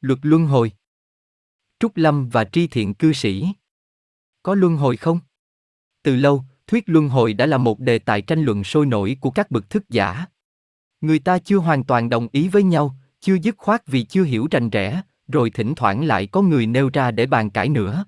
Luật 0.00 0.18
luân 0.22 0.46
hồi. 0.46 0.72
Trúc 1.80 1.96
Lâm 1.96 2.28
và 2.28 2.44
tri 2.44 2.66
thiện 2.66 2.94
cư 2.94 3.12
sĩ. 3.12 3.48
Có 4.42 4.54
luân 4.54 4.76
hồi 4.76 4.96
không? 4.96 5.20
Từ 6.02 6.16
lâu, 6.16 6.44
thuyết 6.66 6.84
luân 6.86 7.08
hồi 7.08 7.32
đã 7.32 7.46
là 7.46 7.58
một 7.58 7.80
đề 7.80 7.98
tài 7.98 8.22
tranh 8.22 8.42
luận 8.42 8.64
sôi 8.64 8.86
nổi 8.86 9.16
của 9.20 9.30
các 9.30 9.50
bậc 9.50 9.70
thức 9.70 9.88
giả. 9.88 10.26
Người 11.00 11.18
ta 11.18 11.38
chưa 11.38 11.56
hoàn 11.56 11.84
toàn 11.84 12.08
đồng 12.08 12.28
ý 12.32 12.48
với 12.48 12.62
nhau, 12.62 12.96
chưa 13.20 13.34
dứt 13.34 13.56
khoát 13.58 13.86
vì 13.86 14.04
chưa 14.04 14.22
hiểu 14.22 14.48
rành 14.50 14.70
rẽ, 14.70 15.02
rồi 15.28 15.50
thỉnh 15.50 15.74
thoảng 15.76 16.04
lại 16.04 16.26
có 16.26 16.42
người 16.42 16.66
nêu 16.66 16.90
ra 16.92 17.10
để 17.10 17.26
bàn 17.26 17.50
cãi 17.50 17.68
nữa. 17.68 18.04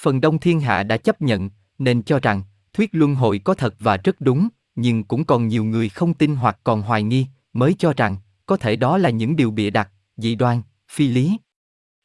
Phần 0.00 0.20
đông 0.20 0.38
thiên 0.38 0.60
hạ 0.60 0.82
đã 0.82 0.96
chấp 0.96 1.22
nhận, 1.22 1.50
nên 1.78 2.02
cho 2.02 2.20
rằng, 2.20 2.42
thuyết 2.72 2.90
luân 2.92 3.14
hồi 3.14 3.40
có 3.44 3.54
thật 3.54 3.74
và 3.78 3.96
rất 3.96 4.20
đúng, 4.20 4.48
nhưng 4.74 5.04
cũng 5.04 5.24
còn 5.24 5.48
nhiều 5.48 5.64
người 5.64 5.88
không 5.88 6.14
tin 6.14 6.36
hoặc 6.36 6.60
còn 6.64 6.82
hoài 6.82 7.02
nghi, 7.02 7.26
mới 7.52 7.74
cho 7.78 7.92
rằng, 7.96 8.16
có 8.46 8.56
thể 8.56 8.76
đó 8.76 8.98
là 8.98 9.10
những 9.10 9.36
điều 9.36 9.50
bịa 9.50 9.70
đặt, 9.70 9.90
dị 10.16 10.34
đoan, 10.34 10.62
phi 10.88 11.08
lý. 11.08 11.36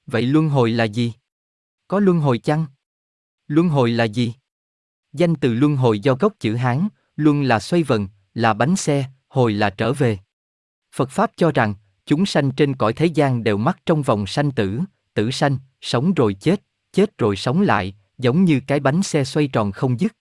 Vậy 0.05 0.21
luân 0.21 0.49
hồi 0.49 0.71
là 0.71 0.83
gì? 0.83 1.13
Có 1.87 1.99
luân 1.99 2.19
hồi 2.19 2.37
chăng? 2.37 2.65
Luân 3.47 3.69
hồi 3.69 3.91
là 3.91 4.03
gì? 4.03 4.33
Danh 5.13 5.35
từ 5.35 5.53
luân 5.53 5.75
hồi 5.75 5.99
do 5.99 6.15
gốc 6.15 6.33
chữ 6.39 6.55
Hán, 6.55 6.87
luân 7.15 7.43
là 7.43 7.59
xoay 7.59 7.83
vần, 7.83 8.07
là 8.33 8.53
bánh 8.53 8.75
xe, 8.75 9.05
hồi 9.27 9.53
là 9.53 9.69
trở 9.69 9.93
về. 9.93 10.19
Phật 10.95 11.09
Pháp 11.09 11.31
cho 11.37 11.51
rằng, 11.51 11.75
chúng 12.05 12.25
sanh 12.25 12.51
trên 12.51 12.75
cõi 12.75 12.93
thế 12.93 13.05
gian 13.05 13.43
đều 13.43 13.57
mắc 13.57 13.77
trong 13.85 14.01
vòng 14.01 14.27
sanh 14.27 14.51
tử, 14.51 14.81
tử 15.13 15.31
sanh, 15.31 15.57
sống 15.81 16.13
rồi 16.13 16.33
chết, 16.33 16.61
chết 16.93 17.17
rồi 17.17 17.35
sống 17.35 17.61
lại, 17.61 17.95
giống 18.17 18.45
như 18.45 18.61
cái 18.67 18.79
bánh 18.79 19.03
xe 19.03 19.23
xoay 19.23 19.47
tròn 19.47 19.71
không 19.71 19.99
dứt. 19.99 20.15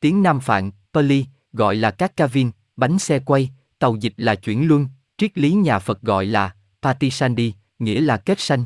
Tiếng 0.00 0.22
Nam 0.22 0.40
Phạn, 0.40 0.70
Pali, 0.92 1.26
gọi 1.52 1.76
là 1.76 1.90
các 1.90 2.16
Kavin, 2.16 2.50
bánh 2.76 2.98
xe 2.98 3.18
quay, 3.18 3.50
tàu 3.78 3.96
dịch 3.96 4.14
là 4.16 4.34
chuyển 4.34 4.68
luân, 4.68 4.88
triết 5.18 5.38
lý 5.38 5.52
nhà 5.52 5.78
Phật 5.78 6.02
gọi 6.02 6.26
là 6.26 6.54
Patisandi, 6.82 7.54
nghĩa 7.78 8.00
là 8.00 8.16
kết 8.16 8.40
sanh. 8.40 8.64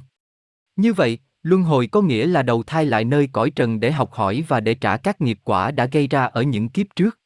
Như 0.76 0.92
vậy, 0.92 1.18
luân 1.42 1.62
hồi 1.62 1.86
có 1.86 2.02
nghĩa 2.02 2.26
là 2.26 2.42
đầu 2.42 2.62
thai 2.62 2.86
lại 2.86 3.04
nơi 3.04 3.28
cõi 3.32 3.50
trần 3.50 3.80
để 3.80 3.92
học 3.92 4.12
hỏi 4.12 4.44
và 4.48 4.60
để 4.60 4.74
trả 4.74 4.96
các 4.96 5.20
nghiệp 5.20 5.38
quả 5.44 5.70
đã 5.70 5.86
gây 5.86 6.06
ra 6.06 6.24
ở 6.24 6.42
những 6.42 6.68
kiếp 6.68 6.86
trước. 6.96 7.18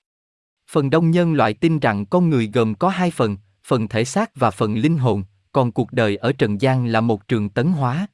Phần 0.71 0.91
đông 0.91 1.11
nhân 1.11 1.35
loại 1.35 1.55
tin 1.55 1.79
rằng 1.79 2.07
con 2.07 2.31
người 2.31 2.51
gồm 2.55 2.75
có 2.75 2.89
hai 2.89 3.11
phần, 3.11 3.37
phần 3.65 3.89
thể 3.89 4.05
xác 4.05 4.31
và 4.35 4.51
phần 4.51 4.75
linh 4.75 4.99
hồn, 4.99 5.25
còn 5.53 5.73
cuộc 5.73 5.93
đời 5.93 6.17
ở 6.17 6.33
trần 6.33 6.61
gian 6.61 6.87
là 6.87 7.01
một 7.01 7.29
trường 7.29 7.49
tấn 7.49 7.73
hóa. 7.73 8.07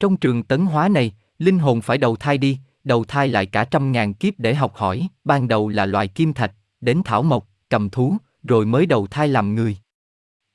Trong 0.00 0.16
trường 0.16 0.42
tấn 0.42 0.66
hóa 0.66 0.88
này, 0.88 1.14
linh 1.38 1.58
hồn 1.58 1.80
phải 1.80 1.98
đầu 1.98 2.16
thai 2.16 2.38
đi, 2.38 2.58
đầu 2.84 3.04
thai 3.04 3.28
lại 3.28 3.46
cả 3.46 3.64
trăm 3.64 3.92
ngàn 3.92 4.14
kiếp 4.14 4.34
để 4.38 4.54
học 4.54 4.74
hỏi, 4.74 5.08
ban 5.24 5.48
đầu 5.48 5.68
là 5.68 5.86
loài 5.86 6.08
kim 6.08 6.32
thạch, 6.32 6.52
đến 6.80 7.02
thảo 7.04 7.22
mộc, 7.22 7.48
cầm 7.68 7.90
thú, 7.90 8.16
rồi 8.42 8.66
mới 8.66 8.86
đầu 8.86 9.06
thai 9.06 9.28
làm 9.28 9.54
người. 9.54 9.76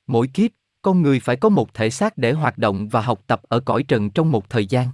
Mỗi 0.06 0.28
kiếp, 0.28 0.50
con 0.82 1.02
người 1.02 1.20
phải 1.20 1.36
có 1.36 1.48
một 1.48 1.74
thể 1.74 1.90
xác 1.90 2.18
để 2.18 2.32
hoạt 2.32 2.58
động 2.58 2.88
và 2.88 3.00
học 3.00 3.20
tập 3.26 3.40
ở 3.48 3.60
cõi 3.60 3.82
trần 3.82 4.10
trong 4.10 4.32
một 4.32 4.50
thời 4.50 4.66
gian. 4.66 4.88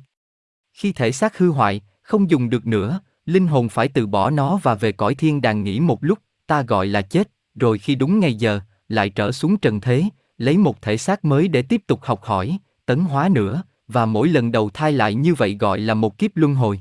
Khi 0.72 0.92
thể 0.92 1.12
xác 1.12 1.38
hư 1.38 1.50
hoại, 1.50 1.80
không 2.02 2.30
dùng 2.30 2.50
được 2.50 2.66
nữa, 2.66 3.00
linh 3.26 3.46
hồn 3.46 3.68
phải 3.68 3.88
từ 3.88 4.06
bỏ 4.06 4.30
nó 4.30 4.58
và 4.62 4.74
về 4.74 4.92
cõi 4.92 5.14
thiên 5.14 5.40
đàng 5.40 5.62
nghỉ 5.62 5.80
một 5.80 6.04
lúc, 6.04 6.18
ta 6.46 6.62
gọi 6.62 6.86
là 6.86 7.02
chết, 7.02 7.30
rồi 7.54 7.78
khi 7.78 7.94
đúng 7.94 8.20
ngày 8.20 8.34
giờ, 8.34 8.60
lại 8.88 9.10
trở 9.10 9.32
xuống 9.32 9.56
trần 9.56 9.80
thế, 9.80 10.04
lấy 10.38 10.58
một 10.58 10.82
thể 10.82 10.96
xác 10.96 11.24
mới 11.24 11.48
để 11.48 11.62
tiếp 11.62 11.82
tục 11.86 12.00
học 12.02 12.22
hỏi, 12.22 12.58
tấn 12.86 13.00
hóa 13.00 13.28
nữa, 13.28 13.62
và 13.88 14.06
mỗi 14.06 14.28
lần 14.28 14.52
đầu 14.52 14.70
thai 14.70 14.92
lại 14.92 15.14
như 15.14 15.34
vậy 15.34 15.56
gọi 15.60 15.78
là 15.78 15.94
một 15.94 16.18
kiếp 16.18 16.36
luân 16.36 16.54
hồi. 16.54 16.80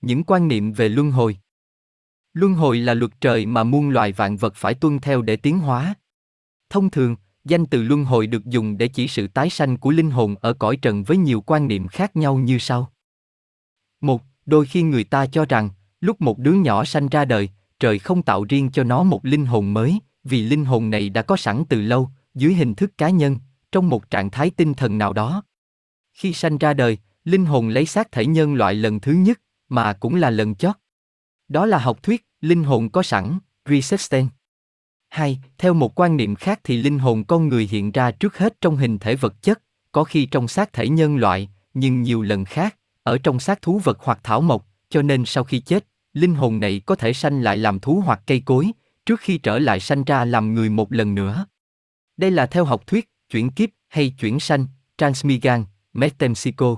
Những 0.00 0.24
quan 0.24 0.48
niệm 0.48 0.72
về 0.72 0.88
luân 0.88 1.10
hồi 1.10 1.36
Luân 2.32 2.54
hồi 2.54 2.78
là 2.78 2.94
luật 2.94 3.10
trời 3.20 3.46
mà 3.46 3.64
muôn 3.64 3.90
loài 3.90 4.12
vạn 4.12 4.36
vật 4.36 4.54
phải 4.56 4.74
tuân 4.74 4.98
theo 4.98 5.22
để 5.22 5.36
tiến 5.36 5.58
hóa. 5.58 5.94
Thông 6.70 6.90
thường, 6.90 7.16
danh 7.50 7.66
từ 7.66 7.82
luân 7.82 8.04
hồi 8.04 8.26
được 8.26 8.44
dùng 8.44 8.78
để 8.78 8.88
chỉ 8.88 9.08
sự 9.08 9.26
tái 9.26 9.50
sanh 9.50 9.76
của 9.76 9.90
linh 9.90 10.10
hồn 10.10 10.34
ở 10.40 10.52
cõi 10.52 10.76
trần 10.76 11.04
với 11.04 11.16
nhiều 11.16 11.40
quan 11.40 11.68
niệm 11.68 11.88
khác 11.88 12.16
nhau 12.16 12.36
như 12.36 12.58
sau. 12.58 12.92
Một, 14.00 14.22
đôi 14.46 14.66
khi 14.66 14.82
người 14.82 15.04
ta 15.04 15.26
cho 15.26 15.44
rằng, 15.44 15.70
lúc 16.00 16.20
một 16.20 16.38
đứa 16.38 16.52
nhỏ 16.52 16.84
sanh 16.84 17.08
ra 17.08 17.24
đời, 17.24 17.48
trời 17.80 17.98
không 17.98 18.22
tạo 18.22 18.44
riêng 18.44 18.70
cho 18.70 18.84
nó 18.84 19.02
một 19.02 19.24
linh 19.24 19.46
hồn 19.46 19.74
mới, 19.74 19.98
vì 20.24 20.42
linh 20.42 20.64
hồn 20.64 20.90
này 20.90 21.08
đã 21.08 21.22
có 21.22 21.36
sẵn 21.36 21.64
từ 21.68 21.80
lâu, 21.80 22.10
dưới 22.34 22.54
hình 22.54 22.74
thức 22.74 22.98
cá 22.98 23.10
nhân, 23.10 23.36
trong 23.72 23.88
một 23.88 24.10
trạng 24.10 24.30
thái 24.30 24.50
tinh 24.50 24.74
thần 24.74 24.98
nào 24.98 25.12
đó. 25.12 25.42
Khi 26.12 26.32
sanh 26.32 26.58
ra 26.58 26.74
đời, 26.74 26.98
linh 27.24 27.46
hồn 27.46 27.68
lấy 27.68 27.86
xác 27.86 28.12
thể 28.12 28.26
nhân 28.26 28.54
loại 28.54 28.74
lần 28.74 29.00
thứ 29.00 29.12
nhất, 29.12 29.40
mà 29.68 29.92
cũng 29.92 30.14
là 30.14 30.30
lần 30.30 30.54
chót. 30.54 30.76
Đó 31.48 31.66
là 31.66 31.78
học 31.78 32.02
thuyết, 32.02 32.26
linh 32.40 32.64
hồn 32.64 32.90
có 32.90 33.02
sẵn, 33.02 33.38
resistance. 33.66 34.39
Hai, 35.10 35.38
theo 35.58 35.74
một 35.74 36.00
quan 36.00 36.16
niệm 36.16 36.34
khác 36.34 36.60
thì 36.64 36.82
linh 36.82 36.98
hồn 36.98 37.24
con 37.24 37.48
người 37.48 37.68
hiện 37.70 37.92
ra 37.92 38.10
trước 38.10 38.38
hết 38.38 38.60
trong 38.60 38.76
hình 38.76 38.98
thể 38.98 39.16
vật 39.16 39.42
chất, 39.42 39.62
có 39.92 40.04
khi 40.04 40.26
trong 40.26 40.48
xác 40.48 40.72
thể 40.72 40.88
nhân 40.88 41.16
loại, 41.16 41.48
nhưng 41.74 42.02
nhiều 42.02 42.22
lần 42.22 42.44
khác, 42.44 42.76
ở 43.02 43.18
trong 43.18 43.40
xác 43.40 43.62
thú 43.62 43.78
vật 43.84 43.98
hoặc 44.00 44.20
thảo 44.22 44.40
mộc, 44.40 44.66
cho 44.88 45.02
nên 45.02 45.24
sau 45.26 45.44
khi 45.44 45.60
chết, 45.60 45.86
linh 46.12 46.34
hồn 46.34 46.60
này 46.60 46.82
có 46.86 46.94
thể 46.94 47.12
sanh 47.12 47.42
lại 47.42 47.56
làm 47.56 47.80
thú 47.80 48.02
hoặc 48.06 48.20
cây 48.26 48.42
cối, 48.44 48.70
trước 49.06 49.20
khi 49.20 49.38
trở 49.38 49.58
lại 49.58 49.80
sanh 49.80 50.04
ra 50.04 50.24
làm 50.24 50.54
người 50.54 50.70
một 50.70 50.92
lần 50.92 51.14
nữa. 51.14 51.46
Đây 52.16 52.30
là 52.30 52.46
theo 52.46 52.64
học 52.64 52.86
thuyết, 52.86 53.10
chuyển 53.30 53.50
kiếp 53.50 53.68
hay 53.88 54.10
chuyển 54.10 54.40
sanh, 54.40 54.66
Transmigan, 54.98 55.64
Metempsycho. 55.92 56.76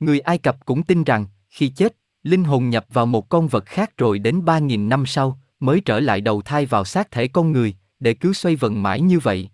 Người 0.00 0.20
Ai 0.20 0.38
Cập 0.38 0.66
cũng 0.66 0.82
tin 0.82 1.04
rằng, 1.04 1.26
khi 1.48 1.68
chết, 1.68 1.96
linh 2.22 2.44
hồn 2.44 2.70
nhập 2.70 2.86
vào 2.88 3.06
một 3.06 3.28
con 3.28 3.48
vật 3.48 3.66
khác 3.66 3.96
rồi 3.96 4.18
đến 4.18 4.40
3.000 4.40 4.88
năm 4.88 5.06
sau, 5.06 5.38
mới 5.62 5.80
trở 5.80 6.00
lại 6.00 6.20
đầu 6.20 6.42
thai 6.42 6.66
vào 6.66 6.84
xác 6.84 7.10
thể 7.10 7.28
con 7.28 7.52
người, 7.52 7.74
để 8.00 8.14
cứ 8.14 8.32
xoay 8.32 8.56
vần 8.56 8.82
mãi 8.82 9.00
như 9.00 9.18
vậy. 9.18 9.48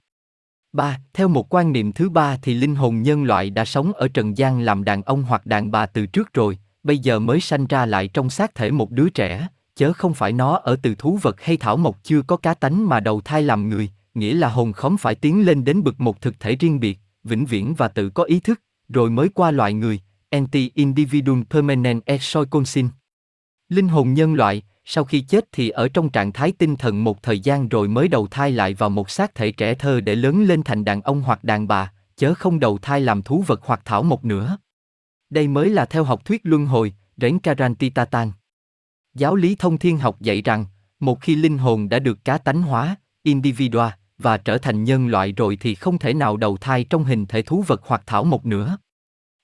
Ba, 0.73 1.01
theo 1.13 1.29
một 1.29 1.55
quan 1.55 1.73
niệm 1.73 1.93
thứ 1.93 2.09
ba 2.09 2.37
thì 2.43 2.55
linh 2.55 2.75
hồn 2.75 3.03
nhân 3.03 3.25
loại 3.25 3.51
đã 3.51 3.65
sống 3.65 3.93
ở 3.93 4.09
trần 4.09 4.39
gian 4.39 4.61
làm 4.61 4.85
đàn 4.85 5.03
ông 5.03 5.23
hoặc 5.23 5.47
đàn 5.47 5.71
bà 5.71 5.87
từ 5.87 6.07
trước 6.07 6.33
rồi, 6.33 6.59
bây 6.83 6.99
giờ 6.99 7.19
mới 7.19 7.41
sanh 7.41 7.67
ra 7.67 7.87
lại 7.87 8.09
trong 8.09 8.31
xác 8.31 8.55
thể 8.55 8.71
một 8.71 8.91
đứa 8.91 9.09
trẻ, 9.09 9.49
chớ 9.77 9.93
không 9.93 10.15
phải 10.15 10.33
nó 10.33 10.57
ở 10.57 10.77
từ 10.83 10.95
thú 10.95 11.19
vật 11.23 11.41
hay 11.41 11.57
thảo 11.57 11.77
mộc 11.77 11.99
chưa 12.03 12.23
có 12.23 12.37
cá 12.37 12.55
tánh 12.55 12.89
mà 12.89 13.01
đầu 13.01 13.21
thai 13.21 13.43
làm 13.43 13.69
người, 13.69 13.91
nghĩa 14.15 14.35
là 14.35 14.49
hồn 14.49 14.73
khóm 14.73 14.97
phải 14.97 15.15
tiến 15.15 15.47
lên 15.47 15.65
đến 15.65 15.83
bực 15.83 16.01
một 16.01 16.21
thực 16.21 16.41
thể 16.41 16.57
riêng 16.57 16.81
biệt, 16.81 16.99
vĩnh 17.25 17.47
viễn 17.47 17.75
và 17.75 17.89
tự 17.89 18.11
có 18.11 18.25
ý 18.25 18.41
thức, 18.41 18.61
rồi 18.89 19.11
mới 19.11 19.29
qua 19.29 19.51
loại 19.51 19.73
người, 19.73 20.01
anti-individual 20.31 21.43
permanent 21.51 22.05
exoiconsin. 22.05 22.89
Linh 23.69 23.89
hồn 23.89 24.15
nhân 24.15 24.35
loại, 24.35 24.63
sau 24.91 25.04
khi 25.04 25.21
chết 25.21 25.44
thì 25.53 25.69
ở 25.69 25.88
trong 25.88 26.10
trạng 26.10 26.32
thái 26.32 26.53
tinh 26.53 26.76
thần 26.76 27.04
một 27.04 27.22
thời 27.22 27.41
gian 27.41 27.69
rồi 27.69 27.88
mới 27.88 28.09
đầu 28.09 28.26
thai 28.26 28.50
lại 28.50 28.75
vào 28.75 28.91
một 28.91 29.10
xác 29.10 29.34
thể 29.34 29.53
trẻ 29.53 29.75
thơ 29.75 30.00
để 30.00 30.15
lớn 30.15 30.43
lên 30.43 30.62
thành 30.62 30.84
đàn 30.84 31.03
ông 31.03 31.22
hoặc 31.22 31.44
đàn 31.44 31.69
bà, 31.69 31.93
chớ 32.16 32.34
không 32.34 32.60
đầu 32.60 32.78
thai 32.78 33.00
làm 33.00 33.22
thú 33.22 33.44
vật 33.47 33.60
hoặc 33.62 33.81
thảo 33.84 34.03
mộc 34.03 34.25
nữa. 34.25 34.59
Đây 35.31 35.49
mới 35.49 35.71
là 35.71 35.84
theo 35.84 36.04
học 36.04 36.25
thuyết 36.25 36.41
luân 36.44 36.66
hồi, 36.66 36.94
Renkarantitatan. 37.16 38.32
Giáo 39.15 39.34
lý 39.34 39.54
thông 39.54 39.78
thiên 39.78 39.99
học 39.99 40.21
dạy 40.21 40.43
rằng, 40.43 40.66
một 41.00 41.20
khi 41.20 41.37
linh 41.37 41.59
hồn 41.59 41.88
đã 41.88 41.99
được 41.99 42.25
cá 42.25 42.38
tánh 42.38 42.62
hóa, 42.62 42.97
individua, 43.22 43.91
và 44.19 44.38
trở 44.38 44.59
thành 44.59 44.84
nhân 44.84 45.09
loại 45.09 45.32
rồi 45.32 45.56
thì 45.60 45.75
không 45.75 45.99
thể 45.99 46.15
nào 46.15 46.37
đầu 46.37 46.56
thai 46.56 46.84
trong 46.84 47.05
hình 47.05 47.26
thể 47.26 47.43
thú 47.43 47.65
vật 47.66 47.81
hoặc 47.84 48.03
thảo 48.06 48.25
mộc 48.25 48.47
nữa. 48.47 48.78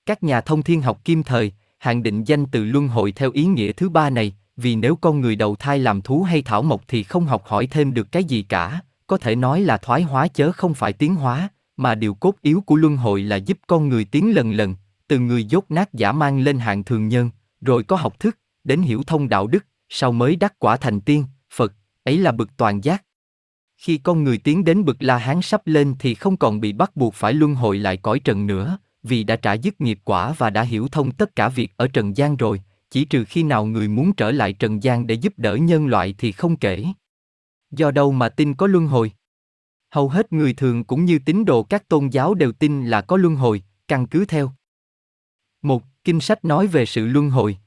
Các 0.05 0.23
nhà 0.23 0.41
thông 0.41 0.63
thiên 0.63 0.81
học 0.81 0.99
kim 1.05 1.23
thời, 1.23 1.51
hạn 1.77 2.03
định 2.03 2.23
danh 2.23 2.45
từ 2.45 2.63
luân 2.63 2.87
hồi 2.87 3.11
theo 3.11 3.31
ý 3.31 3.45
nghĩa 3.45 3.71
thứ 3.71 3.89
ba 3.89 4.09
này, 4.09 4.35
vì 4.57 4.75
nếu 4.75 4.95
con 4.95 5.21
người 5.21 5.35
đầu 5.35 5.55
thai 5.55 5.79
làm 5.79 6.01
thú 6.01 6.23
hay 6.23 6.41
thảo 6.41 6.61
mộc 6.61 6.81
thì 6.87 7.03
không 7.03 7.25
học 7.25 7.43
hỏi 7.45 7.67
thêm 7.67 7.93
được 7.93 8.11
cái 8.11 8.23
gì 8.23 8.41
cả, 8.41 8.81
có 9.07 9.17
thể 9.17 9.35
nói 9.35 9.61
là 9.61 9.77
thoái 9.77 10.01
hóa 10.01 10.27
chớ 10.27 10.51
không 10.51 10.73
phải 10.73 10.93
tiến 10.93 11.15
hóa, 11.15 11.49
mà 11.77 11.95
điều 11.95 12.13
cốt 12.13 12.35
yếu 12.41 12.61
của 12.61 12.75
luân 12.75 12.97
hồi 12.97 13.21
là 13.21 13.35
giúp 13.35 13.57
con 13.67 13.89
người 13.89 14.05
tiến 14.05 14.35
lần 14.35 14.51
lần, 14.51 14.75
từ 15.07 15.19
người 15.19 15.43
dốt 15.43 15.65
nát 15.69 15.93
giả 15.93 16.11
mang 16.11 16.39
lên 16.39 16.59
hạng 16.59 16.83
thường 16.83 17.07
nhân, 17.07 17.29
rồi 17.61 17.83
có 17.83 17.95
học 17.95 18.19
thức, 18.19 18.37
đến 18.63 18.81
hiểu 18.81 19.03
thông 19.07 19.29
đạo 19.29 19.47
đức, 19.47 19.65
sau 19.89 20.11
mới 20.11 20.35
đắc 20.35 20.53
quả 20.59 20.77
thành 20.77 21.01
tiên, 21.01 21.25
Phật, 21.53 21.73
ấy 22.03 22.17
là 22.17 22.31
bực 22.31 22.57
toàn 22.57 22.83
giác. 22.83 23.03
Khi 23.77 23.97
con 23.97 24.23
người 24.23 24.37
tiến 24.37 24.63
đến 24.63 24.85
bực 24.85 24.97
La 24.99 25.17
Hán 25.17 25.41
sắp 25.41 25.61
lên 25.65 25.95
thì 25.99 26.15
không 26.15 26.37
còn 26.37 26.61
bị 26.61 26.73
bắt 26.73 26.95
buộc 26.95 27.13
phải 27.13 27.33
luân 27.33 27.55
hồi 27.55 27.77
lại 27.77 27.97
cõi 27.97 28.19
trần 28.19 28.47
nữa, 28.47 28.77
vì 29.03 29.23
đã 29.23 29.35
trả 29.35 29.53
dứt 29.53 29.81
nghiệp 29.81 29.99
quả 30.03 30.33
và 30.37 30.49
đã 30.49 30.61
hiểu 30.61 30.87
thông 30.91 31.11
tất 31.11 31.35
cả 31.35 31.49
việc 31.49 31.71
ở 31.77 31.87
trần 31.87 32.17
gian 32.17 32.35
rồi, 32.35 32.61
chỉ 32.89 33.05
trừ 33.05 33.25
khi 33.27 33.43
nào 33.43 33.65
người 33.65 33.87
muốn 33.87 34.13
trở 34.13 34.31
lại 34.31 34.53
trần 34.53 34.83
gian 34.83 35.07
để 35.07 35.15
giúp 35.15 35.33
đỡ 35.37 35.55
nhân 35.55 35.87
loại 35.87 36.15
thì 36.17 36.31
không 36.31 36.57
kể. 36.57 36.85
Do 37.71 37.91
đâu 37.91 38.11
mà 38.11 38.29
tin 38.29 38.53
có 38.53 38.67
luân 38.67 38.87
hồi? 38.87 39.11
Hầu 39.91 40.09
hết 40.09 40.33
người 40.33 40.53
thường 40.53 40.83
cũng 40.83 41.05
như 41.05 41.19
tín 41.25 41.45
đồ 41.45 41.63
các 41.63 41.87
tôn 41.87 42.09
giáo 42.09 42.33
đều 42.33 42.51
tin 42.51 42.85
là 42.85 43.01
có 43.01 43.17
luân 43.17 43.35
hồi, 43.35 43.63
căn 43.87 44.07
cứ 44.07 44.25
theo. 44.25 44.51
Một, 45.61 45.83
Kinh 46.03 46.19
sách 46.19 46.45
nói 46.45 46.67
về 46.67 46.85
sự 46.85 47.05
luân 47.05 47.29
hồi. 47.29 47.57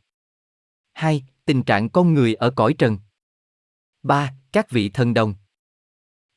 Hai, 0.93 1.25
Tình 1.45 1.63
trạng 1.63 1.89
con 1.89 2.15
người 2.15 2.35
ở 2.35 2.51
cõi 2.51 2.75
trần. 2.79 2.99
Ba, 4.03 4.35
Các 4.53 4.71
vị 4.71 4.89
thần 4.89 5.15
đồng. 5.15 5.35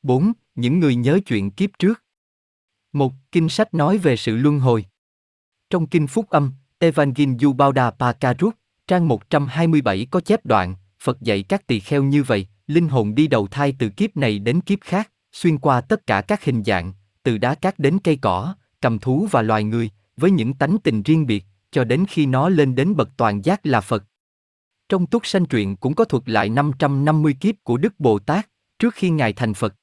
Bốn, 0.02 0.32
Những 0.54 0.78
người 0.80 0.94
nhớ 0.94 1.20
chuyện 1.26 1.50
kiếp 1.50 1.70
trước. 1.78 2.04
Một, 2.92 3.12
Kinh 3.32 3.48
sách 3.48 3.74
nói 3.74 3.98
về 3.98 4.16
sự 4.16 4.36
luân 4.36 4.58
hồi. 4.58 4.86
Trong 5.70 5.86
Kinh 5.86 6.06
Phúc 6.06 6.28
Âm, 6.28 6.52
Evangin 6.78 7.38
Yubauda 7.38 7.90
Pakarut, 7.90 8.56
trang 8.92 9.08
127 9.08 10.06
có 10.10 10.20
chép 10.20 10.46
đoạn, 10.46 10.74
Phật 11.02 11.20
dạy 11.20 11.42
các 11.42 11.66
tỳ 11.66 11.80
kheo 11.80 12.02
như 12.02 12.22
vậy, 12.22 12.46
linh 12.66 12.88
hồn 12.88 13.14
đi 13.14 13.26
đầu 13.26 13.46
thai 13.46 13.74
từ 13.78 13.88
kiếp 13.88 14.16
này 14.16 14.38
đến 14.38 14.60
kiếp 14.60 14.78
khác, 14.80 15.10
xuyên 15.32 15.58
qua 15.58 15.80
tất 15.80 16.06
cả 16.06 16.20
các 16.20 16.44
hình 16.44 16.64
dạng, 16.64 16.92
từ 17.22 17.38
đá 17.38 17.54
cát 17.54 17.78
đến 17.78 17.98
cây 18.04 18.18
cỏ, 18.22 18.54
cầm 18.80 18.98
thú 18.98 19.28
và 19.30 19.42
loài 19.42 19.64
người, 19.64 19.90
với 20.16 20.30
những 20.30 20.54
tánh 20.54 20.76
tình 20.84 21.02
riêng 21.02 21.26
biệt, 21.26 21.44
cho 21.70 21.84
đến 21.84 22.04
khi 22.08 22.26
nó 22.26 22.48
lên 22.48 22.74
đến 22.74 22.96
bậc 22.96 23.08
toàn 23.16 23.44
giác 23.44 23.66
là 23.66 23.80
Phật. 23.80 24.04
Trong 24.88 25.06
túc 25.06 25.26
sanh 25.26 25.46
truyện 25.46 25.76
cũng 25.76 25.94
có 25.94 26.04
thuật 26.04 26.28
lại 26.28 26.48
550 26.48 27.34
kiếp 27.40 27.54
của 27.64 27.76
Đức 27.76 28.00
Bồ 28.00 28.18
Tát, 28.18 28.48
trước 28.78 28.94
khi 28.94 29.10
Ngài 29.10 29.32
thành 29.32 29.54
Phật. 29.54 29.74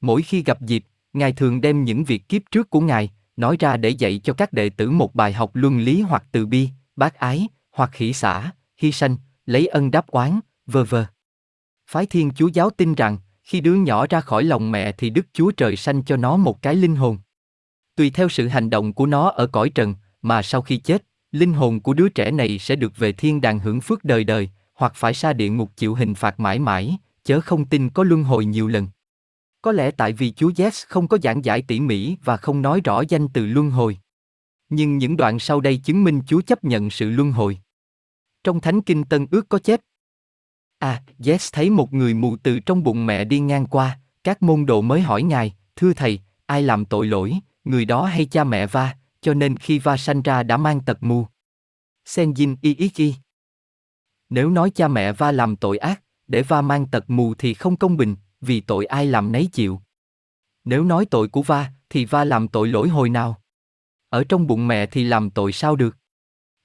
Mỗi 0.00 0.22
khi 0.22 0.42
gặp 0.42 0.60
dịp, 0.60 0.84
Ngài 1.12 1.32
thường 1.32 1.60
đem 1.60 1.84
những 1.84 2.04
việc 2.04 2.28
kiếp 2.28 2.42
trước 2.50 2.70
của 2.70 2.80
Ngài, 2.80 3.10
nói 3.36 3.56
ra 3.60 3.76
để 3.76 3.88
dạy 3.88 4.20
cho 4.24 4.32
các 4.32 4.52
đệ 4.52 4.70
tử 4.70 4.90
một 4.90 5.14
bài 5.14 5.32
học 5.32 5.50
luân 5.54 5.78
lý 5.78 6.00
hoặc 6.00 6.24
từ 6.32 6.46
bi, 6.46 6.68
bác 6.96 7.14
ái, 7.14 7.48
hoặc 7.78 7.96
hỷ 7.96 8.12
xã, 8.12 8.52
hy 8.76 8.92
sanh, 8.92 9.16
lấy 9.46 9.66
ân 9.66 9.90
đáp 9.90 10.06
oán, 10.06 10.40
vờ 10.66 10.84
vờ. 10.84 11.06
Phái 11.90 12.06
Thiên 12.06 12.30
Chúa 12.30 12.48
giáo 12.48 12.70
tin 12.70 12.94
rằng, 12.94 13.18
khi 13.42 13.60
đứa 13.60 13.74
nhỏ 13.74 14.06
ra 14.06 14.20
khỏi 14.20 14.44
lòng 14.44 14.70
mẹ 14.70 14.92
thì 14.92 15.10
Đức 15.10 15.26
Chúa 15.32 15.50
Trời 15.50 15.76
sanh 15.76 16.02
cho 16.02 16.16
nó 16.16 16.36
một 16.36 16.62
cái 16.62 16.74
linh 16.74 16.96
hồn. 16.96 17.18
Tùy 17.96 18.10
theo 18.10 18.28
sự 18.28 18.48
hành 18.48 18.70
động 18.70 18.92
của 18.92 19.06
nó 19.06 19.28
ở 19.28 19.46
cõi 19.46 19.70
trần, 19.70 19.94
mà 20.22 20.42
sau 20.42 20.62
khi 20.62 20.76
chết, 20.76 21.04
linh 21.32 21.52
hồn 21.52 21.80
của 21.80 21.94
đứa 21.94 22.08
trẻ 22.08 22.30
này 22.30 22.58
sẽ 22.58 22.76
được 22.76 22.96
về 22.96 23.12
thiên 23.12 23.40
đàng 23.40 23.58
hưởng 23.58 23.80
phước 23.80 24.04
đời 24.04 24.24
đời, 24.24 24.50
hoặc 24.74 24.92
phải 24.94 25.14
xa 25.14 25.32
địa 25.32 25.48
ngục 25.48 25.70
chịu 25.76 25.94
hình 25.94 26.14
phạt 26.14 26.40
mãi 26.40 26.58
mãi, 26.58 26.96
chớ 27.24 27.40
không 27.40 27.64
tin 27.64 27.90
có 27.90 28.04
luân 28.04 28.24
hồi 28.24 28.44
nhiều 28.44 28.68
lần. 28.68 28.88
Có 29.62 29.72
lẽ 29.72 29.90
tại 29.90 30.12
vì 30.12 30.32
Chúa 30.32 30.50
Yes 30.56 30.84
không 30.86 31.08
có 31.08 31.18
giảng 31.22 31.44
giải 31.44 31.62
tỉ 31.62 31.80
mỉ 31.80 32.16
và 32.24 32.36
không 32.36 32.62
nói 32.62 32.80
rõ 32.84 33.02
danh 33.08 33.28
từ 33.28 33.46
luân 33.46 33.70
hồi. 33.70 33.98
Nhưng 34.68 34.98
những 34.98 35.16
đoạn 35.16 35.38
sau 35.38 35.60
đây 35.60 35.76
chứng 35.76 36.04
minh 36.04 36.20
Chúa 36.26 36.40
chấp 36.40 36.64
nhận 36.64 36.90
sự 36.90 37.10
luân 37.10 37.32
hồi. 37.32 37.58
Trong 38.44 38.60
Thánh 38.60 38.82
Kinh 38.82 39.04
Tân 39.04 39.26
Ước 39.30 39.48
có 39.48 39.58
chép. 39.58 39.80
À, 40.78 41.02
Yes 41.26 41.52
thấy 41.52 41.70
một 41.70 41.92
người 41.92 42.14
mù 42.14 42.36
từ 42.36 42.60
trong 42.60 42.82
bụng 42.82 43.06
mẹ 43.06 43.24
đi 43.24 43.40
ngang 43.40 43.66
qua, 43.66 43.98
các 44.24 44.42
môn 44.42 44.66
đồ 44.66 44.80
mới 44.80 45.00
hỏi 45.00 45.22
Ngài, 45.22 45.56
thưa 45.76 45.92
Thầy, 45.92 46.20
ai 46.46 46.62
làm 46.62 46.84
tội 46.84 47.06
lỗi, 47.06 47.34
người 47.64 47.84
đó 47.84 48.04
hay 48.04 48.26
cha 48.26 48.44
mẹ 48.44 48.66
va, 48.66 48.96
cho 49.20 49.34
nên 49.34 49.56
khi 49.56 49.78
va 49.78 49.96
sanh 49.96 50.22
ra 50.22 50.42
đã 50.42 50.56
mang 50.56 50.80
tật 50.80 50.98
mù. 51.00 51.26
Senjin 52.06 52.56
y 52.62 52.74
ý 52.74 52.88
chi 52.88 53.14
Nếu 54.30 54.50
nói 54.50 54.70
cha 54.70 54.88
mẹ 54.88 55.12
va 55.12 55.32
làm 55.32 55.56
tội 55.56 55.78
ác, 55.78 56.02
để 56.26 56.42
va 56.42 56.62
mang 56.62 56.86
tật 56.86 57.10
mù 57.10 57.34
thì 57.34 57.54
không 57.54 57.76
công 57.76 57.96
bình, 57.96 58.16
vì 58.40 58.60
tội 58.60 58.86
ai 58.86 59.06
làm 59.06 59.32
nấy 59.32 59.48
chịu. 59.52 59.80
Nếu 60.64 60.84
nói 60.84 61.06
tội 61.06 61.28
của 61.28 61.42
va, 61.42 61.72
thì 61.90 62.04
va 62.04 62.24
làm 62.24 62.48
tội 62.48 62.68
lỗi 62.68 62.88
hồi 62.88 63.08
nào? 63.08 63.40
Ở 64.08 64.24
trong 64.24 64.46
bụng 64.46 64.68
mẹ 64.68 64.86
thì 64.86 65.04
làm 65.04 65.30
tội 65.30 65.52
sao 65.52 65.76
được? 65.76 65.96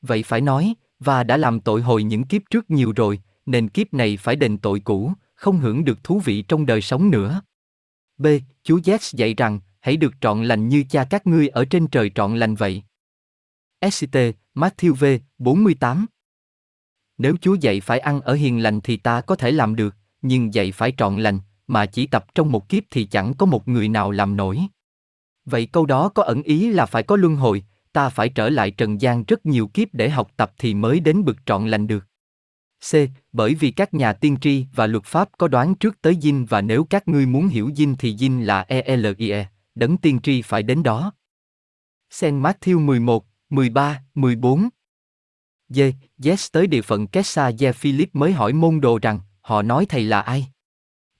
Vậy 0.01 0.23
phải 0.23 0.41
nói, 0.41 0.75
và 1.03 1.23
đã 1.23 1.37
làm 1.37 1.59
tội 1.59 1.81
hồi 1.81 2.03
những 2.03 2.23
kiếp 2.23 2.41
trước 2.49 2.71
nhiều 2.71 2.93
rồi, 2.95 3.19
nên 3.45 3.69
kiếp 3.69 3.93
này 3.93 4.17
phải 4.17 4.35
đền 4.35 4.57
tội 4.57 4.79
cũ, 4.79 5.11
không 5.35 5.57
hưởng 5.57 5.85
được 5.85 6.03
thú 6.03 6.19
vị 6.19 6.41
trong 6.41 6.65
đời 6.65 6.81
sống 6.81 7.11
nữa. 7.11 7.41
B. 8.17 8.27
chúa 8.63 8.77
Z 8.77 8.97
dạy 9.17 9.33
rằng, 9.33 9.59
hãy 9.79 9.97
được 9.97 10.13
trọn 10.21 10.43
lành 10.43 10.69
như 10.69 10.83
cha 10.89 11.03
các 11.03 11.27
ngươi 11.27 11.47
ở 11.47 11.65
trên 11.65 11.87
trời 11.87 12.11
trọn 12.15 12.37
lành 12.37 12.55
vậy. 12.55 12.83
SCT, 13.91 14.17
Matthew 14.55 14.93
V, 14.93 15.05
48 15.37 16.05
Nếu 17.17 17.35
Chúa 17.41 17.53
dạy 17.53 17.81
phải 17.81 17.99
ăn 17.99 18.21
ở 18.21 18.33
hiền 18.33 18.63
lành 18.63 18.81
thì 18.81 18.97
ta 18.97 19.21
có 19.21 19.35
thể 19.35 19.51
làm 19.51 19.75
được, 19.75 19.95
nhưng 20.21 20.53
dạy 20.53 20.71
phải 20.71 20.93
trọn 20.97 21.17
lành, 21.17 21.39
mà 21.67 21.85
chỉ 21.85 22.07
tập 22.07 22.25
trong 22.35 22.51
một 22.51 22.69
kiếp 22.69 22.83
thì 22.89 23.05
chẳng 23.05 23.33
có 23.33 23.45
một 23.45 23.67
người 23.67 23.89
nào 23.89 24.11
làm 24.11 24.37
nổi. 24.37 24.59
Vậy 25.45 25.65
câu 25.65 25.85
đó 25.85 26.09
có 26.09 26.23
ẩn 26.23 26.43
ý 26.43 26.69
là 26.69 26.85
phải 26.85 27.03
có 27.03 27.15
luân 27.15 27.35
hồi, 27.35 27.63
ta 27.93 28.09
phải 28.09 28.29
trở 28.29 28.49
lại 28.49 28.71
trần 28.71 29.01
gian 29.01 29.23
rất 29.23 29.45
nhiều 29.45 29.67
kiếp 29.67 29.87
để 29.93 30.09
học 30.09 30.31
tập 30.37 30.53
thì 30.57 30.73
mới 30.73 30.99
đến 30.99 31.25
bực 31.25 31.37
trọn 31.45 31.67
lành 31.67 31.87
được. 31.87 32.05
C. 32.91 32.95
Bởi 33.31 33.55
vì 33.55 33.71
các 33.71 33.93
nhà 33.93 34.13
tiên 34.13 34.37
tri 34.41 34.65
và 34.75 34.87
luật 34.87 35.03
pháp 35.03 35.29
có 35.37 35.47
đoán 35.47 35.75
trước 35.75 36.01
tới 36.01 36.17
dinh 36.21 36.45
và 36.45 36.61
nếu 36.61 36.83
các 36.83 37.07
ngươi 37.07 37.25
muốn 37.25 37.47
hiểu 37.47 37.71
dinh 37.75 37.95
thì 37.99 38.17
dinh 38.17 38.45
là 38.45 38.61
e, 38.61 38.81
ELIE, 38.81 39.31
e, 39.31 39.47
đấng 39.75 39.97
tiên 39.97 40.19
tri 40.19 40.41
phải 40.41 40.63
đến 40.63 40.83
đó. 40.83 41.13
sen 42.09 42.41
Matthew 42.41 42.79
11, 42.79 43.25
13, 43.49 44.03
14 44.15 44.69
D. 45.69 45.79
Yes 46.25 46.51
tới 46.51 46.67
địa 46.67 46.81
phận 46.81 47.07
Kessa 47.07 47.51
Ye 47.59 47.71
Philip 47.71 48.15
mới 48.15 48.31
hỏi 48.31 48.53
môn 48.53 48.81
đồ 48.81 48.99
rằng, 49.01 49.19
họ 49.41 49.61
nói 49.61 49.85
thầy 49.89 50.03
là 50.03 50.21
ai? 50.21 50.47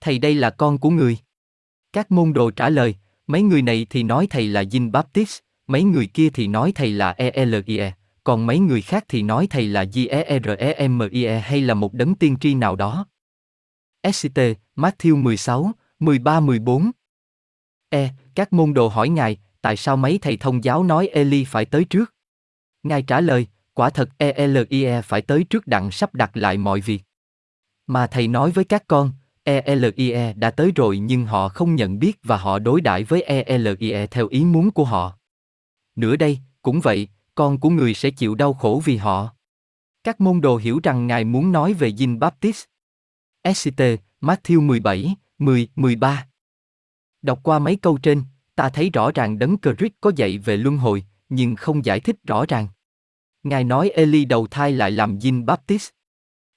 Thầy 0.02 0.20
đây 0.20 0.36
là 0.36 0.50
con 0.50 0.78
của 0.78 0.90
người. 0.90 1.18
Các 1.94 2.12
môn 2.12 2.34
đồ 2.34 2.52
trả 2.52 2.70
lời, 2.70 2.96
mấy 3.28 3.42
người 3.42 3.62
này 3.62 3.88
thì 3.90 4.04
nói 4.04 4.28
thầy 4.30 4.48
là 4.48 4.64
dinh 4.66 4.92
Baptist, 4.92 5.40
mấy 5.68 5.84
người 5.84 6.08
kia 6.08 6.30
thì 6.30 6.48
nói 6.48 6.72
thầy 6.76 6.92
là 6.92 7.12
ELIE, 7.12 7.92
còn 8.24 8.46
mấy 8.46 8.60
người 8.60 8.82
khác 8.82 9.06
thì 9.08 9.22
nói 9.22 9.48
thầy 9.50 9.68
là 9.68 9.84
JEREMIE 9.84 11.40
hay 11.40 11.62
là 11.62 11.74
một 11.74 11.94
đấng 11.94 12.16
tiên 12.16 12.38
tri 12.42 12.56
nào 12.56 12.76
đó. 12.76 13.06
SCT, 14.14 14.40
Matthew 14.76 15.16
16, 15.16 15.72
13-14 16.00 16.92
E, 17.90 18.10
các 18.36 18.54
môn 18.54 18.74
đồ 18.74 18.88
hỏi 18.88 19.10
Ngài, 19.10 19.38
tại 19.62 19.78
sao 19.78 19.98
mấy 19.98 20.20
thầy 20.22 20.38
thông 20.38 20.64
giáo 20.64 20.84
nói 20.84 21.08
Eli 21.08 21.46
phải 21.46 21.66
tới 21.66 21.84
trước? 21.84 22.14
Ngài 22.84 23.02
trả 23.02 23.22
lời, 23.22 23.48
quả 23.74 23.90
thật 23.90 24.10
ELIE 24.18 25.02
phải 25.02 25.22
tới 25.22 25.44
trước 25.44 25.68
đặng 25.68 25.92
sắp 25.92 26.16
đặt 26.16 26.38
lại 26.38 26.58
mọi 26.58 26.82
việc. 26.82 27.04
Mà 27.88 28.08
thầy 28.08 28.28
nói 28.28 28.52
với 28.52 28.66
các 28.66 28.84
con, 28.88 29.12
ELIE 29.44 30.34
đã 30.34 30.52
tới 30.52 30.72
rồi 30.76 30.98
nhưng 31.00 31.26
họ 31.26 31.50
không 31.50 31.76
nhận 31.76 32.00
biết 32.00 32.20
và 32.24 32.38
họ 32.38 32.60
đối 32.60 32.82
đãi 32.82 33.04
với 33.04 33.22
ELIE 33.22 34.08
theo 34.08 34.28
ý 34.28 34.46
muốn 34.46 34.72
của 34.72 34.86
họ. 34.86 35.18
Nữa 35.96 36.16
đây, 36.16 36.40
cũng 36.62 36.80
vậy, 36.82 37.08
con 37.36 37.60
của 37.60 37.70
người 37.70 37.94
sẽ 37.94 38.10
chịu 38.10 38.36
đau 38.36 38.54
khổ 38.54 38.82
vì 38.86 38.98
họ. 38.98 39.34
Các 40.04 40.22
môn 40.22 40.42
đồ 40.42 40.58
hiểu 40.58 40.80
rằng 40.84 41.08
Ngài 41.08 41.24
muốn 41.24 41.52
nói 41.52 41.74
về 41.74 41.92
Jean 41.92 42.20
Baptist. 42.20 42.66
SCT, 43.54 43.82
Matthew 44.22 44.62
17, 44.62 45.16
10, 45.38 45.68
13 45.76 46.28
Đọc 47.22 47.40
qua 47.44 47.60
mấy 47.60 47.76
câu 47.76 47.98
trên, 47.98 48.24
ta 48.56 48.70
thấy 48.70 48.90
rõ 48.90 49.12
ràng 49.12 49.40
đấng 49.40 49.58
Christ 49.62 49.94
có 50.02 50.12
dạy 50.16 50.38
về 50.38 50.58
luân 50.58 50.78
hồi, 50.78 51.04
nhưng 51.30 51.56
không 51.56 51.86
giải 51.86 52.00
thích 52.00 52.16
rõ 52.24 52.46
ràng. 52.48 52.68
Ngài 53.44 53.64
nói 53.64 53.90
Eli 53.90 54.26
đầu 54.26 54.48
thai 54.48 54.72
lại 54.72 54.92
làm 54.92 55.18
Jean 55.18 55.46
Baptist. 55.46 55.90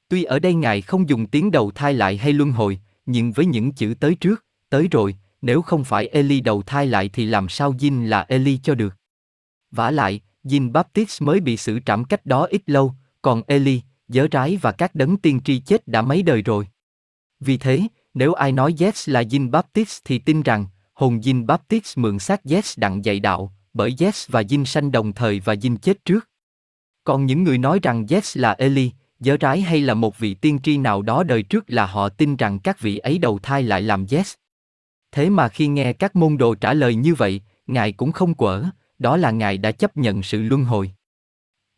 Tuy 0.09 0.25
ở 0.25 0.38
đây 0.38 0.55
Ngài 0.55 0.83
không 0.83 1.09
dùng 1.09 1.27
tiếng 1.27 1.50
đầu 1.50 1.71
thai 1.71 1.94
lại 1.94 2.17
hay 2.17 2.33
luân 2.33 2.53
hồi, 2.53 2.81
nhưng 3.06 3.33
với 3.33 3.47
những 3.47 3.73
chữ 3.73 3.94
tới 4.00 4.15
trước, 4.15 4.44
tới 4.69 4.88
rồi, 4.91 5.17
nếu 5.43 5.62
không 5.62 5.85
phải 5.85 6.06
Eli 6.06 6.41
đầu 6.41 6.62
thai 6.62 6.87
lại 6.87 7.11
thì 7.12 7.27
làm 7.27 7.49
sao 7.49 7.73
Jean 7.73 8.06
là 8.06 8.23
Eli 8.29 8.59
cho 8.62 8.75
được 8.75 8.94
vả 9.70 9.90
lại, 9.90 10.20
Jean 10.44 10.72
Baptist 10.72 11.22
mới 11.22 11.40
bị 11.40 11.56
xử 11.56 11.78
trảm 11.86 12.04
cách 12.04 12.26
đó 12.26 12.44
ít 12.50 12.62
lâu, 12.66 12.94
còn 13.22 13.42
Eli, 13.46 13.82
dớ 14.08 14.26
rái 14.32 14.56
và 14.56 14.72
các 14.72 14.94
đấng 14.94 15.16
tiên 15.16 15.40
tri 15.44 15.58
chết 15.58 15.88
đã 15.88 16.02
mấy 16.02 16.22
đời 16.22 16.42
rồi. 16.42 16.68
Vì 17.40 17.56
thế, 17.56 17.80
nếu 18.14 18.32
ai 18.32 18.52
nói 18.52 18.74
Yes 18.80 19.08
là 19.08 19.22
Jean 19.22 19.50
Baptist 19.50 20.00
thì 20.04 20.18
tin 20.18 20.42
rằng, 20.42 20.66
hồn 20.94 21.18
Jean 21.18 21.46
Baptist 21.46 21.98
mượn 21.98 22.18
xác 22.18 22.40
Yes 22.50 22.78
đặng 22.78 23.04
dạy 23.04 23.20
đạo, 23.20 23.52
bởi 23.74 23.94
Yes 23.98 24.28
và 24.28 24.42
Jean 24.42 24.64
sanh 24.64 24.92
đồng 24.92 25.12
thời 25.12 25.40
và 25.40 25.54
Jean 25.54 25.76
chết 25.76 26.04
trước. 26.04 26.28
Còn 27.04 27.26
những 27.26 27.44
người 27.44 27.58
nói 27.58 27.80
rằng 27.82 28.06
Yes 28.11 28.38
là 28.38 28.52
Eli, 28.52 28.90
dớ 29.20 29.37
rái 29.40 29.61
hay 29.61 29.80
là 29.80 29.94
một 29.94 30.18
vị 30.18 30.35
tiên 30.35 30.58
tri 30.62 30.78
nào 30.78 31.02
đó 31.02 31.23
đời 31.23 31.42
trước 31.42 31.64
là 31.68 31.87
họ 31.87 32.08
tin 32.08 32.37
rằng 32.37 32.58
các 32.58 32.80
vị 32.80 32.99
ấy 32.99 33.18
đầu 33.18 33.38
thai 33.42 33.62
lại 33.62 33.82
làm 33.82 34.06
Yes. 34.11 34.35
Thế 35.12 35.30
mà 35.30 35.49
khi 35.49 35.66
nghe 35.66 35.92
các 35.92 36.16
môn 36.16 36.37
đồ 36.37 36.54
trả 36.54 36.75
lời 36.75 36.94
như 36.94 37.14
vậy, 37.14 37.40
Ngài 37.66 37.92
cũng 37.92 38.12
không 38.12 38.35
quở, 38.35 38.64
đó 38.99 39.17
là 39.17 39.31
Ngài 39.31 39.59
đã 39.59 39.73
chấp 39.73 39.97
nhận 39.97 40.23
sự 40.23 40.43
luân 40.43 40.65
hồi. 40.65 40.93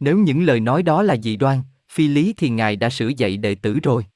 Nếu 0.00 0.18
những 0.18 0.42
lời 0.42 0.60
nói 0.60 0.82
đó 0.82 1.02
là 1.02 1.16
dị 1.16 1.36
đoan, 1.36 1.62
phi 1.90 2.08
lý 2.08 2.34
thì 2.36 2.48
Ngài 2.48 2.76
đã 2.76 2.90
sửa 2.90 3.08
dạy 3.08 3.36
đệ 3.36 3.54
tử 3.54 3.78
rồi. 3.82 4.06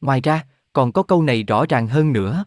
Ngoài 0.00 0.20
ra, 0.20 0.46
còn 0.72 0.92
có 0.92 1.02
câu 1.02 1.22
này 1.22 1.42
rõ 1.42 1.66
ràng 1.68 1.86
hơn 1.86 2.12
nữa. 2.12 2.44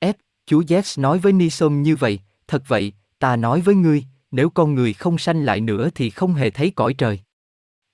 F, 0.00 0.14
Chúa 0.46 0.62
Yes 0.68 0.98
nói 0.98 1.18
với 1.18 1.32
Nisom 1.32 1.82
như 1.82 1.96
vậy, 1.96 2.20
thật 2.46 2.62
vậy, 2.68 2.92
ta 3.18 3.36
nói 3.36 3.60
với 3.60 3.74
ngươi, 3.74 4.04
nếu 4.30 4.50
con 4.50 4.74
người 4.74 4.92
không 4.92 5.18
sanh 5.18 5.44
lại 5.44 5.60
nữa 5.60 5.90
thì 5.94 6.10
không 6.10 6.34
hề 6.34 6.50
thấy 6.50 6.70
cõi 6.70 6.94
trời. 6.94 7.20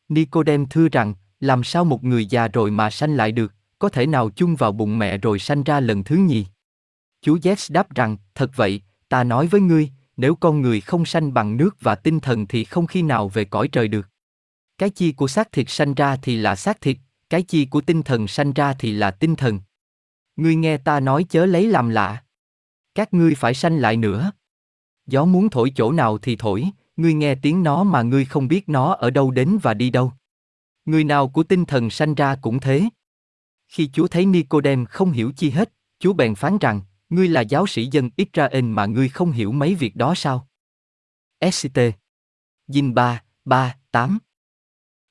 Nicodem 0.09 0.67
thưa 0.67 0.89
rằng, 0.89 1.15
làm 1.41 1.65
sao 1.65 1.85
một 1.85 2.05
người 2.05 2.27
già 2.27 2.49
rồi 2.49 2.71
mà 2.71 2.91
sanh 2.91 3.15
lại 3.15 3.33
được, 3.33 3.53
có 3.79 3.89
thể 3.89 4.07
nào 4.07 4.31
chung 4.31 4.57
vào 4.57 4.73
bụng 4.73 4.99
mẹ 4.99 5.19
rồi 5.19 5.39
sanh 5.39 5.63
ra 5.63 5.81
lần 5.81 6.05
thứ 6.05 6.17
nhì? 6.17 6.47
Chúa 7.23 7.39
Yes 7.45 7.73
đáp 7.73 7.95
rằng, 7.95 8.17
thật 8.35 8.51
vậy, 8.57 8.83
ta 9.09 9.25
nói 9.25 9.47
với 9.47 9.61
ngươi, 9.61 9.91
nếu 10.19 10.35
con 10.35 10.63
người 10.63 10.81
không 10.81 11.05
sanh 11.05 11.35
bằng 11.35 11.57
nước 11.57 11.77
và 11.81 11.95
tinh 11.95 12.21
thần 12.21 12.47
thì 12.47 12.65
không 12.65 12.87
khi 12.87 13.03
nào 13.03 13.29
về 13.29 13.45
cõi 13.45 13.69
trời 13.69 13.89
được. 13.89 14.09
Cái 14.79 14.91
chi 14.91 15.13
của 15.13 15.29
xác 15.29 15.53
thịt 15.53 15.71
sanh 15.71 15.95
ra 15.95 16.17
thì 16.17 16.37
là 16.37 16.57
xác 16.57 16.81
thịt, 16.81 16.97
cái 17.31 17.43
chi 17.43 17.65
của 17.65 17.81
tinh 17.81 18.03
thần 18.03 18.29
sanh 18.29 18.53
ra 18.53 18.75
thì 18.79 18.93
là 18.93 19.11
tinh 19.11 19.37
thần. 19.37 19.61
Ngươi 20.37 20.55
nghe 20.55 20.77
ta 20.77 21.01
nói 21.01 21.25
chớ 21.29 21.47
lấy 21.47 21.67
làm 21.67 21.89
lạ. 21.89 22.23
Các 22.95 23.15
ngươi 23.15 23.35
phải 23.35 23.55
sanh 23.55 23.77
lại 23.77 23.97
nữa. 23.97 24.33
Gió 25.07 25.25
muốn 25.25 25.51
thổi 25.51 25.73
chỗ 25.77 25.93
nào 25.93 26.19
thì 26.19 26.37
thổi, 26.37 26.65
ngươi 26.97 27.15
nghe 27.15 27.35
tiếng 27.35 27.63
nó 27.63 27.85
mà 27.85 28.03
ngươi 28.03 28.25
không 28.25 28.49
biết 28.49 28.69
nó 28.69 28.95
ở 28.95 29.11
đâu 29.11 29.31
đến 29.31 29.59
và 29.63 29.75
đi 29.75 29.91
đâu. 29.91 30.13
Người 30.85 31.05
nào 31.05 31.29
của 31.29 31.43
tinh 31.43 31.65
thần 31.65 31.91
sanh 31.91 32.15
ra 32.15 32.37
cũng 32.37 32.61
thế. 32.61 32.89
Khi 33.69 33.91
Chúa 33.93 34.07
thấy 34.07 34.27
Nicodem 34.27 34.87
không 34.87 35.11
hiểu 35.11 35.33
chi 35.37 35.51
hết, 35.51 35.73
Chúa 35.99 36.13
bèn 36.13 36.35
phán 36.35 36.59
rằng, 36.59 36.81
ngươi 37.11 37.29
là 37.29 37.41
giáo 37.41 37.67
sĩ 37.67 37.89
dân 37.91 38.11
Israel 38.17 38.65
mà 38.65 38.87
ngươi 38.87 39.09
không 39.09 39.33
hiểu 39.33 39.53
mấy 39.53 39.75
việc 39.75 39.97
đó 39.97 40.15
sao? 40.15 40.49
SCT 41.53 41.79
Dinh 42.69 42.95
3, 42.95 43.23
3, 43.45 43.77
8 43.91 44.19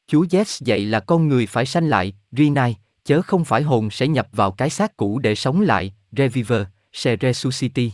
Chúa 0.07 0.25
Yes 0.31 0.63
dạy 0.63 0.85
là 0.85 0.99
con 0.99 1.27
người 1.27 1.45
phải 1.45 1.65
sanh 1.65 1.87
lại, 1.87 2.13
Rinai, 2.31 2.77
chớ 3.03 3.21
không 3.21 3.45
phải 3.45 3.61
hồn 3.61 3.89
sẽ 3.91 4.07
nhập 4.07 4.27
vào 4.31 4.51
cái 4.51 4.69
xác 4.69 4.97
cũ 4.97 5.19
để 5.19 5.35
sống 5.35 5.61
lại, 5.61 5.93
Reviver, 6.11 6.63
sẽ 6.93 7.17
resuscity. 7.21 7.91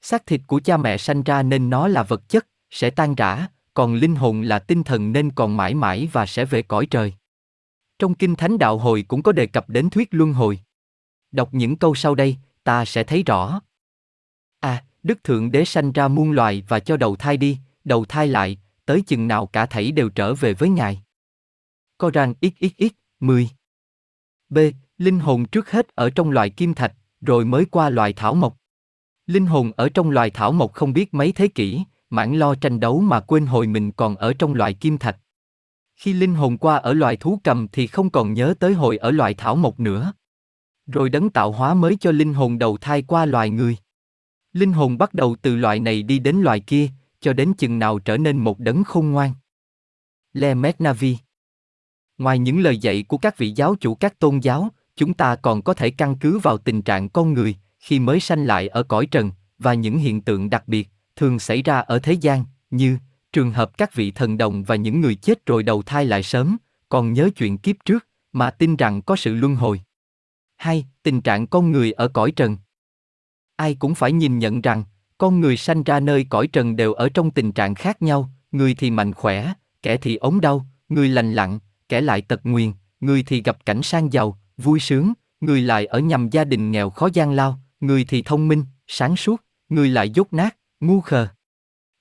Xác 0.00 0.26
thịt 0.26 0.40
của 0.46 0.60
cha 0.60 0.76
mẹ 0.76 0.98
sanh 0.98 1.22
ra 1.22 1.42
nên 1.42 1.70
nó 1.70 1.88
là 1.88 2.02
vật 2.02 2.28
chất, 2.28 2.46
sẽ 2.70 2.90
tan 2.90 3.14
rã, 3.14 3.46
còn 3.74 3.94
linh 3.94 4.16
hồn 4.16 4.42
là 4.42 4.58
tinh 4.58 4.82
thần 4.82 5.12
nên 5.12 5.30
còn 5.30 5.56
mãi 5.56 5.74
mãi 5.74 6.08
và 6.12 6.26
sẽ 6.26 6.44
về 6.44 6.62
cõi 6.62 6.86
trời. 6.86 7.14
Trong 7.98 8.14
Kinh 8.14 8.34
Thánh 8.34 8.58
Đạo 8.58 8.78
Hồi 8.78 9.04
cũng 9.08 9.22
có 9.22 9.32
đề 9.32 9.46
cập 9.46 9.68
đến 9.68 9.90
thuyết 9.90 10.08
luân 10.10 10.32
hồi. 10.32 10.58
Đọc 11.32 11.54
những 11.54 11.76
câu 11.76 11.94
sau 11.94 12.14
đây, 12.14 12.36
ta 12.64 12.84
sẽ 12.84 13.04
thấy 13.04 13.22
rõ. 13.22 13.60
À, 14.60 14.84
Đức 15.02 15.24
Thượng 15.24 15.52
Đế 15.52 15.64
sanh 15.64 15.92
ra 15.92 16.08
muôn 16.08 16.32
loài 16.32 16.64
và 16.68 16.80
cho 16.80 16.96
đầu 16.96 17.16
thai 17.16 17.36
đi, 17.36 17.58
đầu 17.84 18.04
thai 18.04 18.28
lại, 18.28 18.58
tới 18.86 19.02
chừng 19.06 19.28
nào 19.28 19.46
cả 19.46 19.66
thảy 19.66 19.92
đều 19.92 20.08
trở 20.08 20.34
về 20.34 20.54
với 20.54 20.68
Ngài. 20.68 21.02
Coran 21.98 22.34
XXX 22.42 22.92
10 23.20 23.48
B. 24.48 24.58
Linh 24.98 25.18
hồn 25.18 25.44
trước 25.44 25.70
hết 25.70 25.94
ở 25.94 26.10
trong 26.10 26.30
loài 26.30 26.50
kim 26.50 26.74
thạch, 26.74 26.92
rồi 27.20 27.44
mới 27.44 27.64
qua 27.64 27.90
loài 27.90 28.12
thảo 28.12 28.34
mộc. 28.34 28.56
Linh 29.26 29.46
hồn 29.46 29.72
ở 29.76 29.88
trong 29.88 30.10
loài 30.10 30.30
thảo 30.30 30.52
mộc 30.52 30.72
không 30.72 30.92
biết 30.92 31.14
mấy 31.14 31.32
thế 31.32 31.48
kỷ, 31.48 31.84
mãn 32.10 32.38
lo 32.38 32.54
tranh 32.54 32.80
đấu 32.80 33.00
mà 33.00 33.20
quên 33.20 33.46
hồi 33.46 33.66
mình 33.66 33.92
còn 33.92 34.16
ở 34.16 34.34
trong 34.38 34.54
loài 34.54 34.74
kim 34.74 34.98
thạch. 34.98 35.16
Khi 35.96 36.12
linh 36.12 36.34
hồn 36.34 36.58
qua 36.58 36.76
ở 36.76 36.92
loài 36.92 37.16
thú 37.16 37.40
cầm 37.44 37.68
thì 37.72 37.86
không 37.86 38.10
còn 38.10 38.32
nhớ 38.32 38.54
tới 38.58 38.74
hồi 38.74 38.96
ở 38.96 39.10
loài 39.10 39.34
thảo 39.34 39.56
mộc 39.56 39.80
nữa. 39.80 40.12
Rồi 40.86 41.10
đấng 41.10 41.30
tạo 41.30 41.52
hóa 41.52 41.74
mới 41.74 41.96
cho 42.00 42.10
linh 42.10 42.34
hồn 42.34 42.58
đầu 42.58 42.76
thai 42.76 43.02
qua 43.02 43.26
loài 43.26 43.50
người. 43.50 43.76
Linh 44.52 44.72
hồn 44.72 44.98
bắt 44.98 45.14
đầu 45.14 45.36
từ 45.42 45.56
loài 45.56 45.80
này 45.80 46.02
đi 46.02 46.18
đến 46.18 46.36
loài 46.36 46.60
kia, 46.60 46.88
cho 47.20 47.32
đến 47.32 47.52
chừng 47.58 47.78
nào 47.78 47.98
trở 47.98 48.16
nên 48.16 48.36
một 48.38 48.58
đấng 48.58 48.84
khôn 48.84 49.10
ngoan. 49.10 49.34
Le 50.32 50.54
Navi 50.78 51.16
Ngoài 52.18 52.38
những 52.38 52.60
lời 52.60 52.78
dạy 52.78 53.02
của 53.02 53.18
các 53.18 53.38
vị 53.38 53.52
giáo 53.56 53.74
chủ 53.80 53.94
các 53.94 54.18
tôn 54.18 54.38
giáo, 54.38 54.68
chúng 54.96 55.14
ta 55.14 55.36
còn 55.36 55.62
có 55.62 55.74
thể 55.74 55.90
căn 55.90 56.16
cứ 56.16 56.38
vào 56.38 56.58
tình 56.58 56.82
trạng 56.82 57.08
con 57.08 57.32
người 57.32 57.56
khi 57.78 57.98
mới 57.98 58.20
sanh 58.20 58.44
lại 58.44 58.68
ở 58.68 58.82
cõi 58.82 59.06
trần 59.06 59.30
và 59.58 59.74
những 59.74 59.98
hiện 59.98 60.20
tượng 60.20 60.50
đặc 60.50 60.68
biệt 60.68 60.88
thường 61.16 61.38
xảy 61.38 61.62
ra 61.62 61.78
ở 61.78 61.98
thế 61.98 62.12
gian 62.12 62.44
như 62.70 62.98
trường 63.32 63.52
hợp 63.52 63.78
các 63.78 63.94
vị 63.94 64.10
thần 64.10 64.38
đồng 64.38 64.62
và 64.62 64.76
những 64.76 65.00
người 65.00 65.14
chết 65.14 65.46
rồi 65.46 65.62
đầu 65.62 65.82
thai 65.82 66.04
lại 66.04 66.22
sớm 66.22 66.56
còn 66.88 67.12
nhớ 67.12 67.30
chuyện 67.36 67.58
kiếp 67.58 67.76
trước 67.84 68.06
mà 68.32 68.50
tin 68.50 68.76
rằng 68.76 69.02
có 69.02 69.16
sự 69.16 69.34
luân 69.34 69.54
hồi 69.54 69.80
hai 70.62 70.84
tình 71.02 71.20
trạng 71.20 71.46
con 71.46 71.72
người 71.72 71.92
ở 71.92 72.08
cõi 72.08 72.32
trần. 72.36 72.56
Ai 73.56 73.74
cũng 73.74 73.94
phải 73.94 74.12
nhìn 74.12 74.38
nhận 74.38 74.60
rằng, 74.60 74.84
con 75.18 75.40
người 75.40 75.56
sanh 75.56 75.82
ra 75.82 76.00
nơi 76.00 76.26
cõi 76.30 76.46
trần 76.46 76.76
đều 76.76 76.92
ở 76.92 77.08
trong 77.08 77.30
tình 77.30 77.52
trạng 77.52 77.74
khác 77.74 78.02
nhau, 78.02 78.30
người 78.52 78.74
thì 78.74 78.90
mạnh 78.90 79.12
khỏe, 79.12 79.52
kẻ 79.82 79.96
thì 79.96 80.16
ốm 80.16 80.40
đau, 80.40 80.66
người 80.88 81.08
lành 81.08 81.32
lặn, 81.32 81.58
kẻ 81.88 82.00
lại 82.00 82.22
tật 82.22 82.40
nguyền, 82.44 82.72
người 83.00 83.22
thì 83.22 83.42
gặp 83.42 83.66
cảnh 83.66 83.82
sang 83.82 84.12
giàu, 84.12 84.38
vui 84.56 84.80
sướng, 84.80 85.12
người 85.40 85.60
lại 85.60 85.86
ở 85.86 85.98
nhầm 85.98 86.28
gia 86.30 86.44
đình 86.44 86.70
nghèo 86.70 86.90
khó 86.90 87.08
gian 87.12 87.32
lao, 87.32 87.58
người 87.80 88.04
thì 88.08 88.22
thông 88.22 88.48
minh, 88.48 88.64
sáng 88.86 89.16
suốt, 89.16 89.44
người 89.68 89.88
lại 89.88 90.10
dốt 90.10 90.32
nát, 90.32 90.56
ngu 90.80 91.00
khờ. 91.00 91.28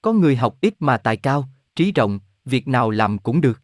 Có 0.01 0.13
người 0.13 0.35
học 0.35 0.57
ít 0.61 0.73
mà 0.79 0.97
tài 0.97 1.17
cao, 1.17 1.49
trí 1.75 1.91
rộng, 1.91 2.19
việc 2.45 2.67
nào 2.67 2.89
làm 2.89 3.17
cũng 3.17 3.41
được. 3.41 3.61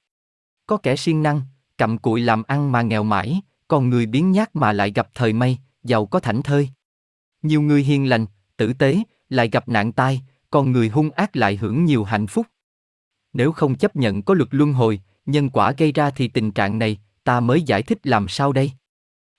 Có 0.67 0.77
kẻ 0.77 0.95
siêng 0.95 1.23
năng 1.23 1.41
cặm 1.77 1.97
cụi 1.97 2.21
làm 2.21 2.43
ăn 2.43 2.71
mà 2.71 2.81
nghèo 2.81 3.03
mãi 3.03 3.41
còn 3.67 3.89
người 3.89 4.05
biến 4.05 4.31
nhát 4.31 4.55
mà 4.55 4.73
lại 4.73 4.91
gặp 4.91 5.09
thời 5.13 5.33
may, 5.33 5.57
giàu 5.83 6.05
có 6.05 6.19
thảnh 6.19 6.41
thơi. 6.41 6.69
Nhiều 7.41 7.61
người 7.61 7.83
hiền 7.83 8.09
lành, 8.09 8.25
tử 8.57 8.73
tế, 8.73 8.97
lại 9.29 9.49
gặp 9.49 9.69
nạn 9.69 9.91
tai 9.91 10.21
còn 10.49 10.71
người 10.71 10.89
hung 10.89 11.11
ác 11.11 11.35
lại 11.35 11.55
hưởng 11.55 11.85
nhiều 11.85 12.03
hạnh 12.03 12.27
phúc. 12.27 12.47
Nếu 13.33 13.51
không 13.51 13.75
chấp 13.75 13.95
nhận 13.95 14.21
có 14.21 14.33
luật 14.33 14.49
luân 14.51 14.73
hồi, 14.73 15.01
nhân 15.25 15.49
quả 15.49 15.71
gây 15.71 15.91
ra 15.91 16.09
thì 16.09 16.27
tình 16.27 16.51
trạng 16.51 16.79
này, 16.79 16.97
ta 17.23 17.39
mới 17.39 17.61
giải 17.61 17.83
thích 17.83 18.07
làm 18.07 18.27
sao 18.27 18.53
đây. 18.53 18.71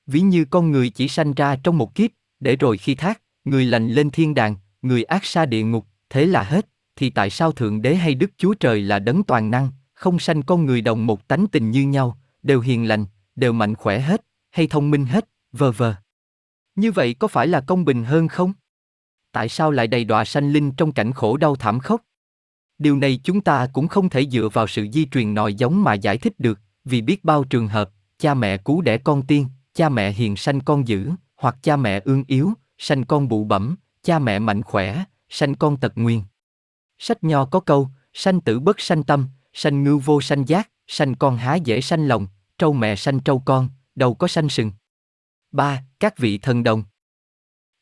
Ví 0.07 0.21
như 0.21 0.45
con 0.45 0.71
người 0.71 0.91
chỉ 0.91 1.09
sanh 1.09 1.35
ra 1.35 1.57
trong 1.57 1.79
một 1.79 1.95
kiếp, 1.95 2.11
để 2.41 2.57
rồi 2.57 2.79
khi 2.79 2.95
thác, 2.95 3.21
người 3.45 3.65
lành 3.65 3.89
lên 3.89 4.11
thiên 4.11 4.35
đàng, 4.35 4.57
người 4.83 5.05
ác 5.05 5.25
xa 5.25 5.47
địa 5.47 5.63
ngục, 5.63 5.87
thế 6.11 6.27
là 6.27 6.43
hết, 6.43 6.67
thì 6.97 7.11
tại 7.11 7.31
sao 7.31 7.53
thượng 7.53 7.83
đế 7.83 7.95
hay 7.95 8.15
đức 8.15 8.31
chúa 8.37 8.55
trời 8.55 8.81
là 8.81 8.99
đấng 8.99 9.23
toàn 9.23 9.51
năng, 9.51 9.71
không 9.95 10.19
sanh 10.19 10.43
con 10.43 10.67
người 10.67 10.81
đồng 10.81 11.07
một 11.07 11.29
tánh 11.29 11.47
tình 11.47 11.71
như 11.71 11.83
nhau, 11.83 12.19
đều 12.43 12.61
hiền 12.61 12.89
lành 12.89 13.05
đều 13.39 13.53
mạnh 13.53 13.75
khỏe 13.75 14.01
hết, 14.01 14.25
hay 14.51 14.67
thông 14.67 14.91
minh 14.91 15.07
hết 15.07 15.29
vờ 15.53 15.73
vờ 15.73 15.95
như 16.79 16.93
vậy 16.93 17.15
có 17.15 17.29
phải 17.29 17.47
là 17.47 17.61
công 17.61 17.85
bình 17.85 18.05
hơn 18.05 18.29
không? 18.29 18.53
Tại 19.33 19.49
sao 19.49 19.71
lại 19.71 19.87
đầy 19.87 20.05
đọa 20.05 20.25
sanh 20.25 20.53
linh 20.53 20.73
trong 20.73 20.93
cảnh 20.93 21.13
khổ 21.13 21.37
đau 21.37 21.57
thảm 21.57 21.81
khốc? 21.81 22.03
Điều 22.79 22.97
này 22.97 23.21
chúng 23.25 23.41
ta 23.41 23.69
cũng 23.73 23.89
không 23.89 24.09
thể 24.09 24.27
dựa 24.27 24.49
vào 24.53 24.67
sự 24.67 24.87
di 24.93 25.07
truyền 25.07 25.35
nòi 25.35 25.55
giống 25.55 25.85
mà 25.85 25.95
giải 25.95 26.19
thích 26.19 26.33
được, 26.39 26.61
vì 26.85 27.01
biết 27.01 27.25
bao 27.25 27.45
trường 27.45 27.69
hợp, 27.69 27.91
cha 28.19 28.35
mẹ 28.35 28.57
cứu 28.57 28.81
đẻ 28.81 28.99
con 28.99 29.27
tiên, 29.27 29.47
cha 29.75 29.89
mẹ 29.89 30.13
hiền 30.13 30.37
sanh 30.37 30.61
con 30.61 30.89
dữ, 30.89 31.11
hoặc 31.37 31.57
cha 31.63 31.77
mẹ 31.77 32.01
ương 32.05 32.25
yếu, 32.27 32.53
sanh 32.79 33.05
con 33.05 33.29
bụ 33.29 33.45
bẩm, 33.45 33.77
cha 34.03 34.19
mẹ 34.19 34.39
mạnh 34.39 34.63
khỏe, 34.63 35.05
sanh 35.29 35.55
con 35.55 35.77
tật 35.77 35.93
nguyên 35.95 36.23
sách 36.99 37.25
nho 37.25 37.45
có 37.45 37.61
câu, 37.61 37.89
sanh 38.13 38.41
tử 38.41 38.61
bất 38.61 38.81
sanh 38.81 39.03
tâm, 39.03 39.29
sanh 39.53 39.85
ngư 39.85 39.97
vô 39.97 40.21
sanh 40.21 40.49
giác, 40.49 40.71
sanh 40.87 41.15
con 41.15 41.37
há 41.37 41.55
dễ 41.55 41.81
sanh 41.81 42.09
lòng 42.09 42.27
trâu 42.59 42.73
mẹ 42.73 42.97
sanh 42.97 43.21
trâu 43.21 43.43
con, 43.45 43.69
đầu 43.95 44.15
có 44.15 44.29
sanh 44.29 44.49
sừng. 44.49 44.73
Ba, 45.53 45.83
các 46.01 46.19
vị 46.19 46.39
thần 46.39 46.63
đồng. 46.63 46.83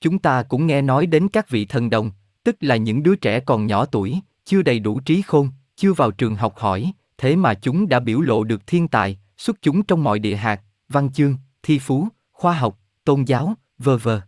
Chúng 0.00 0.18
ta 0.18 0.42
cũng 0.42 0.66
nghe 0.66 0.82
nói 0.82 1.06
đến 1.06 1.28
các 1.28 1.50
vị 1.50 1.64
thần 1.64 1.90
đồng, 1.90 2.10
tức 2.44 2.56
là 2.60 2.76
những 2.76 3.02
đứa 3.02 3.16
trẻ 3.16 3.40
còn 3.40 3.66
nhỏ 3.66 3.86
tuổi, 3.86 4.20
chưa 4.44 4.62
đầy 4.62 4.78
đủ 4.78 5.00
trí 5.00 5.22
khôn, 5.22 5.50
chưa 5.76 5.92
vào 5.92 6.10
trường 6.10 6.36
học 6.36 6.58
hỏi, 6.58 6.92
thế 7.18 7.36
mà 7.36 7.54
chúng 7.54 7.88
đã 7.88 8.00
biểu 8.00 8.20
lộ 8.20 8.44
được 8.44 8.66
thiên 8.66 8.88
tài, 8.88 9.18
xuất 9.36 9.62
chúng 9.62 9.82
trong 9.82 10.04
mọi 10.04 10.18
địa 10.18 10.36
hạt, 10.36 10.62
văn 10.88 11.12
chương, 11.12 11.36
thi 11.62 11.78
phú, 11.78 12.08
khoa 12.32 12.52
học, 12.52 12.78
tôn 13.04 13.24
giáo, 13.24 13.54
vờ 13.78 13.98
vờ. 13.98 14.20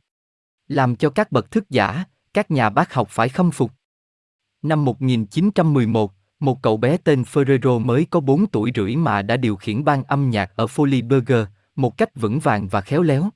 Làm 0.69 0.97
cho 0.97 1.11
các 1.11 1.33
bậc 1.33 1.51
thức 1.51 1.71
giả, 1.71 2.05
các 2.35 2.51
nhà 2.51 2.71
bác 2.71 2.95
học 2.95 3.09
phải 3.11 3.29
khâm 3.29 3.51
phục. 3.51 3.73
Năm 4.63 4.85
1911 4.85 6.13
một 6.41 6.63
cậu 6.63 6.77
bé 6.77 6.97
tên 6.97 7.23
Ferrero 7.23 7.79
mới 7.79 8.07
có 8.11 8.21
4 8.21 8.47
tuổi 8.47 8.73
rưỡi 8.75 8.97
mà 8.97 9.23
đã 9.23 9.37
điều 9.37 9.57
khiển 9.57 9.85
ban 9.85 10.05
âm 10.05 10.31
nhạc 10.31 10.53
ở 10.57 10.65
Folly 10.67 11.09
Burger, 11.09 11.47
một 11.77 11.99
cách 11.99 12.17
vững 12.21 12.39
vàng 12.39 12.69
và 12.69 12.81
khéo 12.81 13.03
léo. 13.03 13.29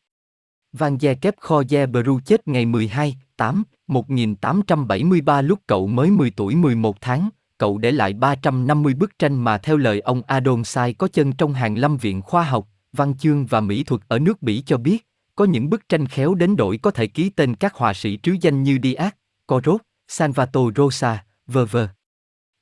Van 0.73 0.99
Kep 0.99 1.37
Khoje 1.41 1.87
Bru 1.87 2.21
chết 2.25 2.49
ngày 2.49 2.67
12, 2.67 3.17
8, 3.37 3.63
1873 3.87 5.43
lúc 5.43 5.59
cậu 5.67 5.87
mới 5.87 6.11
10 6.11 6.31
tuổi 6.31 6.55
11 6.55 7.01
tháng, 7.01 7.29
cậu 7.59 7.79
để 7.79 7.93
lại 7.93 8.13
350 8.13 8.95
bức 8.95 9.19
tranh 9.19 9.45
mà 9.45 9.59
theo 9.59 9.77
lời 9.77 10.01
ông 10.01 10.23
Adon 10.27 10.65
Sai 10.65 10.95
có 10.95 11.09
chân 11.09 11.33
trong 11.33 11.55
hàng 11.55 11.79
lâm 11.79 11.97
viện 11.97 12.23
khoa 12.23 12.43
học, 12.43 12.69
văn 12.93 13.17
chương 13.19 13.47
và 13.47 13.61
mỹ 13.61 13.85
thuật 13.85 14.03
ở 14.09 14.19
nước 14.19 14.43
Bỉ 14.43 14.63
cho 14.67 14.79
biết, 14.79 15.07
có 15.37 15.45
những 15.45 15.71
bức 15.71 15.89
tranh 15.89 16.07
khéo 16.07 16.35
đến 16.35 16.57
đổi 16.57 16.79
có 16.79 16.91
thể 16.91 17.07
ký 17.07 17.31
tên 17.31 17.55
các 17.55 17.75
họa 17.75 17.95
sĩ 17.95 18.19
trứ 18.23 18.37
danh 18.41 18.63
như 18.63 18.79
Diaz, 18.83 19.11
Corot, 19.47 19.81
Salvatore 20.09 20.75
Rosa, 20.77 21.25
v.v. 21.47 21.77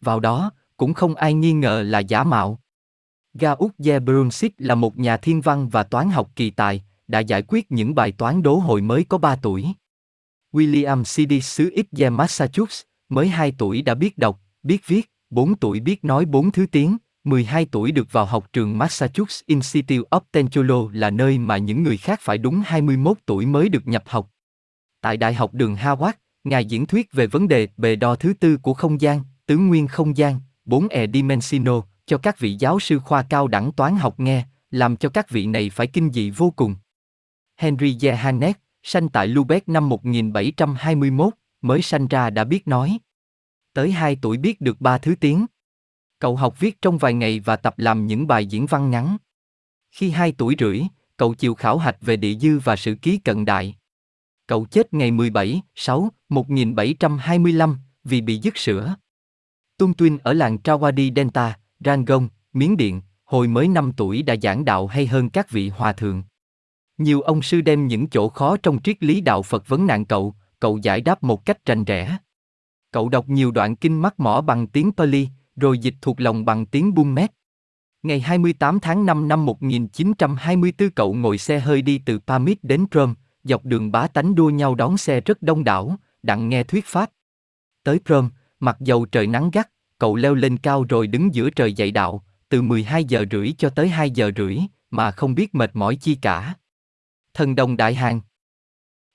Vào 0.00 0.20
đó, 0.20 0.50
cũng 0.76 0.94
không 0.94 1.14
ai 1.14 1.34
nghi 1.34 1.52
ngờ 1.52 1.82
là 1.82 1.98
giả 1.98 2.24
mạo. 2.24 2.60
Gauck 3.34 3.78
Brunsit 4.04 4.52
là 4.58 4.74
một 4.74 4.98
nhà 4.98 5.16
thiên 5.16 5.40
văn 5.40 5.68
và 5.68 5.82
toán 5.82 6.10
học 6.10 6.30
kỳ 6.36 6.50
tài, 6.50 6.82
đã 7.08 7.18
giải 7.18 7.42
quyết 7.48 7.72
những 7.72 7.94
bài 7.94 8.12
toán 8.12 8.42
đố 8.42 8.54
hồi 8.54 8.80
mới 8.80 9.04
có 9.04 9.18
3 9.18 9.36
tuổi. 9.36 9.66
William 10.52 11.04
C.D. 11.04 11.44
xứ 11.44 11.70
Ixye 11.74 12.10
Massachusetts, 12.10 12.82
mới 13.08 13.28
2 13.28 13.52
tuổi 13.58 13.82
đã 13.82 13.94
biết 13.94 14.18
đọc, 14.18 14.40
biết 14.62 14.86
viết, 14.86 15.10
4 15.30 15.56
tuổi 15.56 15.80
biết 15.80 16.04
nói 16.04 16.24
4 16.24 16.50
thứ 16.50 16.66
tiếng, 16.72 16.96
12 17.24 17.66
tuổi 17.70 17.92
được 17.92 18.12
vào 18.12 18.24
học 18.24 18.52
trường 18.52 18.78
Massachusetts 18.78 19.42
Institute 19.46 20.08
of 20.10 20.20
Technology 20.32 20.98
là 20.98 21.10
nơi 21.10 21.38
mà 21.38 21.56
những 21.56 21.82
người 21.82 21.96
khác 21.96 22.20
phải 22.22 22.38
đúng 22.38 22.62
21 22.66 23.18
tuổi 23.26 23.46
mới 23.46 23.68
được 23.68 23.88
nhập 23.88 24.02
học. 24.06 24.30
Tại 25.00 25.16
Đại 25.16 25.34
học 25.34 25.54
đường 25.54 25.76
Harvard, 25.76 26.16
Ngài 26.44 26.64
diễn 26.64 26.86
thuyết 26.86 27.12
về 27.12 27.26
vấn 27.26 27.48
đề 27.48 27.68
bề 27.76 27.96
đo 27.96 28.14
thứ 28.14 28.32
tư 28.40 28.56
của 28.56 28.74
không 28.74 29.00
gian, 29.00 29.22
tứ 29.50 29.58
nguyên 29.58 29.88
không 29.88 30.16
gian, 30.16 30.40
4E 30.66 31.12
dimensional, 31.12 31.78
cho 32.06 32.18
các 32.18 32.38
vị 32.38 32.56
giáo 32.58 32.80
sư 32.80 32.98
khoa 32.98 33.22
cao 33.22 33.48
đẳng 33.48 33.72
toán 33.72 33.96
học 33.96 34.20
nghe, 34.20 34.44
làm 34.70 34.96
cho 34.96 35.08
các 35.08 35.30
vị 35.30 35.46
này 35.46 35.70
phải 35.70 35.86
kinh 35.86 36.10
dị 36.12 36.30
vô 36.30 36.52
cùng. 36.56 36.74
Henry 37.56 37.96
Johannes, 37.96 38.52
sanh 38.82 39.08
tại 39.08 39.28
Lubeck 39.28 39.68
năm 39.68 39.88
1721, 39.88 41.34
mới 41.60 41.82
sanh 41.82 42.08
ra 42.08 42.30
đã 42.30 42.44
biết 42.44 42.68
nói. 42.68 42.98
Tới 43.74 43.92
2 43.92 44.16
tuổi 44.22 44.38
biết 44.38 44.60
được 44.60 44.80
ba 44.80 44.98
thứ 44.98 45.14
tiếng. 45.20 45.46
Cậu 46.18 46.36
học 46.36 46.60
viết 46.60 46.82
trong 46.82 46.98
vài 46.98 47.14
ngày 47.14 47.40
và 47.40 47.56
tập 47.56 47.78
làm 47.78 48.06
những 48.06 48.26
bài 48.26 48.46
diễn 48.46 48.66
văn 48.66 48.90
ngắn. 48.90 49.16
Khi 49.90 50.10
2 50.10 50.32
tuổi 50.32 50.56
rưỡi, 50.58 50.82
cậu 51.16 51.34
chịu 51.34 51.54
khảo 51.54 51.78
hạch 51.78 51.96
về 52.00 52.16
địa 52.16 52.38
dư 52.38 52.58
và 52.58 52.76
sử 52.76 52.94
ký 52.94 53.18
cận 53.18 53.44
đại. 53.44 53.76
Cậu 54.46 54.64
chết 54.64 54.94
ngày 54.94 55.10
17, 55.10 55.62
6, 55.74 56.08
1725 56.28 57.78
vì 58.04 58.20
bị 58.20 58.38
dứt 58.38 58.56
sữa. 58.56 58.94
Tung 59.80 59.94
Tuyên 59.94 60.18
ở 60.22 60.32
làng 60.32 60.58
Trawadi 60.64 61.14
Delta, 61.16 61.58
Rangoon, 61.84 62.28
Miến 62.52 62.76
Điện, 62.76 63.00
hồi 63.24 63.48
mới 63.48 63.68
5 63.68 63.92
tuổi 63.96 64.22
đã 64.22 64.36
giảng 64.42 64.64
đạo 64.64 64.86
hay 64.86 65.06
hơn 65.06 65.30
các 65.30 65.50
vị 65.50 65.68
hòa 65.68 65.92
thượng. 65.92 66.22
Nhiều 66.98 67.20
ông 67.20 67.42
sư 67.42 67.60
đem 67.60 67.86
những 67.86 68.08
chỗ 68.08 68.28
khó 68.28 68.56
trong 68.56 68.82
triết 68.82 69.02
lý 69.02 69.20
đạo 69.20 69.42
Phật 69.42 69.68
vấn 69.68 69.86
nạn 69.86 70.04
cậu, 70.04 70.34
cậu 70.60 70.78
giải 70.78 71.00
đáp 71.00 71.22
một 71.22 71.44
cách 71.44 71.66
rành 71.66 71.84
rẽ. 71.84 72.18
Cậu 72.92 73.08
đọc 73.08 73.28
nhiều 73.28 73.50
đoạn 73.50 73.76
kinh 73.76 74.02
mắc 74.02 74.20
mỏ 74.20 74.40
bằng 74.40 74.66
tiếng 74.66 74.92
Pali, 74.92 75.28
rồi 75.56 75.78
dịch 75.78 75.94
thuộc 76.00 76.20
lòng 76.20 76.44
bằng 76.44 76.66
tiếng 76.66 76.94
Burmese. 76.94 77.32
Ngày 78.02 78.20
28 78.20 78.80
tháng 78.80 79.06
5 79.06 79.28
năm 79.28 79.46
1924 79.46 80.90
cậu 80.90 81.14
ngồi 81.14 81.38
xe 81.38 81.60
hơi 81.60 81.82
đi 81.82 82.00
từ 82.06 82.18
Pamit 82.18 82.58
đến 82.62 82.86
Trom, 82.90 83.14
dọc 83.44 83.64
đường 83.64 83.92
bá 83.92 84.06
tánh 84.06 84.34
đua 84.34 84.50
nhau 84.50 84.74
đón 84.74 84.96
xe 84.96 85.20
rất 85.20 85.42
đông 85.42 85.64
đảo, 85.64 85.96
đặng 86.22 86.48
nghe 86.48 86.64
thuyết 86.64 86.86
pháp. 86.86 87.10
Tới 87.84 88.00
Trom, 88.04 88.30
mặc 88.60 88.76
dầu 88.80 89.06
trời 89.06 89.26
nắng 89.26 89.50
gắt, 89.50 89.70
cậu 89.98 90.16
leo 90.16 90.34
lên 90.34 90.56
cao 90.56 90.84
rồi 90.88 91.06
đứng 91.06 91.34
giữa 91.34 91.50
trời 91.50 91.72
dạy 91.72 91.90
đạo, 91.90 92.24
từ 92.48 92.62
12 92.62 93.04
giờ 93.04 93.24
rưỡi 93.30 93.54
cho 93.58 93.70
tới 93.70 93.88
2 93.88 94.10
giờ 94.10 94.30
rưỡi, 94.36 94.58
mà 94.90 95.10
không 95.10 95.34
biết 95.34 95.54
mệt 95.54 95.70
mỏi 95.74 95.96
chi 95.96 96.14
cả. 96.14 96.54
Thần 97.34 97.54
đồng 97.54 97.76
Đại 97.76 97.94
Hàn 97.94 98.20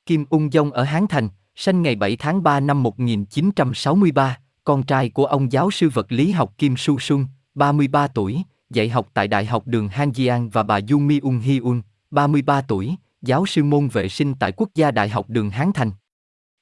Kim 0.05 0.25
Ung 0.29 0.51
Dông 0.51 0.71
ở 0.71 0.83
Hán 0.83 1.07
Thành, 1.07 1.29
sinh 1.55 1.81
ngày 1.81 1.95
7 1.95 2.15
tháng 2.15 2.43
3 2.43 2.59
năm 2.59 2.83
1963, 2.83 4.37
con 4.63 4.83
trai 4.83 5.09
của 5.09 5.25
ông 5.25 5.51
giáo 5.51 5.71
sư 5.71 5.89
vật 5.93 6.11
lý 6.11 6.31
học 6.31 6.53
Kim 6.57 6.77
Su 6.77 6.99
Sung, 6.99 7.25
33 7.55 8.07
tuổi, 8.07 8.43
dạy 8.69 8.89
học 8.89 9.09
tại 9.13 9.27
Đại 9.27 9.45
học 9.45 9.67
đường 9.67 9.87
Han 9.87 10.11
Giang 10.13 10.49
và 10.49 10.63
bà 10.63 10.79
Yu 10.89 10.99
Mi 10.99 11.19
Ung 11.19 11.39
Hyun, 11.39 11.81
33 12.11 12.61
tuổi, 12.61 12.95
giáo 13.21 13.45
sư 13.45 13.63
môn 13.63 13.87
vệ 13.87 14.09
sinh 14.09 14.33
tại 14.39 14.51
Quốc 14.51 14.69
gia 14.75 14.91
Đại 14.91 15.09
học 15.09 15.29
đường 15.29 15.49
Hán 15.49 15.71
Thành. 15.73 15.91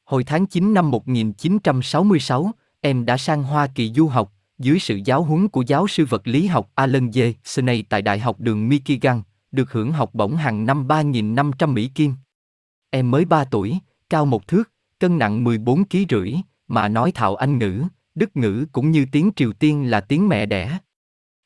Hồi 0.05 0.23
tháng 0.23 0.45
9 0.45 0.73
năm 0.73 0.91
1966, 0.91 2.51
em 2.83 3.05
đã 3.05 3.17
sang 3.17 3.43
Hoa 3.43 3.67
Kỳ 3.67 3.93
du 3.93 4.07
học, 4.07 4.33
dưới 4.59 4.79
sự 4.79 4.99
giáo 5.05 5.23
huấn 5.23 5.47
của 5.47 5.63
giáo 5.67 5.87
sư 5.87 6.05
vật 6.05 6.27
lý 6.27 6.47
học 6.47 6.71
Alan 6.75 7.09
J. 7.09 7.33
Sney 7.43 7.81
tại 7.81 8.01
Đại 8.01 8.19
học 8.19 8.39
đường 8.39 8.69
Michigan, 8.69 9.21
được 9.51 9.71
hưởng 9.71 9.91
học 9.91 10.09
bổng 10.13 10.35
hàng 10.35 10.65
năm 10.65 10.87
3.500 10.87 11.73
Mỹ 11.73 11.91
Kim. 11.95 12.13
Em 12.89 13.11
mới 13.11 13.25
3 13.25 13.45
tuổi, 13.45 13.77
cao 14.09 14.25
một 14.25 14.47
thước, 14.47 14.71
cân 14.99 15.17
nặng 15.17 15.43
14 15.43 15.83
kg 15.89 15.97
rưỡi, 16.09 16.33
mà 16.67 16.87
nói 16.87 17.11
thạo 17.11 17.35
Anh 17.35 17.57
ngữ, 17.57 17.83
Đức 18.15 18.37
ngữ 18.37 18.65
cũng 18.71 18.91
như 18.91 19.05
tiếng 19.11 19.31
Triều 19.35 19.53
Tiên 19.53 19.89
là 19.89 20.01
tiếng 20.01 20.29
mẹ 20.29 20.45
đẻ. 20.45 20.77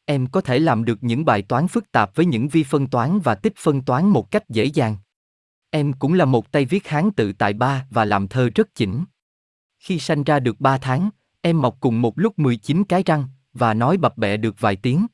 Em 0.05 0.27
có 0.27 0.41
thể 0.41 0.59
làm 0.59 0.85
được 0.85 0.97
những 1.01 1.25
bài 1.25 1.41
toán 1.41 1.67
phức 1.67 1.91
tạp 1.91 2.15
với 2.15 2.25
những 2.25 2.47
vi 2.47 2.63
phân 2.63 2.87
toán 2.87 3.19
và 3.19 3.35
tích 3.35 3.53
phân 3.57 3.81
toán 3.81 4.05
một 4.05 4.31
cách 4.31 4.49
dễ 4.49 4.65
dàng. 4.65 4.95
Em 5.69 5.93
cũng 5.93 6.13
là 6.13 6.25
một 6.25 6.51
tay 6.51 6.65
viết 6.65 6.87
Hán 6.87 7.11
tự 7.11 7.33
tại 7.33 7.53
ba 7.53 7.85
và 7.89 8.05
làm 8.05 8.27
thơ 8.27 8.49
rất 8.55 8.75
chỉnh. 8.75 9.03
Khi 9.79 9.99
sanh 9.99 10.23
ra 10.23 10.39
được 10.39 10.61
3 10.61 10.77
tháng, 10.77 11.09
em 11.47 11.61
mọc 11.61 11.77
cùng 11.79 12.01
một 12.01 12.19
lúc 12.19 12.39
19 12.39 12.83
cái 12.83 13.03
răng 13.05 13.25
và 13.53 13.73
nói 13.73 13.97
bập 13.97 14.17
bẹ 14.17 14.37
được 14.37 14.59
vài 14.59 14.75
tiếng. 14.75 15.07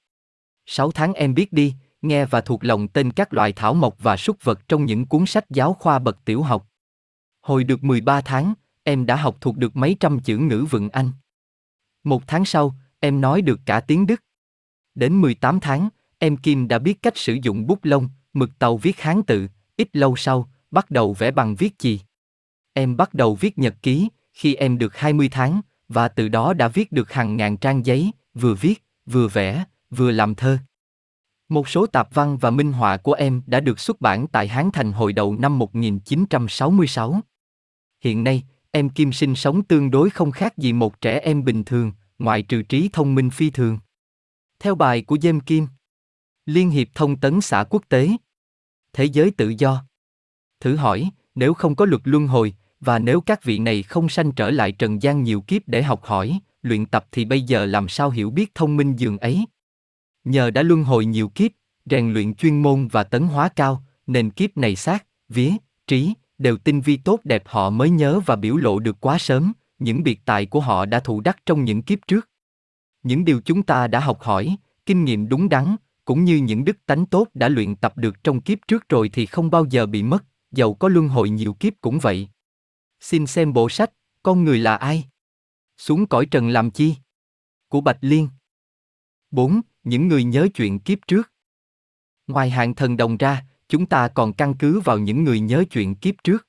6 0.65 0.91
tháng 0.91 1.13
em 1.13 1.33
biết 1.33 1.53
đi, 1.53 1.73
nghe 2.01 2.25
và 2.25 2.41
thuộc 2.41 2.63
lòng 2.63 2.87
tên 2.87 3.11
các 3.11 3.33
loại 3.33 3.53
thảo 3.53 3.73
mộc 3.73 3.95
và 3.99 4.17
súc 4.17 4.43
vật 4.43 4.67
trong 4.67 4.85
những 4.85 5.05
cuốn 5.05 5.25
sách 5.25 5.49
giáo 5.49 5.73
khoa 5.73 5.99
bậc 5.99 6.25
tiểu 6.25 6.41
học. 6.41 6.67
Hồi 7.41 7.63
được 7.63 7.83
13 7.83 8.21
tháng, 8.21 8.53
em 8.83 9.05
đã 9.05 9.15
học 9.15 9.37
thuộc 9.41 9.57
được 9.57 9.75
mấy 9.75 9.95
trăm 9.99 10.19
chữ 10.19 10.37
ngữ 10.37 10.65
vựng 10.69 10.89
Anh. 10.89 11.11
Một 12.03 12.23
tháng 12.27 12.45
sau, 12.45 12.75
em 12.99 13.21
nói 13.21 13.41
được 13.41 13.59
cả 13.65 13.79
tiếng 13.79 14.07
Đức. 14.07 14.21
Đến 14.95 15.21
18 15.21 15.59
tháng, 15.59 15.89
em 16.19 16.37
Kim 16.37 16.67
đã 16.67 16.79
biết 16.79 17.01
cách 17.01 17.17
sử 17.17 17.33
dụng 17.33 17.67
bút 17.67 17.79
lông, 17.83 18.09
mực 18.33 18.59
tàu 18.59 18.77
viết 18.77 19.01
Hán 19.01 19.23
tự, 19.23 19.47
ít 19.77 19.95
lâu 19.95 20.15
sau, 20.15 20.49
bắt 20.71 20.91
đầu 20.91 21.13
vẽ 21.13 21.31
bằng 21.31 21.55
viết 21.55 21.79
chì. 21.79 21.99
Em 22.73 22.97
bắt 22.97 23.13
đầu 23.13 23.35
viết 23.35 23.57
nhật 23.57 23.75
ký, 23.81 24.09
khi 24.33 24.55
em 24.55 24.77
được 24.77 24.97
20 24.97 25.29
tháng, 25.29 25.61
và 25.93 26.07
từ 26.07 26.27
đó 26.27 26.53
đã 26.53 26.67
viết 26.67 26.91
được 26.91 27.11
hàng 27.11 27.37
ngàn 27.37 27.57
trang 27.57 27.85
giấy, 27.85 28.11
vừa 28.33 28.53
viết, 28.53 28.83
vừa 29.05 29.27
vẽ, 29.27 29.63
vừa 29.89 30.11
làm 30.11 30.35
thơ. 30.35 30.57
Một 31.49 31.69
số 31.69 31.85
tạp 31.85 32.13
văn 32.13 32.37
và 32.37 32.49
minh 32.49 32.73
họa 32.73 32.97
của 32.97 33.13
em 33.13 33.41
đã 33.45 33.59
được 33.59 33.79
xuất 33.79 34.01
bản 34.01 34.27
tại 34.27 34.47
Hán 34.47 34.69
Thành 34.73 34.91
hồi 34.91 35.13
đầu 35.13 35.35
năm 35.35 35.59
1966. 35.59 37.21
Hiện 38.01 38.23
nay, 38.23 38.43
em 38.71 38.89
Kim 38.89 39.11
sinh 39.11 39.35
sống 39.35 39.63
tương 39.63 39.91
đối 39.91 40.09
không 40.09 40.31
khác 40.31 40.57
gì 40.57 40.73
một 40.73 41.01
trẻ 41.01 41.19
em 41.19 41.43
bình 41.43 41.63
thường, 41.63 41.91
ngoại 42.19 42.41
trừ 42.41 42.61
trí 42.61 42.89
thông 42.93 43.15
minh 43.15 43.29
phi 43.29 43.49
thường. 43.49 43.77
Theo 44.59 44.75
bài 44.75 45.01
của 45.01 45.17
Dêm 45.21 45.39
Kim, 45.39 45.67
Liên 46.45 46.69
hiệp 46.69 46.87
thông 46.95 47.19
tấn 47.19 47.41
xã 47.41 47.63
quốc 47.69 47.83
tế, 47.89 48.09
Thế 48.93 49.05
giới 49.05 49.31
tự 49.31 49.53
do. 49.57 49.83
Thử 50.59 50.75
hỏi, 50.75 51.09
nếu 51.35 51.53
không 51.53 51.75
có 51.75 51.85
luật 51.85 52.01
luân 52.05 52.27
hồi, 52.27 52.55
và 52.85 52.99
nếu 52.99 53.21
các 53.21 53.43
vị 53.43 53.59
này 53.59 53.83
không 53.83 54.09
sanh 54.09 54.31
trở 54.31 54.49
lại 54.49 54.71
trần 54.71 55.01
gian 55.01 55.23
nhiều 55.23 55.41
kiếp 55.41 55.61
để 55.67 55.83
học 55.83 56.03
hỏi, 56.03 56.39
luyện 56.61 56.85
tập 56.85 57.05
thì 57.11 57.25
bây 57.25 57.41
giờ 57.41 57.65
làm 57.65 57.87
sao 57.87 58.09
hiểu 58.09 58.29
biết 58.29 58.55
thông 58.55 58.77
minh 58.77 58.95
dường 58.95 59.17
ấy? 59.17 59.45
Nhờ 60.23 60.51
đã 60.51 60.61
luân 60.63 60.83
hồi 60.83 61.05
nhiều 61.05 61.29
kiếp, 61.29 61.51
rèn 61.85 62.13
luyện 62.13 62.33
chuyên 62.33 62.61
môn 62.61 62.87
và 62.87 63.03
tấn 63.03 63.23
hóa 63.23 63.49
cao, 63.49 63.83
nên 64.07 64.29
kiếp 64.29 64.57
này 64.57 64.75
xác, 64.75 65.05
vía, 65.29 65.51
trí, 65.87 66.13
đều 66.37 66.57
tinh 66.57 66.81
vi 66.81 66.97
tốt 66.97 67.19
đẹp 67.23 67.43
họ 67.45 67.69
mới 67.69 67.89
nhớ 67.89 68.19
và 68.25 68.35
biểu 68.35 68.57
lộ 68.57 68.79
được 68.79 68.97
quá 68.99 69.17
sớm, 69.17 69.53
những 69.79 70.03
biệt 70.03 70.19
tài 70.25 70.45
của 70.45 70.59
họ 70.59 70.85
đã 70.85 70.99
thụ 70.99 71.21
đắc 71.21 71.37
trong 71.45 71.63
những 71.63 71.81
kiếp 71.81 71.99
trước. 72.07 72.29
Những 73.03 73.25
điều 73.25 73.41
chúng 73.45 73.63
ta 73.63 73.87
đã 73.87 73.99
học 73.99 74.21
hỏi, 74.21 74.55
kinh 74.85 75.05
nghiệm 75.05 75.29
đúng 75.29 75.49
đắn, 75.49 75.75
cũng 76.05 76.23
như 76.23 76.37
những 76.37 76.65
đức 76.65 76.77
tánh 76.85 77.05
tốt 77.05 77.27
đã 77.33 77.49
luyện 77.49 77.75
tập 77.75 77.97
được 77.97 78.23
trong 78.23 78.41
kiếp 78.41 78.57
trước 78.67 78.89
rồi 78.89 79.09
thì 79.13 79.25
không 79.25 79.51
bao 79.51 79.65
giờ 79.69 79.85
bị 79.85 80.03
mất, 80.03 80.23
dầu 80.51 80.73
có 80.73 80.87
luân 80.87 81.07
hồi 81.07 81.29
nhiều 81.29 81.53
kiếp 81.53 81.73
cũng 81.81 81.99
vậy. 81.99 82.27
Xin 83.03 83.27
xem 83.27 83.53
bộ 83.53 83.69
sách, 83.69 83.91
con 84.23 84.43
người 84.43 84.59
là 84.59 84.75
ai? 84.75 85.05
Xuống 85.77 86.05
cõi 86.05 86.25
trần 86.25 86.49
làm 86.49 86.71
chi? 86.71 86.95
Của 87.67 87.81
Bạch 87.81 87.97
Liên. 88.01 88.29
4. 89.31 89.61
Những 89.83 90.07
người 90.07 90.23
nhớ 90.23 90.47
chuyện 90.55 90.79
kiếp 90.79 90.99
trước. 91.07 91.31
Ngoài 92.27 92.49
hạng 92.49 92.75
thần 92.75 92.97
đồng 92.97 93.17
ra, 93.17 93.45
chúng 93.67 93.85
ta 93.85 94.07
còn 94.07 94.33
căn 94.33 94.53
cứ 94.53 94.79
vào 94.79 94.99
những 94.99 95.23
người 95.23 95.39
nhớ 95.39 95.63
chuyện 95.71 95.95
kiếp 95.95 96.15
trước. 96.23 96.47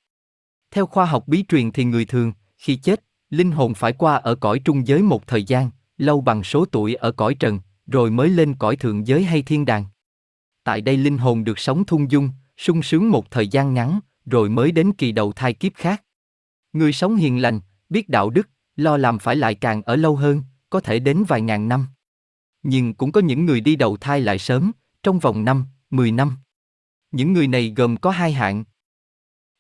Theo 0.71 0.87
khoa 0.87 1.05
học 1.05 1.29
bí 1.29 1.45
truyền 1.49 1.73
thì 1.73 1.85
người 1.85 2.05
thường, 2.05 2.33
khi 2.59 2.77
chết, 2.77 3.05
linh 3.31 3.51
hồn 3.51 3.75
phải 3.75 3.93
qua 3.93 4.14
ở 4.14 4.35
cõi 4.35 4.61
trung 4.64 4.87
giới 4.87 5.03
một 5.03 5.27
thời 5.27 5.45
gian, 5.45 5.71
lâu 5.99 6.21
bằng 6.21 6.45
số 6.45 6.64
tuổi 6.64 6.95
ở 6.95 7.12
cõi 7.12 7.35
trần, 7.35 7.61
rồi 7.87 8.11
mới 8.11 8.29
lên 8.29 8.55
cõi 8.55 8.77
thượng 8.77 9.07
giới 9.07 9.25
hay 9.25 9.43
thiên 9.43 9.64
đàng. 9.64 9.85
Tại 10.64 10.81
đây 10.81 10.97
linh 10.97 11.19
hồn 11.19 11.45
được 11.45 11.59
sống 11.59 11.85
thung 11.85 12.11
dung, 12.11 12.31
sung 12.57 12.83
sướng 12.83 13.11
một 13.11 13.31
thời 13.31 13.49
gian 13.49 13.75
ngắn, 13.75 14.01
rồi 14.27 14.49
mới 14.49 14.73
đến 14.73 14.93
kỳ 14.93 15.12
đầu 15.12 15.33
thai 15.33 15.55
kiếp 15.55 15.75
khác. 15.75 16.04
Người 16.75 16.93
sống 16.93 17.17
hiền 17.17 17.43
lành, 17.43 17.61
biết 17.89 18.09
đạo 18.09 18.31
đức, 18.31 18.49
lo 18.77 18.97
làm 18.97 19.19
phải 19.19 19.37
lại 19.37 19.55
càng 19.55 19.83
ở 19.83 19.97
lâu 19.97 20.17
hơn, 20.17 20.43
có 20.71 20.81
thể 20.81 20.99
đến 20.99 21.25
vài 21.29 21.41
ngàn 21.41 21.69
năm. 21.69 21.87
Nhưng 22.63 22.95
cũng 22.95 23.13
có 23.13 23.21
những 23.21 23.47
người 23.47 23.61
đi 23.61 23.77
đầu 23.77 23.97
thai 23.97 24.21
lại 24.21 24.39
sớm, 24.39 24.73
trong 25.03 25.19
vòng 25.19 25.45
năm, 25.45 25.67
10 25.91 26.13
năm. 26.13 26.37
Những 27.13 27.33
người 27.33 27.49
này 27.49 27.73
gồm 27.77 27.97
có 27.97 28.11
hai 28.11 28.33
hạng. 28.33 28.65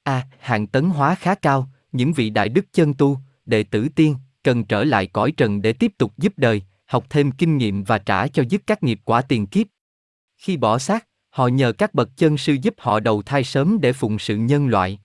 A. 0.02 0.12
À, 0.12 0.26
hạng 0.40 0.66
tấn 0.66 0.90
hóa 0.90 1.14
khá 1.14 1.34
cao, 1.34 1.68
những 1.92 2.12
vị 2.12 2.30
đại 2.30 2.48
đức 2.48 2.66
chân 2.72 2.94
tu, 2.94 3.18
đệ 3.46 3.62
tử 3.62 3.88
tiên, 3.88 4.16
cần 4.42 4.64
trở 4.64 4.84
lại 4.84 5.06
cõi 5.06 5.32
trần 5.32 5.62
để 5.62 5.72
tiếp 5.72 5.92
tục 5.98 6.12
giúp 6.18 6.32
đời, 6.36 6.62
học 6.86 7.06
thêm 7.10 7.32
kinh 7.32 7.56
nghiệm 7.56 7.84
và 7.84 7.98
trả 7.98 8.28
cho 8.28 8.42
dứt 8.48 8.62
các 8.66 8.82
nghiệp 8.82 9.00
quả 9.04 9.22
tiền 9.22 9.46
kiếp. 9.46 9.66
Khi 10.38 10.56
bỏ 10.56 10.78
xác, 10.78 11.06
họ 11.30 11.46
nhờ 11.46 11.72
các 11.72 11.94
bậc 11.94 12.16
chân 12.16 12.38
sư 12.38 12.56
giúp 12.62 12.74
họ 12.78 13.00
đầu 13.00 13.22
thai 13.22 13.44
sớm 13.44 13.78
để 13.80 13.92
phụng 13.92 14.18
sự 14.18 14.36
nhân 14.36 14.66
loại. 14.66 14.98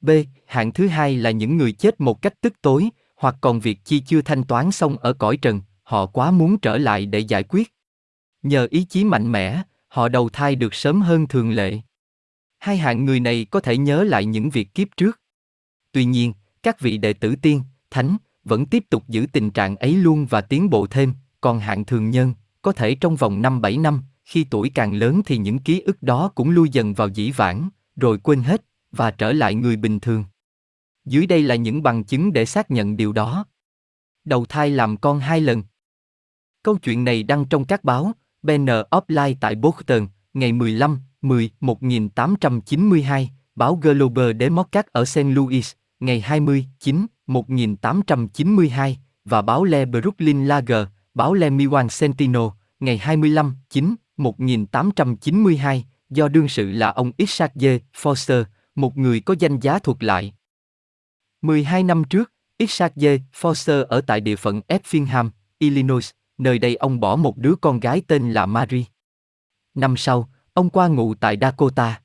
B. 0.00 0.10
Hạng 0.46 0.72
thứ 0.72 0.88
hai 0.88 1.16
là 1.16 1.30
những 1.30 1.56
người 1.56 1.72
chết 1.72 2.00
một 2.00 2.22
cách 2.22 2.40
tức 2.40 2.52
tối, 2.62 2.88
hoặc 3.16 3.36
còn 3.40 3.60
việc 3.60 3.78
chi 3.84 4.00
chưa 4.00 4.22
thanh 4.22 4.44
toán 4.44 4.70
xong 4.70 4.96
ở 4.96 5.12
cõi 5.12 5.36
trần, 5.36 5.60
họ 5.82 6.06
quá 6.06 6.30
muốn 6.30 6.58
trở 6.58 6.78
lại 6.78 7.06
để 7.06 7.18
giải 7.18 7.42
quyết. 7.42 7.74
Nhờ 8.42 8.66
ý 8.70 8.84
chí 8.84 9.04
mạnh 9.04 9.32
mẽ, 9.32 9.62
họ 9.88 10.08
đầu 10.08 10.28
thai 10.28 10.54
được 10.54 10.74
sớm 10.74 11.00
hơn 11.00 11.28
thường 11.28 11.50
lệ. 11.50 11.78
Hai 12.58 12.76
hạng 12.76 13.04
người 13.04 13.20
này 13.20 13.46
có 13.50 13.60
thể 13.60 13.76
nhớ 13.76 14.04
lại 14.04 14.24
những 14.24 14.50
việc 14.50 14.74
kiếp 14.74 14.88
trước. 14.96 15.20
Tuy 15.92 16.04
nhiên, 16.04 16.32
các 16.62 16.80
vị 16.80 16.98
đệ 16.98 17.12
tử 17.12 17.34
tiên, 17.42 17.62
thánh, 17.90 18.16
vẫn 18.44 18.66
tiếp 18.66 18.84
tục 18.90 19.08
giữ 19.08 19.26
tình 19.32 19.50
trạng 19.50 19.76
ấy 19.76 19.94
luôn 19.94 20.26
và 20.26 20.40
tiến 20.40 20.70
bộ 20.70 20.86
thêm, 20.86 21.14
còn 21.40 21.60
hạng 21.60 21.84
thường 21.84 22.10
nhân, 22.10 22.34
có 22.62 22.72
thể 22.72 22.94
trong 22.94 23.16
vòng 23.16 23.42
5-7 23.42 23.80
năm, 23.80 24.02
khi 24.24 24.46
tuổi 24.50 24.70
càng 24.74 24.94
lớn 24.94 25.20
thì 25.26 25.38
những 25.38 25.58
ký 25.58 25.80
ức 25.80 26.02
đó 26.02 26.32
cũng 26.34 26.50
lui 26.50 26.68
dần 26.72 26.94
vào 26.94 27.08
dĩ 27.08 27.30
vãng, 27.30 27.68
rồi 27.96 28.18
quên 28.18 28.42
hết, 28.42 28.64
và 28.92 29.10
trở 29.10 29.32
lại 29.32 29.54
người 29.54 29.76
bình 29.76 30.00
thường. 30.00 30.24
Dưới 31.04 31.26
đây 31.26 31.42
là 31.42 31.54
những 31.54 31.82
bằng 31.82 32.04
chứng 32.04 32.32
để 32.32 32.44
xác 32.44 32.70
nhận 32.70 32.96
điều 32.96 33.12
đó. 33.12 33.44
Đầu 34.24 34.44
thai 34.48 34.70
làm 34.70 34.96
con 34.96 35.20
hai 35.20 35.40
lần. 35.40 35.62
Câu 36.62 36.78
chuyện 36.78 37.04
này 37.04 37.22
đăng 37.22 37.44
trong 37.44 37.64
các 37.64 37.84
báo, 37.84 38.12
Banner 38.42 38.80
Offline 38.90 39.34
tại 39.40 39.54
Boston, 39.54 40.06
ngày 40.34 40.52
15, 40.52 41.00
10, 41.22 41.50
1892, 41.60 43.30
báo 43.54 43.76
Global 43.82 44.30
Democrat 44.40 44.86
ở 44.86 45.04
St. 45.04 45.18
Louis, 45.18 45.72
ngày 46.00 46.20
20, 46.20 46.66
9, 46.78 47.06
1892, 47.26 48.98
và 49.24 49.42
báo 49.42 49.64
Le 49.64 49.84
Brooklyn 49.84 50.44
Lager, 50.44 50.86
báo 51.14 51.34
Le 51.34 51.50
Miwan 51.50 51.88
Sentinel, 51.88 52.42
ngày 52.80 52.98
25, 52.98 53.56
9, 53.70 53.94
1892, 54.16 55.84
do 56.10 56.28
đương 56.28 56.48
sự 56.48 56.70
là 56.70 56.90
ông 56.90 57.12
Isaac 57.16 57.54
J. 57.54 57.78
Foster, 58.02 58.44
một 58.74 58.98
người 58.98 59.20
có 59.20 59.34
danh 59.38 59.60
giá 59.60 59.78
thuật 59.78 60.02
lại. 60.02 60.32
12 61.42 61.82
năm 61.82 62.04
trước, 62.04 62.32
Isaac 62.56 62.96
J. 62.96 63.18
Foster 63.40 63.84
ở 63.84 64.00
tại 64.00 64.20
địa 64.20 64.36
phận 64.36 64.60
Effingham, 64.68 65.30
Illinois, 65.58 66.10
nơi 66.38 66.58
đây 66.58 66.76
ông 66.76 67.00
bỏ 67.00 67.16
một 67.16 67.38
đứa 67.38 67.54
con 67.60 67.80
gái 67.80 68.02
tên 68.06 68.32
là 68.32 68.46
Mary. 68.46 68.84
Năm 69.74 69.96
sau, 69.96 70.28
ông 70.54 70.70
qua 70.70 70.88
ngụ 70.88 71.14
tại 71.14 71.38
Dakota. 71.40 72.00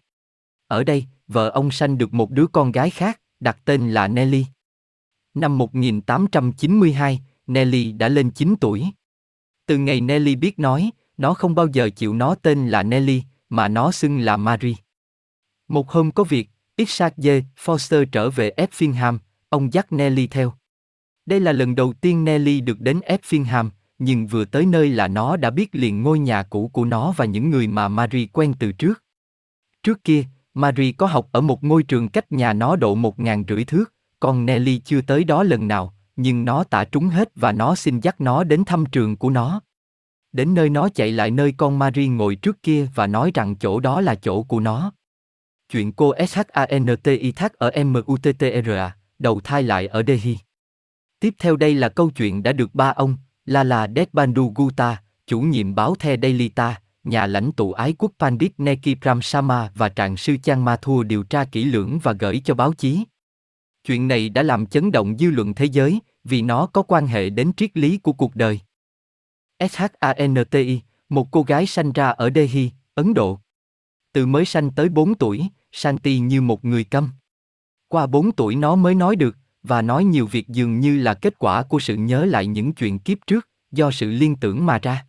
Ở 0.68 0.84
đây, 0.84 1.06
vợ 1.28 1.50
ông 1.50 1.72
sanh 1.72 1.98
được 1.98 2.14
một 2.14 2.32
đứa 2.32 2.48
con 2.48 2.72
gái 2.72 2.90
khác, 2.90 3.22
đặt 3.40 3.58
tên 3.66 3.92
là 3.92 4.08
Nelly. 4.08 4.46
Năm 5.34 5.58
1892, 5.58 7.22
Nelly 7.48 7.92
đã 7.92 8.10
lên 8.10 8.32
9 8.32 8.56
tuổi. 8.62 8.86
Từ 9.66 9.78
ngày 9.78 10.02
Nelly 10.02 10.36
biết 10.36 10.60
nói, 10.60 10.92
nó 11.18 11.34
không 11.34 11.56
bao 11.56 11.68
giờ 11.68 11.90
chịu 11.96 12.14
nó 12.14 12.36
tên 12.36 12.68
là 12.68 12.84
Nelly, 12.84 13.24
mà 13.50 13.68
nó 13.68 13.92
xưng 13.92 14.20
là 14.20 14.38
Mary. 14.38 14.76
Một 15.68 15.92
hôm 15.92 16.12
có 16.12 16.24
việc, 16.24 16.50
Isaac 16.78 17.18
J. 17.18 17.42
Foster 17.66 18.06
trở 18.06 18.30
về 18.30 18.52
Effingham, 18.58 19.18
ông 19.50 19.74
dắt 19.74 19.92
Nelly 19.92 20.28
theo. 20.28 20.54
Đây 21.26 21.40
là 21.40 21.52
lần 21.52 21.76
đầu 21.76 21.94
tiên 21.94 22.26
Nelly 22.26 22.62
được 22.62 22.80
đến 22.80 23.00
Effingham, 23.00 23.70
nhưng 24.00 24.28
vừa 24.28 24.46
tới 24.46 24.66
nơi 24.66 24.90
là 24.90 25.08
nó 25.08 25.38
đã 25.38 25.50
biết 25.50 25.70
liền 25.72 26.04
ngôi 26.04 26.20
nhà 26.20 26.44
cũ 26.44 26.70
của 26.74 26.86
nó 26.86 27.14
và 27.18 27.26
những 27.26 27.50
người 27.50 27.68
mà 27.68 27.88
Marie 27.88 28.28
quen 28.34 28.54
từ 28.60 28.72
trước. 28.72 29.04
Trước 29.84 30.04
kia, 30.04 30.24
Marie 30.54 30.92
có 30.92 31.06
học 31.06 31.30
ở 31.32 31.42
một 31.42 31.64
ngôi 31.64 31.84
trường 31.84 32.10
cách 32.10 32.32
nhà 32.32 32.54
nó 32.54 32.76
độ 32.76 32.96
một 32.96 33.20
ngàn 33.20 33.44
rưỡi 33.48 33.64
thước, 33.64 33.94
còn 34.20 34.46
Nelly 34.46 34.82
chưa 34.86 35.02
tới 35.02 35.24
đó 35.24 35.44
lần 35.44 35.68
nào, 35.68 35.94
nhưng 36.16 36.46
nó 36.46 36.64
tả 36.64 36.84
trúng 36.84 37.08
hết 37.08 37.30
và 37.36 37.52
nó 37.52 37.76
xin 37.76 38.00
dắt 38.00 38.22
nó 38.22 38.44
đến 38.44 38.64
thăm 38.66 38.86
trường 38.86 39.18
của 39.18 39.30
nó. 39.30 39.62
Đến 40.32 40.54
nơi 40.54 40.70
nó 40.70 40.90
chạy 40.90 41.12
lại 41.12 41.32
nơi 41.32 41.54
con 41.58 41.80
Marie 41.80 42.08
ngồi 42.08 42.36
trước 42.36 42.64
kia 42.64 42.88
và 42.96 43.08
nói 43.08 43.32
rằng 43.34 43.56
chỗ 43.56 43.80
đó 43.80 44.02
là 44.02 44.16
chỗ 44.16 44.44
của 44.44 44.60
nó. 44.60 44.92
Chuyện 45.70 45.92
cô 45.92 46.14
SHANTI 46.28 47.32
thác 47.32 47.54
ở 47.54 47.72
MUTTRA, 47.84 48.96
đầu 49.20 49.40
thai 49.44 49.64
lại 49.64 49.88
ở 49.88 50.04
Delhi. 50.08 50.38
Tiếp 51.20 51.34
theo 51.40 51.56
đây 51.56 51.76
là 51.76 51.90
câu 51.90 52.10
chuyện 52.10 52.44
đã 52.44 52.54
được 52.54 52.76
ba 52.76 52.90
ông, 52.90 53.18
Lala 53.46 53.88
Deshbandu 53.96 54.54
Gupta, 54.56 55.02
chủ 55.28 55.40
nhiệm 55.40 55.76
báo 55.76 55.96
The 55.96 56.18
Daily 56.22 56.50
Ta, 56.50 56.82
nhà 57.04 57.26
lãnh 57.26 57.52
tụ 57.52 57.72
ái 57.72 57.94
quốc 57.98 58.12
Pandit 58.20 58.52
Neki 58.58 58.96
Pram 59.02 59.22
Sama 59.22 59.72
và 59.76 59.90
trạng 59.90 60.18
sư 60.18 60.38
Chan 60.44 60.66
Mathur 60.66 61.06
điều 61.06 61.24
tra 61.24 61.46
kỹ 61.46 61.66
lưỡng 61.66 62.00
và 62.04 62.14
gửi 62.14 62.42
cho 62.46 62.54
báo 62.54 62.74
chí. 62.74 63.04
Chuyện 63.84 64.08
này 64.08 64.30
đã 64.30 64.44
làm 64.44 64.66
chấn 64.66 64.92
động 64.92 65.18
dư 65.18 65.30
luận 65.30 65.54
thế 65.54 65.66
giới, 65.66 66.00
vì 66.24 66.42
nó 66.42 66.66
có 66.66 66.82
quan 66.82 67.08
hệ 67.08 67.30
đến 67.30 67.54
triết 67.58 67.78
lý 67.78 67.98
của 67.98 68.14
cuộc 68.14 68.36
đời. 68.36 68.60
SHANTI, 69.70 70.82
một 71.10 71.32
cô 71.32 71.44
gái 71.44 71.66
sanh 71.66 71.92
ra 71.92 72.10
ở 72.10 72.30
Delhi, 72.36 72.72
Ấn 72.96 73.14
Độ. 73.14 73.40
Từ 74.16 74.26
mới 74.26 74.46
sanh 74.46 74.72
tới 74.72 74.90
4 74.90 75.16
tuổi, 75.16 75.48
Shanti 75.72 76.20
như 76.20 76.42
một 76.42 76.66
người 76.66 76.84
câm. 76.84 77.10
Qua 77.88 78.08
4 78.08 78.32
tuổi 78.32 78.56
nó 78.56 78.76
mới 78.76 78.96
nói 78.96 79.16
được, 79.16 79.38
và 79.64 79.82
nói 79.82 80.04
nhiều 80.04 80.28
việc 80.28 80.48
dường 80.48 80.80
như 80.80 80.98
là 80.98 81.14
kết 81.14 81.40
quả 81.40 81.64
của 81.64 81.80
sự 81.80 81.96
nhớ 81.96 82.26
lại 82.26 82.48
những 82.48 82.74
chuyện 82.74 83.00
kiếp 83.00 83.18
trước, 83.28 83.50
do 83.72 83.92
sự 83.92 84.12
liên 84.12 84.36
tưởng 84.36 84.66
mà 84.66 84.80
ra. 84.82 85.06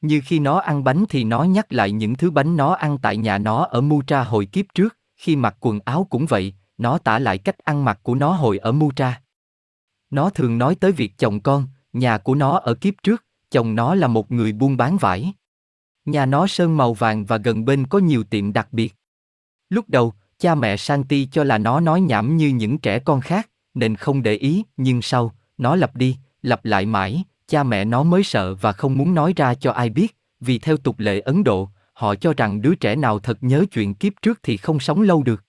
Như 0.00 0.20
khi 0.24 0.38
nó 0.38 0.58
ăn 0.58 0.84
bánh 0.84 1.04
thì 1.08 1.24
nó 1.24 1.42
nhắc 1.42 1.72
lại 1.72 1.92
những 1.92 2.14
thứ 2.14 2.30
bánh 2.30 2.56
nó 2.56 2.72
ăn 2.72 2.98
tại 3.02 3.16
nhà 3.16 3.38
nó 3.38 3.64
ở 3.64 3.80
Mutra 3.80 4.24
hồi 4.24 4.46
kiếp 4.46 4.66
trước, 4.74 4.96
khi 5.16 5.36
mặc 5.36 5.56
quần 5.60 5.80
áo 5.84 6.06
cũng 6.10 6.26
vậy, 6.26 6.54
nó 6.78 6.98
tả 6.98 7.18
lại 7.18 7.38
cách 7.38 7.58
ăn 7.58 7.84
mặc 7.84 8.00
của 8.02 8.14
nó 8.14 8.32
hồi 8.32 8.58
ở 8.58 8.72
Mutra. 8.72 9.22
Nó 10.10 10.30
thường 10.30 10.58
nói 10.58 10.74
tới 10.74 10.92
việc 10.92 11.12
chồng 11.18 11.40
con, 11.40 11.68
nhà 11.92 12.18
của 12.18 12.34
nó 12.34 12.58
ở 12.58 12.74
kiếp 12.74 12.94
trước, 13.02 13.24
chồng 13.50 13.74
nó 13.74 13.94
là 13.94 14.06
một 14.06 14.32
người 14.32 14.52
buôn 14.52 14.76
bán 14.76 14.96
vải. 14.96 15.32
Nhà 16.04 16.26
nó 16.26 16.46
sơn 16.46 16.76
màu 16.76 16.94
vàng 16.94 17.24
và 17.24 17.36
gần 17.36 17.64
bên 17.64 17.86
có 17.86 17.98
nhiều 17.98 18.24
tiệm 18.24 18.52
đặc 18.52 18.68
biệt. 18.72 18.94
Lúc 19.70 19.84
đầu, 19.88 20.14
cha 20.38 20.54
mẹ 20.54 20.76
Santi 20.76 21.28
cho 21.32 21.44
là 21.44 21.58
nó 21.58 21.80
nói 21.80 22.00
nhảm 22.00 22.36
như 22.36 22.48
những 22.48 22.78
trẻ 22.78 22.98
con 22.98 23.20
khác, 23.20 23.50
nên 23.74 23.96
không 23.96 24.22
để 24.22 24.34
ý, 24.34 24.62
nhưng 24.76 25.02
sau, 25.02 25.34
nó 25.58 25.76
lặp 25.76 25.96
đi, 25.96 26.16
lặp 26.42 26.64
lại 26.64 26.86
mãi, 26.86 27.24
cha 27.46 27.62
mẹ 27.62 27.84
nó 27.84 28.02
mới 28.02 28.22
sợ 28.22 28.54
và 28.54 28.72
không 28.72 28.98
muốn 28.98 29.14
nói 29.14 29.32
ra 29.36 29.54
cho 29.54 29.72
ai 29.72 29.90
biết, 29.90 30.16
vì 30.40 30.58
theo 30.58 30.76
tục 30.76 30.98
lệ 30.98 31.20
Ấn 31.20 31.44
Độ, 31.44 31.70
họ 31.92 32.14
cho 32.14 32.34
rằng 32.36 32.62
đứa 32.62 32.74
trẻ 32.74 32.96
nào 32.96 33.18
thật 33.18 33.38
nhớ 33.40 33.64
chuyện 33.72 33.94
kiếp 33.94 34.12
trước 34.22 34.40
thì 34.42 34.56
không 34.56 34.80
sống 34.80 35.02
lâu 35.02 35.22
được. 35.22 35.44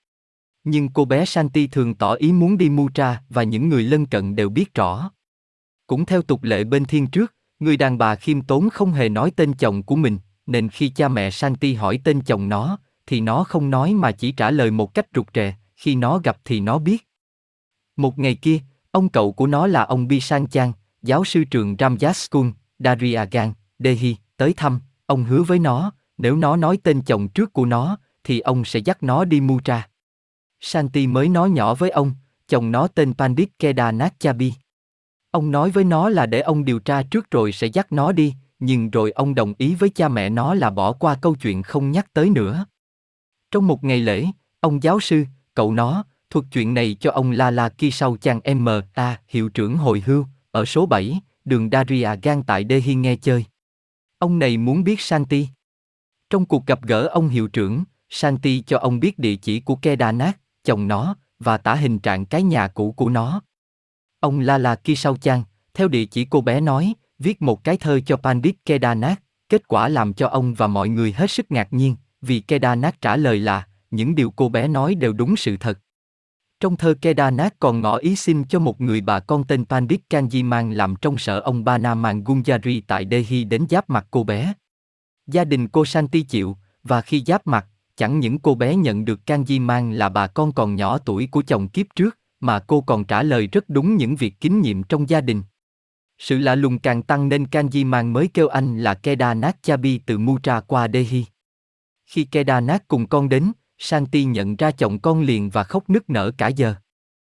Nhưng 0.63 0.89
cô 0.89 1.05
bé 1.05 1.25
Santi 1.25 1.67
thường 1.67 1.95
tỏ 1.95 2.13
ý 2.13 2.31
muốn 2.31 2.57
đi 2.57 2.69
Mutra 2.69 3.23
và 3.29 3.43
những 3.43 3.69
người 3.69 3.83
lân 3.83 4.05
cận 4.05 4.35
đều 4.35 4.49
biết 4.49 4.73
rõ. 4.73 5.11
Cũng 5.87 6.05
theo 6.05 6.21
tục 6.21 6.43
lệ 6.43 6.63
bên 6.63 6.85
thiên 6.85 7.07
trước, 7.07 7.35
người 7.59 7.77
đàn 7.77 7.97
bà 7.97 8.15
khiêm 8.15 8.41
tốn 8.41 8.69
không 8.69 8.91
hề 8.91 9.09
nói 9.09 9.31
tên 9.35 9.53
chồng 9.53 9.83
của 9.83 9.95
mình, 9.95 10.17
nên 10.51 10.69
khi 10.69 10.89
cha 10.89 11.07
mẹ 11.07 11.31
Santi 11.31 11.73
hỏi 11.73 11.99
tên 12.03 12.21
chồng 12.21 12.49
nó, 12.49 12.77
thì 13.07 13.19
nó 13.19 13.43
không 13.43 13.69
nói 13.69 13.93
mà 13.93 14.11
chỉ 14.11 14.31
trả 14.31 14.51
lời 14.51 14.71
một 14.71 14.93
cách 14.93 15.07
rụt 15.15 15.27
rè, 15.33 15.55
khi 15.75 15.95
nó 15.95 16.17
gặp 16.17 16.37
thì 16.45 16.59
nó 16.59 16.79
biết. 16.79 17.07
Một 17.95 18.19
ngày 18.19 18.35
kia, 18.35 18.59
ông 18.91 19.09
cậu 19.09 19.31
của 19.31 19.47
nó 19.47 19.67
là 19.67 19.83
ông 19.83 20.07
Bisan 20.07 20.47
Chang, 20.47 20.71
giáo 21.01 21.25
sư 21.25 21.43
trường 21.43 21.75
Ramjas 21.75 22.13
School, 22.13 22.47
Daryagan, 22.79 23.53
Delhi, 23.79 24.15
tới 24.37 24.53
thăm, 24.53 24.79
ông 25.05 25.23
hứa 25.23 25.43
với 25.43 25.59
nó, 25.59 25.91
nếu 26.17 26.35
nó 26.35 26.55
nói 26.55 26.77
tên 26.83 27.01
chồng 27.01 27.27
trước 27.27 27.53
của 27.53 27.65
nó, 27.65 27.97
thì 28.23 28.39
ông 28.39 28.65
sẽ 28.65 28.79
dắt 28.79 29.03
nó 29.03 29.25
đi 29.25 29.41
mua 29.41 29.59
trà. 29.59 29.89
Santi 30.59 31.07
mới 31.07 31.29
nói 31.29 31.49
nhỏ 31.49 31.73
với 31.75 31.89
ông, 31.89 32.13
chồng 32.47 32.71
nó 32.71 32.87
tên 32.87 33.13
Pandit 33.13 33.59
Kedarnath 33.59 34.19
Chabi. 34.19 34.53
Ông 35.31 35.51
nói 35.51 35.69
với 35.69 35.83
nó 35.83 36.09
là 36.09 36.25
để 36.25 36.41
ông 36.41 36.65
điều 36.65 36.79
tra 36.79 37.03
trước 37.03 37.31
rồi 37.31 37.51
sẽ 37.51 37.67
dắt 37.67 37.91
nó 37.91 38.11
đi, 38.11 38.33
nhưng 38.62 38.89
rồi 38.89 39.12
ông 39.12 39.36
đồng 39.36 39.54
ý 39.58 39.76
với 39.76 39.89
cha 39.89 40.08
mẹ 40.08 40.30
nó 40.30 40.54
là 40.54 40.69
bỏ 40.69 40.93
qua 40.93 41.15
câu 41.21 41.36
chuyện 41.36 41.63
không 41.63 41.91
nhắc 41.91 42.13
tới 42.13 42.30
nữa. 42.30 42.65
Trong 43.52 43.67
một 43.67 43.84
ngày 43.84 44.00
lễ, 44.00 44.26
ông 44.60 44.84
giáo 44.84 45.00
sư, 45.00 45.26
cậu 45.54 45.74
nó, 45.74 46.04
thuật 46.30 46.45
chuyện 46.52 46.74
này 46.74 46.97
cho 47.00 47.12
ông 47.12 47.32
La 47.32 47.52
La 47.52 47.69
Ki 47.69 47.91
sau 47.91 48.17
chàng 48.17 48.39
M.A. 48.56 49.19
hiệu 49.28 49.50
trưởng 49.50 49.78
hồi 49.78 50.04
hưu, 50.06 50.26
ở 50.52 50.65
số 50.65 50.86
7, 50.86 51.21
đường 51.45 51.69
Daria 51.71 52.10
Gan 52.21 52.43
tại 52.43 52.65
Delhi 52.69 52.95
nghe 52.95 53.15
chơi. 53.15 53.45
Ông 54.17 54.39
này 54.39 54.58
muốn 54.58 54.84
biết 54.84 55.02
Santi. 55.02 55.47
Trong 56.30 56.45
cuộc 56.45 56.65
gặp 56.65 56.82
gỡ 56.82 57.08
ông 57.08 57.30
hiệu 57.30 57.47
trưởng, 57.47 57.84
Santi 58.10 58.62
cho 58.62 58.78
ông 58.78 59.00
biết 59.00 59.19
địa 59.19 59.36
chỉ 59.36 59.60
của 59.60 59.76
Kedarnath, 59.76 60.38
chồng 60.63 60.88
nó, 60.88 61.15
và 61.39 61.58
tả 61.58 61.76
hình 61.76 62.00
trạng 62.00 62.26
cái 62.26 62.43
nhà 62.43 62.67
cũ 62.67 62.91
của 62.91 63.10
nó. 63.10 63.41
Ông 64.19 64.39
La 64.39 64.58
La 64.58 64.76
Ki 64.76 64.95
sau 64.95 65.17
chàng, 65.17 65.43
theo 65.74 65.88
địa 65.88 66.06
chỉ 66.06 66.26
cô 66.26 66.41
bé 66.41 66.62
nói, 66.62 66.93
viết 67.21 67.41
một 67.41 67.63
cái 67.63 67.77
thơ 67.77 67.99
cho 68.05 68.15
Pandit 68.17 68.55
Kedarnath, 68.65 69.21
kết 69.49 69.67
quả 69.67 69.89
làm 69.89 70.13
cho 70.13 70.27
ông 70.27 70.53
và 70.53 70.67
mọi 70.67 70.89
người 70.89 71.12
hết 71.12 71.31
sức 71.31 71.51
ngạc 71.51 71.73
nhiên, 71.73 71.95
vì 72.21 72.39
Kedarnath 72.39 73.01
trả 73.01 73.17
lời 73.17 73.39
là, 73.39 73.67
những 73.91 74.15
điều 74.15 74.31
cô 74.31 74.49
bé 74.49 74.67
nói 74.67 74.95
đều 74.95 75.13
đúng 75.13 75.36
sự 75.36 75.57
thật. 75.57 75.79
Trong 76.60 76.77
thơ 76.77 76.93
Kedarnath 77.01 77.55
còn 77.60 77.81
ngỏ 77.81 77.95
ý 77.95 78.15
xin 78.15 78.43
cho 78.43 78.60
một 78.60 78.81
người 78.81 79.01
bà 79.01 79.19
con 79.19 79.43
tên 79.43 79.65
Pandit 79.65 80.01
Kanji 80.10 80.45
Mang 80.45 80.71
làm 80.71 80.95
trong 80.95 81.17
sở 81.17 81.39
ông 81.39 81.63
Banaman 81.63 82.23
Gunjari 82.23 82.81
tại 82.88 83.07
Delhi 83.12 83.43
đến 83.43 83.65
giáp 83.69 83.89
mặt 83.89 84.07
cô 84.12 84.23
bé. 84.23 84.53
Gia 85.27 85.43
đình 85.43 85.67
cô 85.67 85.86
Santi 85.86 86.21
chịu, 86.21 86.57
và 86.84 87.01
khi 87.01 87.23
giáp 87.27 87.47
mặt, 87.47 87.67
chẳng 87.95 88.19
những 88.19 88.39
cô 88.39 88.55
bé 88.55 88.75
nhận 88.75 89.05
được 89.05 89.19
Kanji 89.25 89.62
Mang 89.62 89.91
là 89.91 90.10
bà 90.10 90.27
con 90.27 90.51
còn 90.51 90.75
nhỏ 90.75 90.97
tuổi 90.97 91.27
của 91.31 91.41
chồng 91.47 91.67
kiếp 91.67 91.86
trước, 91.95 92.17
mà 92.39 92.60
cô 92.60 92.81
còn 92.81 93.03
trả 93.03 93.23
lời 93.23 93.47
rất 93.47 93.69
đúng 93.69 93.97
những 93.97 94.15
việc 94.15 94.41
kín 94.41 94.62
nhiệm 94.62 94.84
trong 94.84 95.10
gia 95.10 95.21
đình. 95.21 95.43
Sự 96.23 96.38
lạ 96.38 96.55
lùng 96.55 96.79
càng 96.79 97.03
tăng 97.03 97.29
nên 97.29 97.43
Kanji 97.43 97.86
mang 97.86 98.13
mới 98.13 98.29
kêu 98.34 98.47
anh 98.47 98.77
là 98.77 98.93
Kedarnath 98.93 99.57
Chabi 99.62 99.97
từ 99.97 100.17
Mutra 100.17 100.60
qua 100.60 100.88
Delhi. 100.93 101.25
Khi 102.05 102.23
Kedarnath 102.23 102.88
cùng 102.88 103.07
con 103.07 103.29
đến, 103.29 103.51
Santi 103.77 104.23
nhận 104.23 104.55
ra 104.55 104.71
chồng 104.71 104.99
con 104.99 105.21
liền 105.21 105.49
và 105.49 105.63
khóc 105.63 105.89
nức 105.89 106.10
nở 106.10 106.31
cả 106.38 106.47
giờ. 106.47 106.75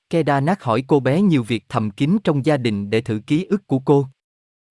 Kedarnath 0.10 0.62
hỏi 0.62 0.84
cô 0.88 1.00
bé 1.00 1.22
nhiều 1.22 1.44
việc 1.44 1.66
thầm 1.70 1.92
kín 1.92 2.18
trong 2.24 2.46
gia 2.46 2.58
đình 2.58 2.90
để 2.90 3.02
thử 3.02 3.22
ký 3.28 3.46
ức 3.46 3.68
của 3.68 3.80
cô. 3.80 4.08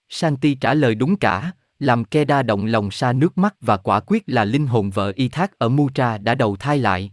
Santi 0.08 0.54
trả 0.54 0.74
lời 0.74 0.94
đúng 0.94 1.16
cả, 1.16 1.52
làm 1.78 2.04
Keda 2.04 2.42
động 2.42 2.66
lòng 2.66 2.90
xa 2.90 3.12
nước 3.12 3.38
mắt 3.38 3.54
và 3.60 3.76
quả 3.76 4.00
quyết 4.06 4.22
là 4.26 4.44
linh 4.44 4.66
hồn 4.66 4.90
vợ 4.90 5.12
y 5.16 5.28
thác 5.28 5.58
ở 5.58 5.68
Mutra 5.68 6.18
đã 6.18 6.34
đầu 6.34 6.56
thai 6.56 6.78
lại. 6.78 7.12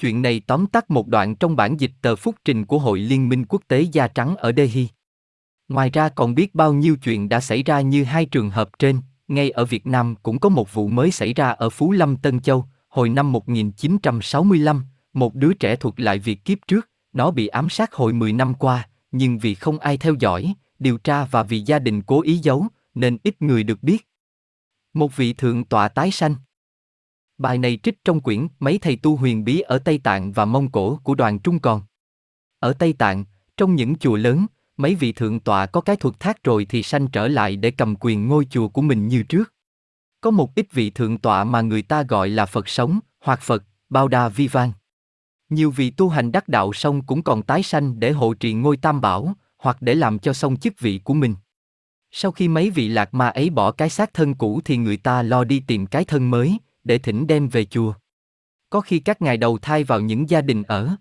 Chuyện 0.00 0.22
này 0.22 0.40
tóm 0.46 0.66
tắt 0.66 0.90
một 0.90 1.08
đoạn 1.08 1.36
trong 1.36 1.56
bản 1.56 1.76
dịch 1.76 1.92
tờ 2.02 2.16
phúc 2.16 2.34
trình 2.44 2.66
của 2.66 2.78
Hội 2.78 2.98
Liên 2.98 3.28
minh 3.28 3.44
Quốc 3.48 3.62
tế 3.68 3.86
Da 3.92 4.08
Trắng 4.08 4.36
ở 4.36 4.52
Delhi. 4.56 4.88
Ngoài 5.68 5.90
ra 5.90 6.08
còn 6.08 6.34
biết 6.34 6.54
bao 6.54 6.72
nhiêu 6.72 6.96
chuyện 6.96 7.28
đã 7.28 7.40
xảy 7.40 7.62
ra 7.62 7.80
như 7.80 8.04
hai 8.04 8.26
trường 8.26 8.50
hợp 8.50 8.70
trên, 8.78 9.00
ngay 9.28 9.50
ở 9.50 9.64
Việt 9.64 9.86
Nam 9.86 10.14
cũng 10.22 10.38
có 10.38 10.48
một 10.48 10.74
vụ 10.74 10.88
mới 10.88 11.10
xảy 11.10 11.34
ra 11.34 11.50
ở 11.50 11.70
Phú 11.70 11.92
Lâm 11.92 12.16
Tân 12.16 12.40
Châu, 12.40 12.64
hồi 12.88 13.08
năm 13.08 13.32
1965, 13.32 14.84
một 15.12 15.34
đứa 15.34 15.54
trẻ 15.54 15.76
thuật 15.76 16.00
lại 16.00 16.18
việc 16.18 16.44
kiếp 16.44 16.58
trước, 16.68 16.90
nó 17.12 17.30
bị 17.30 17.46
ám 17.46 17.68
sát 17.68 17.94
hồi 17.94 18.12
10 18.12 18.32
năm 18.32 18.54
qua, 18.54 18.88
nhưng 19.12 19.38
vì 19.38 19.54
không 19.54 19.78
ai 19.78 19.96
theo 19.96 20.14
dõi, 20.20 20.54
điều 20.78 20.98
tra 20.98 21.24
và 21.24 21.42
vì 21.42 21.60
gia 21.60 21.78
đình 21.78 22.02
cố 22.02 22.22
ý 22.22 22.36
giấu, 22.36 22.66
nên 22.94 23.18
ít 23.22 23.42
người 23.42 23.62
được 23.62 23.82
biết. 23.82 24.08
Một 24.94 25.16
vị 25.16 25.32
thượng 25.32 25.64
tọa 25.64 25.88
tái 25.88 26.10
sanh. 26.10 26.34
Bài 27.38 27.58
này 27.58 27.78
trích 27.82 28.04
trong 28.04 28.20
quyển 28.20 28.48
Mấy 28.58 28.78
thầy 28.78 28.96
tu 28.96 29.16
huyền 29.16 29.44
bí 29.44 29.60
ở 29.60 29.78
Tây 29.78 29.98
Tạng 29.98 30.32
và 30.32 30.44
Mông 30.44 30.70
Cổ 30.70 31.00
của 31.02 31.14
đoàn 31.14 31.38
Trung 31.38 31.58
Còn. 31.58 31.82
Ở 32.58 32.72
Tây 32.72 32.92
Tạng, 32.92 33.24
trong 33.56 33.74
những 33.74 33.96
chùa 33.96 34.16
lớn, 34.16 34.46
mấy 34.78 34.94
vị 34.94 35.12
thượng 35.12 35.40
tọa 35.40 35.66
có 35.66 35.80
cái 35.80 35.96
thuật 35.96 36.20
thác 36.20 36.44
rồi 36.44 36.66
thì 36.68 36.82
sanh 36.82 37.08
trở 37.08 37.28
lại 37.28 37.56
để 37.56 37.70
cầm 37.70 37.96
quyền 38.00 38.28
ngôi 38.28 38.46
chùa 38.50 38.68
của 38.68 38.82
mình 38.82 39.08
như 39.08 39.22
trước. 39.22 39.54
Có 40.20 40.30
một 40.30 40.54
ít 40.54 40.72
vị 40.72 40.90
thượng 40.90 41.18
tọa 41.18 41.44
mà 41.44 41.60
người 41.60 41.82
ta 41.82 42.02
gọi 42.02 42.28
là 42.28 42.46
Phật 42.46 42.68
sống, 42.68 43.00
hoặc 43.20 43.40
Phật, 43.42 43.64
Bao 43.88 44.08
Đa 44.08 44.28
Vi 44.28 44.48
Vang. 44.48 44.72
Nhiều 45.50 45.70
vị 45.70 45.90
tu 45.90 46.08
hành 46.08 46.32
đắc 46.32 46.48
đạo 46.48 46.72
xong 46.72 47.06
cũng 47.06 47.22
còn 47.22 47.42
tái 47.42 47.62
sanh 47.62 48.00
để 48.00 48.12
hộ 48.12 48.34
trì 48.34 48.52
ngôi 48.52 48.76
tam 48.76 49.00
bảo, 49.00 49.34
hoặc 49.58 49.76
để 49.80 49.94
làm 49.94 50.18
cho 50.18 50.32
xong 50.32 50.56
chức 50.56 50.80
vị 50.80 51.00
của 51.04 51.14
mình. 51.14 51.34
Sau 52.10 52.32
khi 52.32 52.48
mấy 52.48 52.70
vị 52.70 52.88
lạc 52.88 53.14
ma 53.14 53.28
ấy 53.28 53.50
bỏ 53.50 53.72
cái 53.72 53.90
xác 53.90 54.14
thân 54.14 54.34
cũ 54.34 54.60
thì 54.64 54.76
người 54.76 54.96
ta 54.96 55.22
lo 55.22 55.44
đi 55.44 55.60
tìm 55.60 55.86
cái 55.86 56.04
thân 56.04 56.30
mới, 56.30 56.58
để 56.84 56.98
thỉnh 56.98 57.26
đem 57.26 57.48
về 57.48 57.64
chùa. 57.64 57.94
Có 58.70 58.80
khi 58.80 58.98
các 58.98 59.22
ngài 59.22 59.36
đầu 59.36 59.58
thai 59.58 59.84
vào 59.84 60.00
những 60.00 60.30
gia 60.30 60.40
đình 60.40 60.62
ở. 60.62 60.96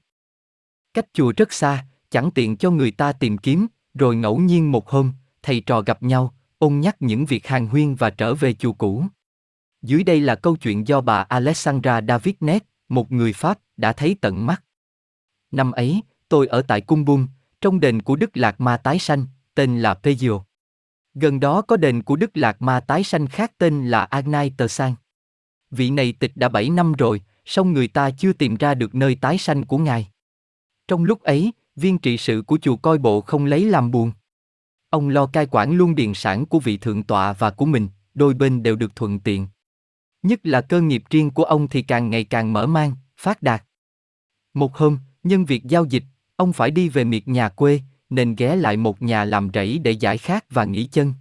Cách 0.93 1.05
chùa 1.13 1.33
rất 1.37 1.53
xa, 1.53 1.85
chẳng 2.10 2.32
tiện 2.32 2.58
cho 2.58 2.72
người 2.72 2.91
ta 2.91 3.12
tìm 3.13 3.38
kiếm, 3.38 3.67
rồi 3.93 4.15
ngẫu 4.15 4.38
nhiên 4.38 4.72
một 4.72 4.89
hôm, 4.89 5.13
thầy 5.43 5.60
trò 5.60 5.82
gặp 5.82 6.04
nhau, 6.04 6.34
ôn 6.58 6.80
nhắc 6.80 6.96
những 7.00 7.26
việc 7.26 7.48
hàng 7.48 7.67
huyên 7.67 7.96
và 7.96 8.10
trở 8.10 8.36
về 8.36 8.54
chùa 8.54 8.74
cũ. 8.74 9.06
Dưới 9.82 10.04
đây 10.04 10.22
là 10.22 10.36
câu 10.36 10.56
chuyện 10.56 10.88
do 10.88 11.02
bà 11.02 11.22
Alexandra 11.22 12.02
David 12.08 12.36
Net, 12.39 12.63
một 12.89 13.12
người 13.12 13.34
Pháp, 13.34 13.60
đã 13.78 13.93
thấy 13.93 14.15
tận 14.22 14.46
mắt. 14.46 14.63
Năm 15.52 15.72
ấy, 15.72 16.02
tôi 16.30 16.48
ở 16.48 16.62
tại 16.62 16.82
Cung 16.82 17.06
Bung, 17.06 17.28
trong 17.62 17.80
đền 17.80 18.02
của 18.02 18.15
Đức 18.15 18.38
Lạc 18.38 18.62
Ma 18.62 18.78
tái 18.78 19.00
sanh, 19.00 19.26
tên 19.56 19.80
là 19.80 19.93
Pegio. 19.93 20.43
Gần 21.13 21.39
đó 21.39 21.62
có 21.62 21.78
đền 21.78 22.04
của 22.04 22.15
Đức 22.15 22.38
Lạc 22.38 22.62
Ma 22.62 22.80
tái 22.80 23.04
sanh 23.04 23.28
khác 23.28 23.52
tên 23.58 23.88
là 23.88 24.04
Agnai 24.04 24.52
Tờ 24.58 24.67
Sang. 24.67 24.96
Vị 25.72 25.89
này 25.89 26.13
tịch 26.20 26.32
đã 26.36 26.50
7 26.50 26.70
năm 26.70 26.93
rồi, 26.93 27.22
song 27.46 27.74
người 27.74 27.88
ta 27.88 28.12
chưa 28.12 28.34
tìm 28.34 28.56
ra 28.56 28.74
được 28.74 28.96
nơi 28.96 29.15
tái 29.15 29.38
sanh 29.38 29.63
của 29.63 29.78
ngài. 29.78 30.10
Trong 30.88 31.04
lúc 31.04 31.22
ấy, 31.22 31.52
viên 31.77 31.97
trị 31.97 32.17
sự 32.17 32.41
của 32.41 32.57
chùa 32.61 32.75
coi 32.75 32.97
bộ 32.97 33.21
không 33.21 33.45
lấy 33.45 33.65
làm 33.65 33.91
buồn. 33.91 34.11
Ông 34.89 35.09
lo 35.09 35.25
cai 35.25 35.47
quản 35.51 35.71
luôn 35.71 35.95
điền 35.95 36.13
sản 36.13 36.45
của 36.45 36.59
vị 36.59 36.77
thượng 36.77 37.03
tọa 37.03 37.33
và 37.33 37.51
của 37.51 37.65
mình, 37.65 37.87
đôi 38.13 38.33
bên 38.33 38.63
đều 38.63 38.75
được 38.75 38.95
thuận 38.95 39.19
tiện. 39.19 39.47
Nhất 40.23 40.39
là 40.43 40.61
cơ 40.61 40.81
nghiệp 40.81 41.03
riêng 41.09 41.31
của 41.31 41.43
ông 41.43 41.67
thì 41.67 41.81
càng 41.81 42.09
ngày 42.09 42.23
càng 42.23 42.53
mở 42.53 42.67
mang, 42.67 42.93
phát 43.17 43.43
đạt. 43.43 43.63
Một 44.53 44.77
hôm, 44.77 44.97
nhân 45.23 45.45
việc 45.45 45.63
giao 45.63 45.85
dịch, 45.85 46.03
ông 46.35 46.53
phải 46.53 46.71
đi 46.71 46.89
về 46.89 47.03
miệt 47.03 47.27
nhà 47.27 47.49
quê, 47.49 47.81
nên 48.09 48.35
ghé 48.35 48.55
lại 48.55 48.77
một 48.77 49.01
nhà 49.01 49.25
làm 49.25 49.49
rẫy 49.53 49.79
để 49.79 49.91
giải 49.91 50.17
khát 50.17 50.45
và 50.49 50.65
nghỉ 50.65 50.85
chân. 50.85 51.13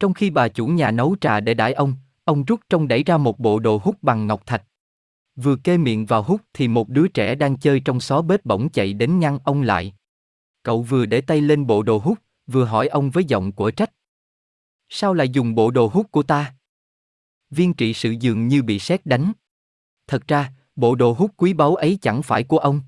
Trong 0.00 0.14
khi 0.14 0.30
bà 0.30 0.48
chủ 0.48 0.66
nhà 0.66 0.90
nấu 0.90 1.16
trà 1.20 1.40
để 1.40 1.54
đãi 1.54 1.72
ông, 1.72 1.94
ông 2.24 2.44
rút 2.44 2.60
trong 2.70 2.88
đẩy 2.88 3.02
ra 3.02 3.16
một 3.16 3.38
bộ 3.38 3.58
đồ 3.58 3.80
hút 3.82 3.96
bằng 4.02 4.26
ngọc 4.26 4.46
thạch. 4.46 4.62
Vừa 5.42 5.56
kê 5.56 5.76
miệng 5.76 6.06
vào 6.06 6.22
hút 6.22 6.40
thì 6.52 6.68
một 6.68 6.88
đứa 6.88 7.08
trẻ 7.08 7.34
đang 7.34 7.56
chơi 7.56 7.80
trong 7.80 8.00
xó 8.00 8.22
bếp 8.22 8.44
bỗng 8.44 8.68
chạy 8.68 8.92
đến 8.92 9.20
ngăn 9.20 9.38
ông 9.44 9.62
lại. 9.62 9.94
Cậu 10.62 10.82
vừa 10.82 11.06
để 11.06 11.20
tay 11.20 11.40
lên 11.40 11.66
bộ 11.66 11.82
đồ 11.82 11.98
hút, 11.98 12.18
vừa 12.46 12.64
hỏi 12.64 12.88
ông 12.88 13.10
với 13.10 13.24
giọng 13.24 13.52
của 13.52 13.70
trách. 13.70 13.90
Sao 14.88 15.14
lại 15.14 15.28
dùng 15.28 15.54
bộ 15.54 15.70
đồ 15.70 15.86
hút 15.86 16.06
của 16.10 16.22
ta? 16.22 16.54
Viên 17.50 17.74
trị 17.74 17.94
sự 17.94 18.14
dường 18.20 18.48
như 18.48 18.62
bị 18.62 18.78
sét 18.78 19.06
đánh. 19.06 19.32
Thật 20.06 20.28
ra, 20.28 20.52
bộ 20.76 20.94
đồ 20.94 21.12
hút 21.12 21.30
quý 21.36 21.52
báu 21.52 21.74
ấy 21.74 21.98
chẳng 22.02 22.22
phải 22.22 22.44
của 22.44 22.58
ông. 22.58 22.80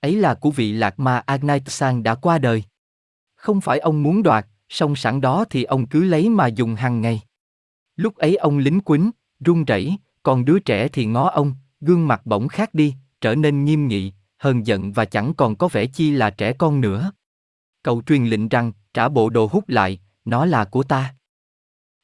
Ấy 0.00 0.16
là 0.16 0.34
của 0.34 0.50
vị 0.50 0.72
lạc 0.72 1.00
ma 1.00 1.22
Agnai 1.26 1.60
Sang 1.66 2.02
đã 2.02 2.14
qua 2.14 2.38
đời. 2.38 2.64
Không 3.34 3.60
phải 3.60 3.78
ông 3.78 4.02
muốn 4.02 4.22
đoạt, 4.22 4.46
song 4.68 4.96
sẵn 4.96 5.20
đó 5.20 5.44
thì 5.50 5.64
ông 5.64 5.86
cứ 5.86 6.04
lấy 6.04 6.28
mà 6.28 6.46
dùng 6.46 6.74
hàng 6.74 7.00
ngày. 7.00 7.20
Lúc 7.96 8.16
ấy 8.16 8.36
ông 8.36 8.58
lính 8.58 8.80
quýnh, 8.80 9.10
run 9.40 9.64
rẩy, 9.64 9.96
còn 10.22 10.44
đứa 10.44 10.58
trẻ 10.58 10.88
thì 10.88 11.06
ngó 11.06 11.28
ông, 11.28 11.54
gương 11.82 12.08
mặt 12.08 12.26
bỗng 12.26 12.48
khác 12.48 12.74
đi, 12.74 12.94
trở 13.20 13.34
nên 13.34 13.64
nghiêm 13.64 13.88
nghị, 13.88 14.12
hờn 14.38 14.66
giận 14.66 14.92
và 14.92 15.04
chẳng 15.04 15.34
còn 15.34 15.56
có 15.56 15.68
vẻ 15.68 15.86
chi 15.86 16.10
là 16.10 16.30
trẻ 16.30 16.52
con 16.52 16.80
nữa. 16.80 17.12
Cậu 17.82 18.02
truyền 18.06 18.24
lệnh 18.24 18.48
rằng, 18.48 18.72
trả 18.94 19.08
bộ 19.08 19.30
đồ 19.30 19.48
hút 19.52 19.68
lại, 19.68 20.00
nó 20.24 20.46
là 20.46 20.64
của 20.64 20.82
ta. 20.82 21.14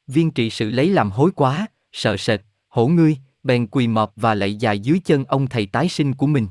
Viên 0.07 0.31
trị 0.31 0.51
sự 0.51 0.71
lấy 0.71 0.89
làm 0.89 1.11
hối 1.11 1.31
quá, 1.31 1.67
sợ 1.93 2.17
sệt, 2.17 2.41
hổ 2.69 2.87
ngươi, 2.89 3.17
bèn 3.43 3.67
quỳ 3.67 3.89
mọp 3.89 4.13
và 4.17 4.35
lạy 4.35 4.57
dài 4.57 4.81
dưới 4.81 5.01
chân 5.05 5.25
ông 5.25 5.47
thầy 5.47 5.67
tái 5.67 5.89
sinh 5.89 6.15
của 6.15 6.27
mình. 6.27 6.49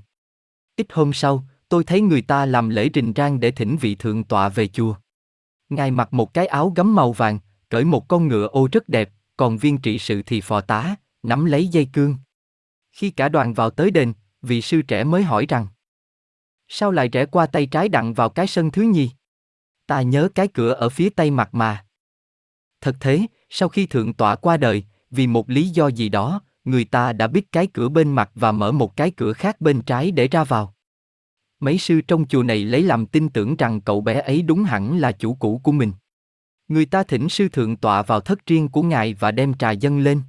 Ít 0.76 0.88
hôm 0.94 1.14
sau, 1.14 1.44
tôi 1.70 1.84
thấy 1.84 2.02
người 2.02 2.22
ta 2.22 2.46
làm 2.46 2.70
lễ 2.70 2.90
trình 2.90 3.14
rang 3.16 3.40
để 3.40 3.52
thỉnh 3.52 3.78
vị 3.82 3.96
thượng 3.96 4.24
tọa 4.24 4.50
về 4.50 4.68
chùa. 4.68 4.96
Ngài 5.70 5.92
mặc 5.92 6.14
một 6.14 6.34
cái 6.34 6.48
áo 6.48 6.74
gấm 6.76 6.96
màu 6.96 7.12
vàng, 7.12 7.40
cởi 7.70 7.86
một 7.86 8.08
con 8.08 8.28
ngựa 8.28 8.48
ô 8.48 8.68
rất 8.72 8.90
đẹp, 8.90 9.10
còn 9.38 9.58
viên 9.58 9.78
trị 9.78 10.00
sự 10.00 10.22
thì 10.26 10.42
phò 10.42 10.62
tá, 10.62 10.96
nắm 11.24 11.46
lấy 11.46 11.68
dây 11.68 11.90
cương. 11.94 12.16
Khi 12.98 13.10
cả 13.10 13.30
đoàn 13.30 13.54
vào 13.54 13.70
tới 13.70 13.92
đền, 13.92 14.14
vị 14.42 14.62
sư 14.62 14.82
trẻ 14.82 15.04
mới 15.04 15.24
hỏi 15.24 15.46
rằng 15.50 15.68
Sao 16.68 16.92
lại 16.92 17.10
rẽ 17.10 17.26
qua 17.26 17.46
tay 17.46 17.66
trái 17.66 17.90
đặng 17.90 18.14
vào 18.14 18.30
cái 18.30 18.48
sân 18.48 18.72
thứ 18.72 18.82
nhì? 18.82 19.10
Ta 19.88 20.02
nhớ 20.02 20.30
cái 20.36 20.48
cửa 20.48 20.74
ở 20.74 20.90
phía 20.90 21.10
tây 21.10 21.32
mặt 21.32 21.50
mà. 21.52 21.86
Thật 22.82 22.96
thế, 23.00 23.22
sau 23.50 23.70
khi 23.70 23.86
thượng 23.86 24.14
tọa 24.14 24.36
qua 24.36 24.58
đời, 24.58 24.84
vì 25.12 25.28
một 25.28 25.50
lý 25.50 25.70
do 25.70 25.88
gì 25.88 26.10
đó, 26.10 26.42
người 26.64 26.86
ta 26.86 27.14
đã 27.14 27.28
biết 27.28 27.52
cái 27.52 27.68
cửa 27.74 27.90
bên 27.90 28.12
mặt 28.12 28.32
và 28.36 28.52
mở 28.52 28.72
một 28.72 28.96
cái 28.98 29.12
cửa 29.12 29.34
khác 29.34 29.62
bên 29.62 29.82
trái 29.82 30.12
để 30.12 30.28
ra 30.28 30.44
vào. 30.44 30.76
Mấy 31.60 31.78
sư 31.78 32.02
trong 32.02 32.28
chùa 32.28 32.44
này 32.44 32.66
lấy 32.66 32.84
làm 32.84 33.06
tin 33.06 33.30
tưởng 33.30 33.56
rằng 33.56 33.82
cậu 33.82 34.02
bé 34.02 34.22
ấy 34.22 34.42
đúng 34.42 34.64
hẳn 34.64 34.98
là 34.98 35.12
chủ 35.12 35.34
cũ 35.34 35.62
của 35.64 35.72
mình. 35.72 35.92
Người 36.68 36.86
ta 36.86 37.04
thỉnh 37.04 37.30
sư 37.30 37.50
thượng 37.50 37.76
tọa 37.76 38.02
vào 38.02 38.20
thất 38.20 38.46
riêng 38.46 38.70
của 38.70 38.82
ngài 38.82 39.14
và 39.14 39.32
đem 39.32 39.54
trà 39.54 39.72
dâng 39.72 40.00
lên. 40.00 40.22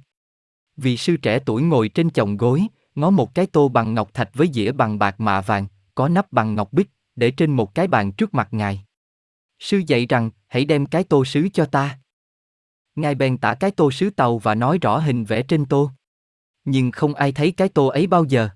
Vị 0.79 0.97
sư 0.97 1.17
trẻ 1.17 1.39
tuổi 1.39 1.61
ngồi 1.61 1.89
trên 1.89 2.09
chồng 2.09 2.37
gối, 2.37 2.67
ngó 2.95 3.09
một 3.09 3.35
cái 3.35 3.45
tô 3.45 3.69
bằng 3.69 3.93
ngọc 3.93 4.13
thạch 4.13 4.29
với 4.33 4.49
dĩa 4.53 4.71
bằng 4.71 4.99
bạc 4.99 5.19
mạ 5.19 5.41
vàng, 5.41 5.67
có 5.95 6.09
nắp 6.09 6.31
bằng 6.31 6.55
ngọc 6.55 6.73
bích, 6.73 6.89
để 7.15 7.31
trên 7.31 7.51
một 7.51 7.75
cái 7.75 7.87
bàn 7.87 8.11
trước 8.11 8.33
mặt 8.33 8.47
ngài. 8.51 8.85
Sư 9.59 9.81
dạy 9.87 10.05
rằng, 10.05 10.29
hãy 10.47 10.65
đem 10.65 10.85
cái 10.85 11.03
tô 11.03 11.25
sứ 11.25 11.47
cho 11.53 11.65
ta. 11.65 11.99
Ngài 12.95 13.15
bèn 13.15 13.37
tả 13.37 13.53
cái 13.53 13.71
tô 13.71 13.91
sứ 13.91 14.09
tàu 14.09 14.37
và 14.37 14.55
nói 14.55 14.77
rõ 14.81 14.97
hình 14.97 15.25
vẽ 15.25 15.43
trên 15.43 15.65
tô. 15.65 15.91
Nhưng 16.65 16.91
không 16.91 17.13
ai 17.13 17.31
thấy 17.31 17.51
cái 17.51 17.69
tô 17.69 17.87
ấy 17.87 18.07
bao 18.07 18.23
giờ. 18.23 18.49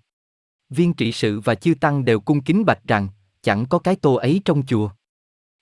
Viên 0.70 0.94
trị 0.94 1.12
sự 1.12 1.40
và 1.40 1.56
chư 1.56 1.74
tăng 1.82 2.06
đều 2.06 2.20
cung 2.20 2.42
kính 2.42 2.66
bạch 2.66 2.84
rằng, 2.88 3.08
chẳng 3.42 3.66
có 3.66 3.80
cái 3.80 3.96
tô 3.96 4.14
ấy 4.14 4.42
trong 4.46 4.66
chùa. 4.66 4.90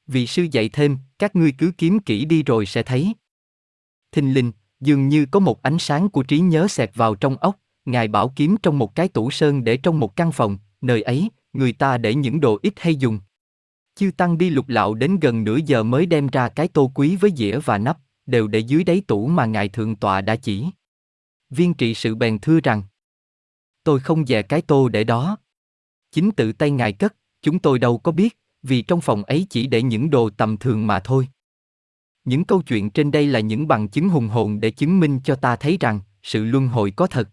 Vị 0.07 0.27
sư 0.27 0.47
dạy 0.51 0.69
thêm, 0.69 0.97
các 1.19 1.35
ngươi 1.35 1.53
cứ 1.57 1.71
kiếm 1.77 1.99
kỹ 1.99 2.25
đi 2.25 2.43
rồi 2.43 2.65
sẽ 2.65 2.83
thấy. 2.83 3.13
Thình 4.11 4.33
linh, 4.33 4.51
dường 4.81 5.09
như 5.09 5.25
có 5.31 5.39
một 5.39 5.61
ánh 5.61 5.79
sáng 5.79 6.09
của 6.09 6.23
trí 6.23 6.39
nhớ 6.39 6.67
xẹt 6.67 6.91
vào 6.95 7.15
trong 7.15 7.37
ốc, 7.37 7.55
ngài 7.85 8.07
bảo 8.07 8.33
kiếm 8.35 8.55
trong 8.63 8.79
một 8.79 8.95
cái 8.95 9.07
tủ 9.07 9.31
sơn 9.31 9.63
để 9.63 9.77
trong 9.77 9.99
một 9.99 10.15
căn 10.15 10.31
phòng, 10.31 10.57
nơi 10.81 11.01
ấy, 11.01 11.29
người 11.53 11.73
ta 11.73 11.97
để 11.97 12.15
những 12.15 12.39
đồ 12.39 12.59
ít 12.61 12.73
hay 12.77 12.95
dùng. 12.95 13.19
Chư 13.95 14.11
tăng 14.17 14.37
đi 14.37 14.49
lục 14.49 14.69
lạo 14.69 14.93
đến 14.93 15.19
gần 15.19 15.43
nửa 15.43 15.57
giờ 15.65 15.83
mới 15.83 16.05
đem 16.05 16.27
ra 16.27 16.49
cái 16.49 16.67
tô 16.67 16.91
quý 16.95 17.15
với 17.15 17.31
dĩa 17.35 17.59
và 17.59 17.77
nắp, 17.77 17.97
đều 18.25 18.47
để 18.47 18.59
dưới 18.59 18.83
đáy 18.83 19.01
tủ 19.07 19.27
mà 19.27 19.45
ngài 19.45 19.69
thượng 19.69 19.95
tọa 19.95 20.21
đã 20.21 20.35
chỉ. 20.35 20.65
Viên 21.49 21.73
trị 21.73 21.93
sự 21.93 22.15
bèn 22.15 22.39
thưa 22.39 22.59
rằng, 22.63 22.83
tôi 23.83 23.99
không 23.99 24.25
dè 24.25 24.41
cái 24.41 24.61
tô 24.61 24.89
để 24.89 25.03
đó. 25.03 25.37
Chính 26.11 26.31
tự 26.31 26.53
tay 26.53 26.71
ngài 26.71 26.93
cất, 26.93 27.15
chúng 27.41 27.59
tôi 27.59 27.79
đâu 27.79 27.97
có 27.97 28.11
biết, 28.11 28.37
vì 28.63 28.81
trong 28.81 29.01
phòng 29.01 29.23
ấy 29.23 29.47
chỉ 29.49 29.67
để 29.67 29.81
những 29.81 30.09
đồ 30.09 30.29
tầm 30.29 30.57
thường 30.57 30.87
mà 30.87 30.99
thôi. 30.99 31.27
Những 32.25 32.43
câu 32.43 32.61
chuyện 32.61 32.89
trên 32.89 33.11
đây 33.11 33.27
là 33.27 33.39
những 33.39 33.67
bằng 33.67 33.87
chứng 33.87 34.09
hùng 34.09 34.27
hồn 34.27 34.59
để 34.59 34.71
chứng 34.71 34.99
minh 34.99 35.19
cho 35.23 35.35
ta 35.35 35.55
thấy 35.55 35.77
rằng 35.79 35.99
sự 36.23 36.43
luân 36.45 36.67
hồi 36.67 36.91
có 36.91 37.07
thật. 37.07 37.29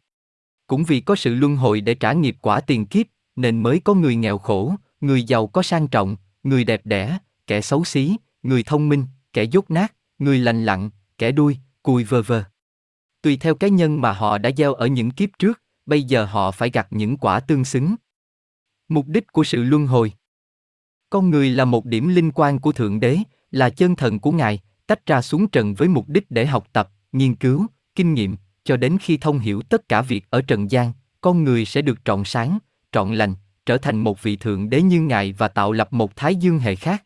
Cũng 0.66 0.84
vì 0.84 1.00
có 1.00 1.16
sự 1.16 1.34
luân 1.34 1.56
hồi 1.56 1.80
để 1.80 1.94
trả 1.94 2.12
nghiệp 2.12 2.36
quả 2.40 2.60
tiền 2.60 2.86
kiếp, 2.86 3.06
nên 3.36 3.62
mới 3.62 3.80
có 3.84 3.94
người 3.94 4.16
nghèo 4.16 4.38
khổ, 4.38 4.74
người 5.00 5.22
giàu 5.22 5.46
có 5.46 5.62
sang 5.62 5.88
trọng, 5.88 6.16
người 6.42 6.64
đẹp 6.64 6.80
đẽ, 6.84 7.18
kẻ 7.46 7.60
xấu 7.60 7.84
xí, 7.84 8.16
người 8.42 8.62
thông 8.62 8.88
minh, 8.88 9.06
kẻ 9.32 9.44
dốt 9.44 9.70
nát, 9.70 9.94
người 10.18 10.38
lành 10.38 10.64
lặn, 10.64 10.90
kẻ 11.18 11.32
đuôi, 11.32 11.58
cùi 11.82 12.04
vơ 12.04 12.22
vơ. 12.22 12.44
Tùy 13.22 13.36
theo 13.36 13.54
cái 13.54 13.70
nhân 13.70 14.00
mà 14.00 14.12
họ 14.12 14.38
đã 14.38 14.50
gieo 14.56 14.74
ở 14.74 14.86
những 14.86 15.10
kiếp 15.10 15.28
trước, 15.38 15.62
bây 15.86 16.02
giờ 16.02 16.24
họ 16.24 16.50
phải 16.50 16.70
gặt 16.70 16.86
những 16.90 17.16
quả 17.16 17.40
tương 17.40 17.64
xứng. 17.64 17.94
Mục 18.88 19.06
đích 19.06 19.32
của 19.32 19.44
sự 19.44 19.62
luân 19.62 19.86
hồi 19.86 20.12
Con 21.10 21.30
người 21.30 21.50
là 21.50 21.64
một 21.64 21.84
điểm 21.84 22.08
linh 22.08 22.30
quan 22.34 22.58
của 22.58 22.72
Thượng 22.72 23.00
Đế, 23.00 23.18
là 23.50 23.70
chân 23.70 23.96
thần 23.96 24.18
của 24.18 24.32
Ngài, 24.32 24.60
tách 24.88 25.06
ra 25.06 25.22
xuống 25.22 25.48
trần 25.48 25.74
với 25.74 25.88
mục 25.88 26.08
đích 26.08 26.30
để 26.30 26.46
học 26.46 26.66
tập, 26.72 26.90
nghiên 27.12 27.34
cứu, 27.34 27.66
kinh 27.94 28.14
nghiệm, 28.14 28.36
cho 28.64 28.76
đến 28.76 28.98
khi 29.00 29.16
thông 29.16 29.38
hiểu 29.38 29.62
tất 29.62 29.88
cả 29.88 30.02
việc 30.02 30.24
ở 30.30 30.42
trần 30.42 30.70
gian, 30.70 30.92
con 31.20 31.44
người 31.44 31.64
sẽ 31.64 31.82
được 31.82 32.04
trọn 32.04 32.24
sáng, 32.24 32.58
trọn 32.92 33.14
lành, 33.14 33.34
trở 33.66 33.78
thành 33.78 33.96
một 33.96 34.22
vị 34.22 34.36
thượng 34.36 34.70
đế 34.70 34.82
như 34.82 35.00
ngài 35.00 35.32
và 35.32 35.48
tạo 35.48 35.72
lập 35.72 35.92
một 35.92 36.16
thái 36.16 36.36
dương 36.36 36.58
hệ 36.58 36.74
khác. 36.74 37.04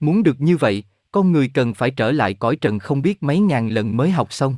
Muốn 0.00 0.22
được 0.22 0.40
như 0.40 0.56
vậy, 0.56 0.84
con 1.12 1.32
người 1.32 1.48
cần 1.48 1.74
phải 1.74 1.90
trở 1.90 2.12
lại 2.12 2.34
cõi 2.34 2.56
trần 2.56 2.78
không 2.78 3.02
biết 3.02 3.22
mấy 3.22 3.40
ngàn 3.40 3.68
lần 3.68 3.96
mới 3.96 4.10
học 4.10 4.32
xong. 4.32 4.56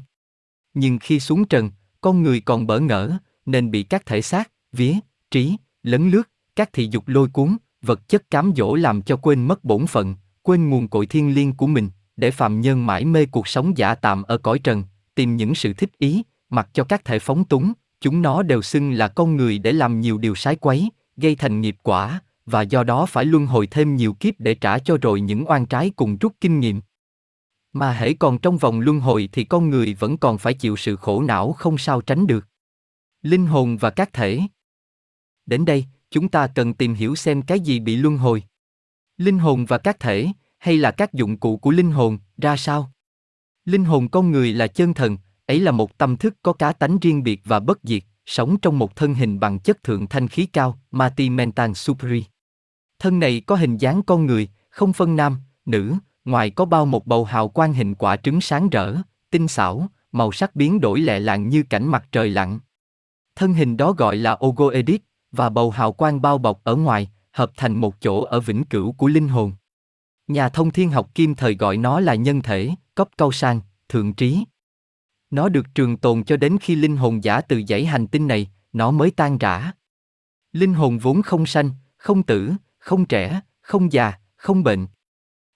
Nhưng 0.74 0.98
khi 0.98 1.20
xuống 1.20 1.44
trần, 1.44 1.70
con 2.00 2.22
người 2.22 2.40
còn 2.40 2.66
bỡ 2.66 2.80
ngỡ, 2.80 3.18
nên 3.46 3.70
bị 3.70 3.82
các 3.82 4.06
thể 4.06 4.22
xác, 4.22 4.50
vía, 4.72 4.94
trí, 5.30 5.56
lấn 5.82 6.10
lướt, 6.10 6.30
các 6.56 6.72
thị 6.72 6.88
dục 6.90 7.08
lôi 7.08 7.28
cuốn, 7.28 7.56
vật 7.82 8.08
chất 8.08 8.30
cám 8.30 8.52
dỗ 8.56 8.74
làm 8.74 9.02
cho 9.02 9.16
quên 9.16 9.48
mất 9.48 9.64
bổn 9.64 9.86
phận, 9.86 10.14
quên 10.42 10.70
nguồn 10.70 10.88
cội 10.88 11.06
thiên 11.06 11.34
liêng 11.34 11.52
của 11.52 11.66
mình, 11.66 11.90
để 12.16 12.30
phàm 12.30 12.60
nhân 12.60 12.86
mãi 12.86 13.04
mê 13.04 13.26
cuộc 13.26 13.48
sống 13.48 13.78
giả 13.78 13.94
tạm 13.94 14.22
ở 14.22 14.38
cõi 14.38 14.58
trần, 14.58 14.84
tìm 15.14 15.36
những 15.36 15.54
sự 15.54 15.72
thích 15.72 15.98
ý, 15.98 16.22
mặc 16.48 16.68
cho 16.72 16.84
các 16.84 17.04
thể 17.04 17.18
phóng 17.18 17.44
túng, 17.44 17.72
chúng 18.00 18.22
nó 18.22 18.42
đều 18.42 18.62
xưng 18.62 18.92
là 18.92 19.08
con 19.08 19.36
người 19.36 19.58
để 19.58 19.72
làm 19.72 20.00
nhiều 20.00 20.18
điều 20.18 20.34
sái 20.34 20.56
quấy, 20.56 20.90
gây 21.16 21.34
thành 21.34 21.60
nghiệp 21.60 21.76
quả, 21.82 22.20
và 22.46 22.62
do 22.62 22.84
đó 22.84 23.06
phải 23.06 23.24
luân 23.24 23.46
hồi 23.46 23.66
thêm 23.66 23.96
nhiều 23.96 24.12
kiếp 24.12 24.34
để 24.38 24.54
trả 24.54 24.78
cho 24.78 24.98
rồi 25.02 25.20
những 25.20 25.50
oan 25.50 25.66
trái 25.66 25.90
cùng 25.96 26.16
rút 26.16 26.32
kinh 26.40 26.60
nghiệm. 26.60 26.80
Mà 27.72 27.92
hễ 27.92 28.12
còn 28.12 28.38
trong 28.38 28.58
vòng 28.58 28.80
luân 28.80 29.00
hồi 29.00 29.28
thì 29.32 29.44
con 29.44 29.70
người 29.70 29.94
vẫn 29.94 30.16
còn 30.16 30.38
phải 30.38 30.54
chịu 30.54 30.76
sự 30.76 30.96
khổ 30.96 31.22
não 31.22 31.52
không 31.52 31.78
sao 31.78 32.00
tránh 32.00 32.26
được. 32.26 32.48
Linh 33.22 33.46
hồn 33.46 33.76
và 33.76 33.90
các 33.90 34.12
thể 34.12 34.40
Đến 35.46 35.64
đây, 35.64 35.84
chúng 36.10 36.28
ta 36.28 36.46
cần 36.46 36.74
tìm 36.74 36.94
hiểu 36.94 37.14
xem 37.14 37.42
cái 37.42 37.60
gì 37.60 37.80
bị 37.80 37.96
luân 37.96 38.16
hồi. 38.16 38.42
Linh 39.16 39.38
hồn 39.38 39.64
và 39.64 39.78
các 39.78 40.00
thể, 40.00 40.28
hay 40.64 40.76
là 40.76 40.90
các 40.90 41.12
dụng 41.12 41.36
cụ 41.36 41.56
của 41.56 41.70
linh 41.70 41.90
hồn, 41.90 42.18
ra 42.38 42.56
sao? 42.56 42.92
Linh 43.64 43.84
hồn 43.84 44.08
con 44.08 44.30
người 44.30 44.52
là 44.52 44.66
chân 44.66 44.94
thần, 44.94 45.18
ấy 45.46 45.60
là 45.60 45.70
một 45.70 45.98
tâm 45.98 46.16
thức 46.16 46.34
có 46.42 46.52
cá 46.52 46.72
tánh 46.72 46.98
riêng 46.98 47.22
biệt 47.22 47.40
và 47.44 47.60
bất 47.60 47.78
diệt, 47.82 48.02
sống 48.26 48.56
trong 48.62 48.78
một 48.78 48.96
thân 48.96 49.14
hình 49.14 49.40
bằng 49.40 49.58
chất 49.58 49.82
thượng 49.82 50.06
thanh 50.06 50.28
khí 50.28 50.46
cao, 50.46 50.78
Mati 50.90 51.30
Mentan 51.30 51.74
Supri. 51.74 52.24
Thân 52.98 53.20
này 53.20 53.42
có 53.46 53.56
hình 53.56 53.76
dáng 53.76 54.02
con 54.02 54.26
người, 54.26 54.48
không 54.70 54.92
phân 54.92 55.16
nam, 55.16 55.36
nữ, 55.66 55.94
ngoài 56.24 56.50
có 56.50 56.64
bao 56.64 56.86
một 56.86 57.06
bầu 57.06 57.24
hào 57.24 57.48
quang 57.48 57.72
hình 57.72 57.94
quả 57.94 58.16
trứng 58.16 58.40
sáng 58.40 58.68
rỡ, 58.70 58.96
tinh 59.30 59.48
xảo, 59.48 59.86
màu 60.12 60.32
sắc 60.32 60.56
biến 60.56 60.80
đổi 60.80 61.00
lẹ 61.00 61.20
làng 61.20 61.48
như 61.48 61.62
cảnh 61.62 61.86
mặt 61.86 62.04
trời 62.12 62.30
lặn. 62.30 62.58
Thân 63.36 63.54
hình 63.54 63.76
đó 63.76 63.92
gọi 63.92 64.16
là 64.16 64.38
Ogoedit, 64.46 65.02
và 65.32 65.48
bầu 65.48 65.70
hào 65.70 65.92
quang 65.92 66.22
bao 66.22 66.38
bọc 66.38 66.64
ở 66.64 66.76
ngoài, 66.76 67.10
hợp 67.32 67.50
thành 67.56 67.80
một 67.80 68.00
chỗ 68.00 68.22
ở 68.22 68.40
vĩnh 68.40 68.64
cửu 68.64 68.92
của 68.92 69.08
linh 69.08 69.28
hồn. 69.28 69.52
Nhà 70.26 70.48
thông 70.48 70.70
thiên 70.70 70.90
học 70.90 71.14
kim 71.14 71.34
thời 71.34 71.54
gọi 71.54 71.76
nó 71.76 72.00
là 72.00 72.14
nhân 72.14 72.42
thể, 72.42 72.70
cấp 72.94 73.08
câu 73.16 73.32
sang, 73.32 73.60
thượng 73.88 74.14
trí. 74.14 74.44
Nó 75.30 75.48
được 75.48 75.66
trường 75.74 75.96
tồn 75.96 76.24
cho 76.24 76.36
đến 76.36 76.56
khi 76.60 76.76
linh 76.76 76.96
hồn 76.96 77.24
giả 77.24 77.40
từ 77.40 77.62
dãy 77.68 77.84
hành 77.86 78.06
tinh 78.06 78.26
này, 78.26 78.50
nó 78.72 78.90
mới 78.90 79.10
tan 79.10 79.38
rã. 79.38 79.72
Linh 80.52 80.74
hồn 80.74 80.98
vốn 80.98 81.22
không 81.22 81.46
sanh, 81.46 81.70
không 81.96 82.22
tử, 82.22 82.52
không 82.78 83.06
trẻ, 83.06 83.40
không 83.60 83.92
già, 83.92 84.12
không 84.36 84.62
bệnh. 84.62 84.86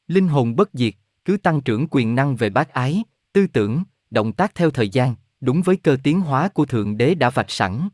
Linh 0.07 0.29
hồn 0.29 0.57
bất 0.57 0.71
diệt, 0.73 0.95
cứ 1.25 1.37
tăng 1.37 1.61
trưởng 1.61 1.87
quyền 1.91 2.15
năng 2.15 2.37
về 2.37 2.51
bác 2.51 2.73
ái, 2.73 3.05
tư 3.33 3.47
tưởng, 3.47 3.83
động 4.11 4.33
tác 4.33 4.55
theo 4.55 4.71
thời 4.71 4.89
gian, 4.89 5.15
đúng 5.41 5.63
với 5.63 5.77
cơ 5.77 5.97
tiến 6.03 6.21
hóa 6.21 6.49
của 6.49 6.65
Thượng 6.65 6.97
Đế 6.97 7.15
đã 7.15 7.31
vạch 7.31 7.51
sẵn. 7.51 7.89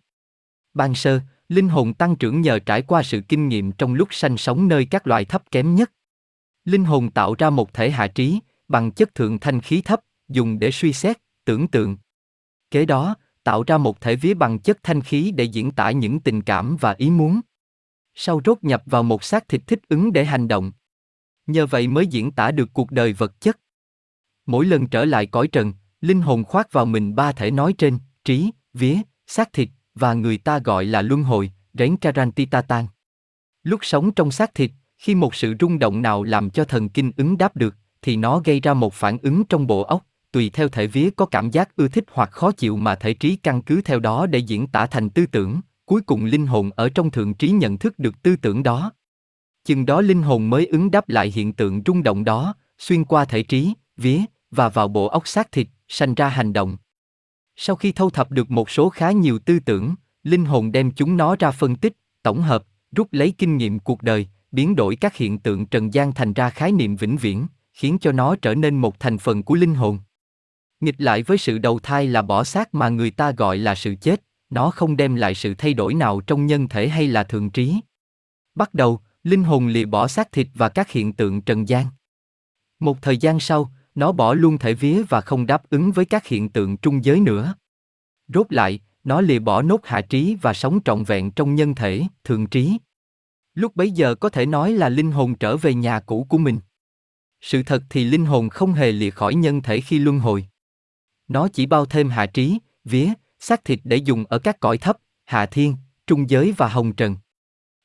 Ban 0.75 0.95
sơ, 0.95 1.21
linh 1.49 1.69
hồn 1.69 1.95
tăng 1.95 2.17
trưởng 2.17 2.41
nhờ 2.41 2.59
trải 2.59 2.83
qua 2.83 3.03
sự 3.03 3.21
kinh 3.29 3.49
nghiệm 3.49 3.73
trong 3.73 3.95
lúc 3.95 4.09
sanh 4.11 4.37
sống 4.37 4.69
nơi 4.69 4.85
các 4.85 5.07
loài 5.07 5.25
thấp 5.25 5.43
kém 5.51 5.75
nhất. 5.75 5.91
Linh 6.64 6.85
hồn 6.85 7.11
tạo 7.11 7.35
ra 7.38 7.50
một 7.50 7.74
thể 7.74 7.90
hạ 7.90 8.07
trí, 8.07 8.40
bằng 8.68 8.90
chất 8.90 9.14
thượng 9.14 9.38
thanh 9.38 9.61
khí 9.61 9.83
thấp, 9.83 10.00
dùng 10.29 10.59
để 10.59 10.70
suy 10.70 10.92
xét, 10.92 11.18
tưởng 11.44 11.68
tượng. 11.68 11.96
Kế 12.70 12.87
đó, 12.87 13.16
tạo 13.44 13.64
ra 13.66 13.79
một 13.79 14.00
thể 14.00 14.16
vía 14.16 14.35
bằng 14.35 14.59
chất 14.59 14.79
thanh 14.83 15.00
khí 15.00 15.33
để 15.37 15.44
diễn 15.44 15.70
tả 15.70 15.90
những 15.90 16.20
tình 16.20 16.42
cảm 16.42 16.77
và 16.81 16.94
ý 16.98 17.11
muốn. 17.11 17.40
Sau 18.14 18.40
rốt 18.44 18.59
nhập 18.62 18.83
vào 18.87 19.03
một 19.03 19.24
xác 19.24 19.48
thịt 19.48 19.62
thích 19.66 19.81
ứng 19.88 20.12
để 20.12 20.24
hành 20.24 20.48
động. 20.48 20.72
Nhờ 21.46 21.66
vậy 21.66 21.88
mới 21.88 22.07
diễn 22.07 22.31
tả 22.31 22.50
được 22.50 22.68
cuộc 22.72 22.90
đời 22.90 23.12
vật 23.12 23.40
chất. 23.40 23.61
Mỗi 24.46 24.66
lần 24.66 24.87
trở 24.87 25.05
lại 25.05 25.27
cõi 25.27 25.48
trần, 25.48 25.72
linh 26.00 26.20
hồn 26.20 26.44
khoác 26.44 26.72
vào 26.72 26.87
mình 26.87 27.14
ba 27.14 27.33
thể 27.33 27.50
nói 27.50 27.74
trên, 27.79 27.98
trí, 28.24 28.50
vía, 28.72 28.98
xác 29.27 29.53
thịt, 29.53 29.68
và 29.94 30.14
người 30.14 30.38
ta 30.38 30.59
gọi 30.59 30.85
là 30.85 31.03
luân 31.03 31.22
hồi, 31.22 31.50
rén 31.74 31.96
Karantitatan. 31.96 32.87
Lúc 33.62 33.81
sống 33.83 34.12
trong 34.12 34.31
xác 34.31 34.55
thịt, 34.55 34.70
khi 35.05 35.14
một 35.14 35.35
sự 35.35 35.55
rung 35.61 35.79
động 35.79 36.03
nào 36.03 36.23
làm 36.23 36.51
cho 36.51 36.64
thần 36.64 36.88
kinh 36.88 37.12
ứng 37.17 37.38
đáp 37.38 37.57
được, 37.57 37.75
thì 38.03 38.17
nó 38.17 38.38
gây 38.45 38.61
ra 38.61 38.75
một 38.75 38.95
phản 38.95 39.19
ứng 39.19 39.45
trong 39.45 39.67
bộ 39.67 39.83
óc, 39.83 40.07
tùy 40.33 40.51
theo 40.51 40.69
thể 40.69 40.87
vía 40.87 41.11
có 41.17 41.27
cảm 41.27 41.51
giác 41.51 41.77
ưa 41.77 41.88
thích 41.88 42.05
hoặc 42.12 42.31
khó 42.33 42.53
chịu 42.53 42.77
mà 42.77 42.95
thể 42.95 43.14
trí 43.14 43.37
căn 43.37 43.62
cứ 43.62 43.81
theo 43.83 44.01
đó 44.01 44.27
để 44.27 44.38
diễn 44.38 44.67
tả 44.67 44.87
thành 44.87 45.11
tư 45.11 45.27
tưởng, 45.27 45.61
cuối 45.85 46.01
cùng 46.01 46.25
linh 46.25 46.47
hồn 46.47 46.71
ở 46.77 46.88
trong 46.88 47.11
thượng 47.11 47.35
trí 47.35 47.51
nhận 47.51 47.79
thức 47.79 47.99
được 47.99 48.23
tư 48.23 48.37
tưởng 48.37 48.62
đó. 48.62 48.93
Chừng 49.64 49.87
đó 49.87 50.01
linh 50.01 50.23
hồn 50.23 50.51
mới 50.51 50.67
ứng 50.67 50.90
đáp 50.90 51.09
lại 51.09 51.33
hiện 51.35 51.53
tượng 51.53 51.83
rung 51.87 52.03
động 52.03 52.25
đó, 52.25 52.55
xuyên 52.79 53.05
qua 53.05 53.25
thể 53.25 53.43
trí, 53.43 53.75
vía, 53.97 54.21
và 54.51 54.69
vào 54.69 54.88
bộ 54.88 55.07
óc 55.07 55.29
xác 55.29 55.53
thịt, 55.53 55.69
sanh 55.88 56.14
ra 56.14 56.29
hành 56.29 56.53
động. 56.53 56.77
Sau 57.57 57.77
khi 57.77 57.93
thâu 57.93 58.11
thập 58.11 58.31
được 58.31 58.51
một 58.51 58.71
số 58.71 58.88
khá 58.88 59.11
nhiều 59.11 59.38
tư 59.38 59.59
tưởng, 59.59 59.95
linh 60.23 60.45
hồn 60.45 60.73
đem 60.73 60.90
chúng 60.90 61.17
nó 61.17 61.37
ra 61.38 61.51
phân 61.51 61.77
tích, 61.77 61.97
tổng 62.23 62.43
hợp, 62.43 62.64
rút 62.97 63.09
lấy 63.11 63.35
kinh 63.38 63.57
nghiệm 63.57 63.79
cuộc 63.79 64.03
đời, 64.03 64.29
biến 64.55 64.77
đổi 64.77 64.97
các 64.97 65.17
hiện 65.17 65.38
tượng 65.38 65.67
trần 65.67 65.95
gian 65.95 66.12
thành 66.12 66.33
ra 66.33 66.51
khái 66.51 66.73
niệm 66.73 66.97
vĩnh 66.97 67.17
viễn, 67.17 67.47
khiến 67.73 67.99
cho 68.01 68.12
nó 68.12 68.37
trở 68.37 68.55
nên 68.55 68.77
một 68.77 69.01
thành 69.01 69.19
phần 69.19 69.43
của 69.43 69.55
linh 69.55 69.75
hồn. 69.75 69.99
Nghịch 70.81 71.01
lại 71.01 71.23
với 71.23 71.38
sự 71.38 71.59
đầu 71.59 71.79
thai 71.79 72.07
là 72.07 72.23
bỏ 72.23 72.45
xác 72.45 72.75
mà 72.75 72.88
người 72.88 73.11
ta 73.11 73.31
gọi 73.31 73.59
là 73.59 73.75
sự 73.75 73.95
chết, 74.01 74.23
nó 74.51 74.71
không 74.71 74.97
đem 74.97 75.14
lại 75.14 75.35
sự 75.35 75.55
thay 75.55 75.75
đổi 75.75 75.95
nào 75.95 76.21
trong 76.21 76.47
nhân 76.47 76.69
thể 76.69 76.88
hay 76.88 77.09
là 77.09 77.25
thường 77.25 77.51
trí. 77.51 77.81
Bắt 78.55 78.75
đầu, 78.75 79.01
linh 79.23 79.45
hồn 79.45 79.67
lìa 79.67 79.85
bỏ 79.85 80.09
xác 80.09 80.33
thịt 80.33 80.49
và 80.55 80.69
các 80.69 80.90
hiện 80.90 81.12
tượng 81.12 81.40
trần 81.40 81.69
gian. 81.69 81.87
Một 82.81 83.03
thời 83.03 83.17
gian 83.17 83.40
sau, 83.40 83.71
nó 83.95 84.12
bỏ 84.12 84.35
luôn 84.35 84.59
thể 84.59 84.75
vía 84.75 85.03
và 85.09 85.21
không 85.21 85.47
đáp 85.47 85.71
ứng 85.71 85.93
với 85.93 86.05
các 86.05 86.27
hiện 86.27 86.49
tượng 86.49 86.77
trung 86.77 87.05
giới 87.05 87.21
nữa. 87.21 87.55
Rốt 88.29 88.53
lại, 88.53 88.81
nó 89.05 89.21
lìa 89.21 89.38
bỏ 89.38 89.62
nốt 89.62 89.81
hạ 89.87 90.01
trí 90.01 90.37
và 90.43 90.55
sống 90.55 90.79
trọn 90.85 91.05
vẹn 91.05 91.31
trong 91.31 91.55
nhân 91.55 91.75
thể, 91.75 92.03
thường 92.25 92.47
trí. 92.47 92.79
Lúc 93.55 93.77
bấy 93.77 93.90
giờ 93.90 94.14
có 94.14 94.29
thể 94.29 94.47
nói 94.47 94.73
là 94.73 94.88
linh 94.88 95.12
hồn 95.12 95.35
trở 95.35 95.57
về 95.57 95.75
nhà 95.75 96.01
cũ 96.01 96.27
của 96.29 96.38
mình. 96.38 96.59
Sự 97.40 97.62
thật 97.62 97.83
thì 97.90 98.05
linh 98.05 98.25
hồn 98.25 98.49
không 98.49 98.73
hề 98.73 98.93
lìa 98.93 99.11
khỏi 99.11 99.35
nhân 99.35 99.62
thể 99.62 99.81
khi 99.81 99.99
luân 99.99 100.19
hồi. 100.19 100.47
Nó 101.29 101.49
chỉ 101.49 101.67
bao 101.67 101.87
thêm 101.87 102.09
hạ 102.09 102.27
trí, 102.27 102.59
vía, 102.85 103.12
xác 103.38 103.64
thịt 103.64 103.81
để 103.85 103.97
dùng 103.97 104.25
ở 104.25 104.38
các 104.38 104.61
cõi 104.61 104.79
thấp, 104.79 104.97
hạ 105.25 105.47
thiên, 105.47 105.77
trung 106.07 106.31
giới 106.31 106.53
và 106.53 106.69
hồng 106.69 106.93
trần. 106.93 107.17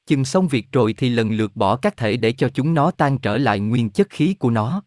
Chừng 0.06 0.26
xong 0.26 0.48
việc 0.48 0.72
rồi 0.72 0.94
thì 0.94 1.10
lần 1.10 1.32
lượt 1.32 1.56
bỏ 1.56 1.76
các 1.76 1.98
thể 1.98 2.18
để 2.18 2.32
cho 2.32 2.50
chúng 2.50 2.74
nó 2.74 2.92
tan 2.92 3.18
trở 3.18 3.38
lại 3.38 3.60
nguyên 3.60 3.90
chất 3.90 4.10
khí 4.10 4.34
của 4.34 4.50
nó. 4.50 4.84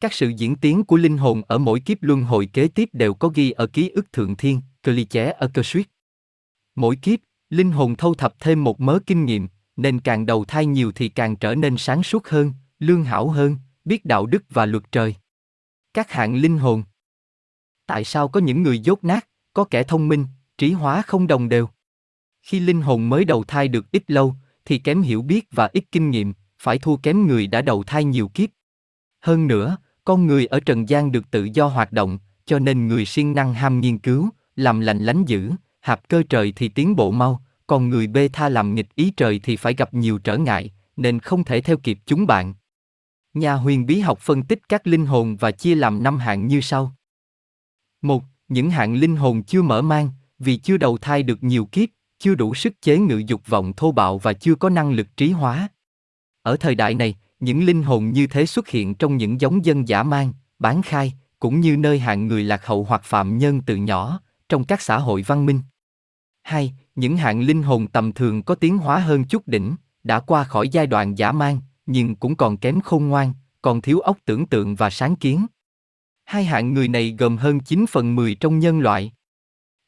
Các 0.00 0.12
sự 0.12 0.28
diễn 0.28 0.56
tiến 0.56 0.84
của 0.84 0.96
linh 0.96 1.18
hồn 1.18 1.42
ở 1.46 1.58
mỗi 1.58 1.80
kiếp 1.80 2.02
luân 2.02 2.22
hồi 2.22 2.50
kế 2.52 2.68
tiếp 2.68 2.88
đều 2.92 3.14
có 3.14 3.28
ghi 3.28 3.50
ở 3.50 3.66
ký 3.66 3.88
ức 3.88 4.12
thượng 4.12 4.36
thiên, 4.36 4.60
cơ 4.82 4.92
ly 4.92 5.04
ché 5.04 5.32
ở 5.38 5.50
cơ 5.54 5.62
suýt. 5.62 5.90
Mỗi 6.74 6.96
kiếp, 6.96 7.18
linh 7.50 7.70
hồn 7.70 7.96
thâu 7.96 8.14
thập 8.14 8.34
thêm 8.40 8.64
một 8.64 8.80
mớ 8.80 8.98
kinh 9.06 9.24
nghiệm, 9.24 9.48
nên 9.76 10.00
càng 10.00 10.26
đầu 10.26 10.44
thai 10.44 10.66
nhiều 10.66 10.92
thì 10.92 11.08
càng 11.08 11.36
trở 11.36 11.54
nên 11.54 11.76
sáng 11.76 12.02
suốt 12.02 12.28
hơn, 12.28 12.52
lương 12.78 13.04
hảo 13.04 13.28
hơn, 13.28 13.56
biết 13.84 14.04
đạo 14.04 14.26
đức 14.26 14.44
và 14.50 14.66
luật 14.66 14.92
trời. 14.92 15.14
Các 15.94 16.10
hạng 16.10 16.36
linh 16.36 16.58
hồn 16.58 16.82
Tại 17.86 18.04
sao 18.04 18.28
có 18.28 18.40
những 18.40 18.62
người 18.62 18.78
dốt 18.78 19.04
nát, 19.04 19.28
có 19.52 19.64
kẻ 19.64 19.82
thông 19.82 20.08
minh, 20.08 20.26
trí 20.58 20.72
hóa 20.72 21.02
không 21.02 21.26
đồng 21.26 21.48
đều? 21.48 21.68
Khi 22.42 22.60
linh 22.60 22.82
hồn 22.82 23.08
mới 23.08 23.24
đầu 23.24 23.44
thai 23.44 23.68
được 23.68 23.90
ít 23.92 24.10
lâu, 24.10 24.34
thì 24.64 24.78
kém 24.78 25.02
hiểu 25.02 25.22
biết 25.22 25.48
và 25.52 25.68
ít 25.72 25.84
kinh 25.92 26.10
nghiệm, 26.10 26.32
phải 26.58 26.78
thua 26.78 26.96
kém 26.96 27.26
người 27.26 27.46
đã 27.46 27.62
đầu 27.62 27.82
thai 27.82 28.04
nhiều 28.04 28.28
kiếp. 28.28 28.50
Hơn 29.20 29.46
nữa, 29.46 29.76
con 30.04 30.26
người 30.26 30.46
ở 30.46 30.60
trần 30.60 30.88
gian 30.88 31.12
được 31.12 31.30
tự 31.30 31.48
do 31.54 31.66
hoạt 31.66 31.92
động, 31.92 32.18
cho 32.46 32.58
nên 32.58 32.88
người 32.88 33.06
siêng 33.06 33.32
năng 33.32 33.54
ham 33.54 33.80
nghiên 33.80 33.98
cứu, 33.98 34.28
làm 34.56 34.80
lành 34.80 34.98
lánh 34.98 35.24
dữ, 35.24 35.52
hạp 35.80 36.08
cơ 36.08 36.22
trời 36.28 36.52
thì 36.56 36.68
tiến 36.68 36.96
bộ 36.96 37.10
mau, 37.10 37.42
còn 37.66 37.88
người 37.88 38.06
bê 38.06 38.28
tha 38.28 38.48
làm 38.48 38.74
nghịch 38.74 38.94
ý 38.94 39.12
trời 39.16 39.40
thì 39.42 39.56
phải 39.56 39.74
gặp 39.74 39.94
nhiều 39.94 40.18
trở 40.18 40.36
ngại, 40.36 40.70
nên 40.96 41.20
không 41.20 41.44
thể 41.44 41.60
theo 41.60 41.76
kịp 41.76 41.98
chúng 42.06 42.26
bạn. 42.26 42.54
Nhà 43.34 43.54
huyền 43.54 43.86
bí 43.86 44.00
học 44.00 44.18
phân 44.18 44.42
tích 44.42 44.68
các 44.68 44.86
linh 44.86 45.06
hồn 45.06 45.36
và 45.36 45.50
chia 45.50 45.74
làm 45.74 46.02
năm 46.02 46.18
hạng 46.18 46.46
như 46.46 46.60
sau. 46.60 46.92
Một, 48.02 48.24
những 48.48 48.70
hạng 48.70 48.94
linh 48.94 49.16
hồn 49.16 49.42
chưa 49.42 49.62
mở 49.62 49.82
mang, 49.82 50.10
vì 50.38 50.56
chưa 50.56 50.76
đầu 50.76 50.98
thai 50.98 51.22
được 51.22 51.42
nhiều 51.42 51.64
kiếp, 51.64 51.88
chưa 52.18 52.34
đủ 52.34 52.54
sức 52.54 52.82
chế 52.82 52.98
ngự 52.98 53.22
dục 53.26 53.46
vọng 53.46 53.72
thô 53.76 53.92
bạo 53.92 54.18
và 54.18 54.32
chưa 54.32 54.54
có 54.54 54.68
năng 54.68 54.90
lực 54.90 55.16
trí 55.16 55.30
hóa. 55.30 55.68
Ở 56.42 56.56
thời 56.56 56.74
đại 56.74 56.94
này, 56.94 57.14
những 57.40 57.64
linh 57.64 57.82
hồn 57.82 58.12
như 58.12 58.26
thế 58.26 58.46
xuất 58.46 58.68
hiện 58.68 58.94
trong 58.94 59.16
những 59.16 59.40
giống 59.40 59.64
dân 59.64 59.88
giả 59.88 60.02
mang, 60.02 60.32
bán 60.58 60.82
khai, 60.82 61.12
cũng 61.38 61.60
như 61.60 61.76
nơi 61.76 61.98
hạng 61.98 62.26
người 62.26 62.44
lạc 62.44 62.66
hậu 62.66 62.84
hoặc 62.84 63.04
phạm 63.04 63.38
nhân 63.38 63.62
từ 63.66 63.76
nhỏ, 63.76 64.20
trong 64.48 64.64
các 64.64 64.82
xã 64.82 64.98
hội 64.98 65.22
văn 65.22 65.46
minh. 65.46 65.60
Hai, 66.42 66.74
những 66.96 67.16
hạng 67.16 67.40
linh 67.40 67.62
hồn 67.62 67.86
tầm 67.86 68.12
thường 68.12 68.42
có 68.42 68.54
tiến 68.54 68.78
hóa 68.78 68.98
hơn 68.98 69.24
chút 69.24 69.48
đỉnh, 69.48 69.76
đã 70.04 70.20
qua 70.20 70.44
khỏi 70.44 70.68
giai 70.68 70.86
đoạn 70.86 71.18
giả 71.18 71.32
mang, 71.32 71.60
nhưng 71.86 72.16
cũng 72.16 72.36
còn 72.36 72.56
kém 72.56 72.80
khôn 72.80 73.08
ngoan, 73.08 73.32
còn 73.62 73.80
thiếu 73.80 74.00
óc 74.00 74.18
tưởng 74.24 74.46
tượng 74.46 74.74
và 74.74 74.90
sáng 74.90 75.16
kiến. 75.16 75.46
Hai 76.24 76.44
hạng 76.44 76.74
người 76.74 76.88
này 76.88 77.16
gồm 77.18 77.36
hơn 77.36 77.60
9 77.60 77.84
phần 77.86 78.14
10 78.14 78.34
trong 78.34 78.58
nhân 78.58 78.80
loại. 78.80 79.12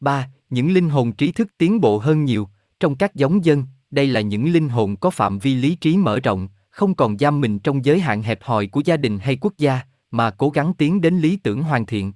Ba, 0.00 0.28
Những 0.50 0.72
linh 0.72 0.88
hồn 0.88 1.12
trí 1.12 1.32
thức 1.32 1.48
tiến 1.58 1.80
bộ 1.80 1.98
hơn 1.98 2.24
nhiều, 2.24 2.48
trong 2.80 2.96
các 2.96 3.14
giống 3.14 3.44
dân, 3.44 3.64
đây 3.90 4.06
là 4.06 4.20
những 4.20 4.52
linh 4.52 4.68
hồn 4.68 4.96
có 4.96 5.10
phạm 5.10 5.38
vi 5.38 5.54
lý 5.54 5.74
trí 5.74 5.96
mở 5.96 6.20
rộng, 6.20 6.48
không 6.70 6.94
còn 6.94 7.18
giam 7.18 7.40
mình 7.40 7.58
trong 7.58 7.84
giới 7.84 8.00
hạn 8.00 8.22
hẹp 8.22 8.42
hòi 8.42 8.66
của 8.66 8.82
gia 8.84 8.96
đình 8.96 9.18
hay 9.18 9.36
quốc 9.36 9.52
gia, 9.58 9.80
mà 10.10 10.30
cố 10.30 10.50
gắng 10.50 10.74
tiến 10.78 11.00
đến 11.00 11.18
lý 11.18 11.36
tưởng 11.36 11.62
hoàn 11.62 11.86
thiện. 11.86 12.12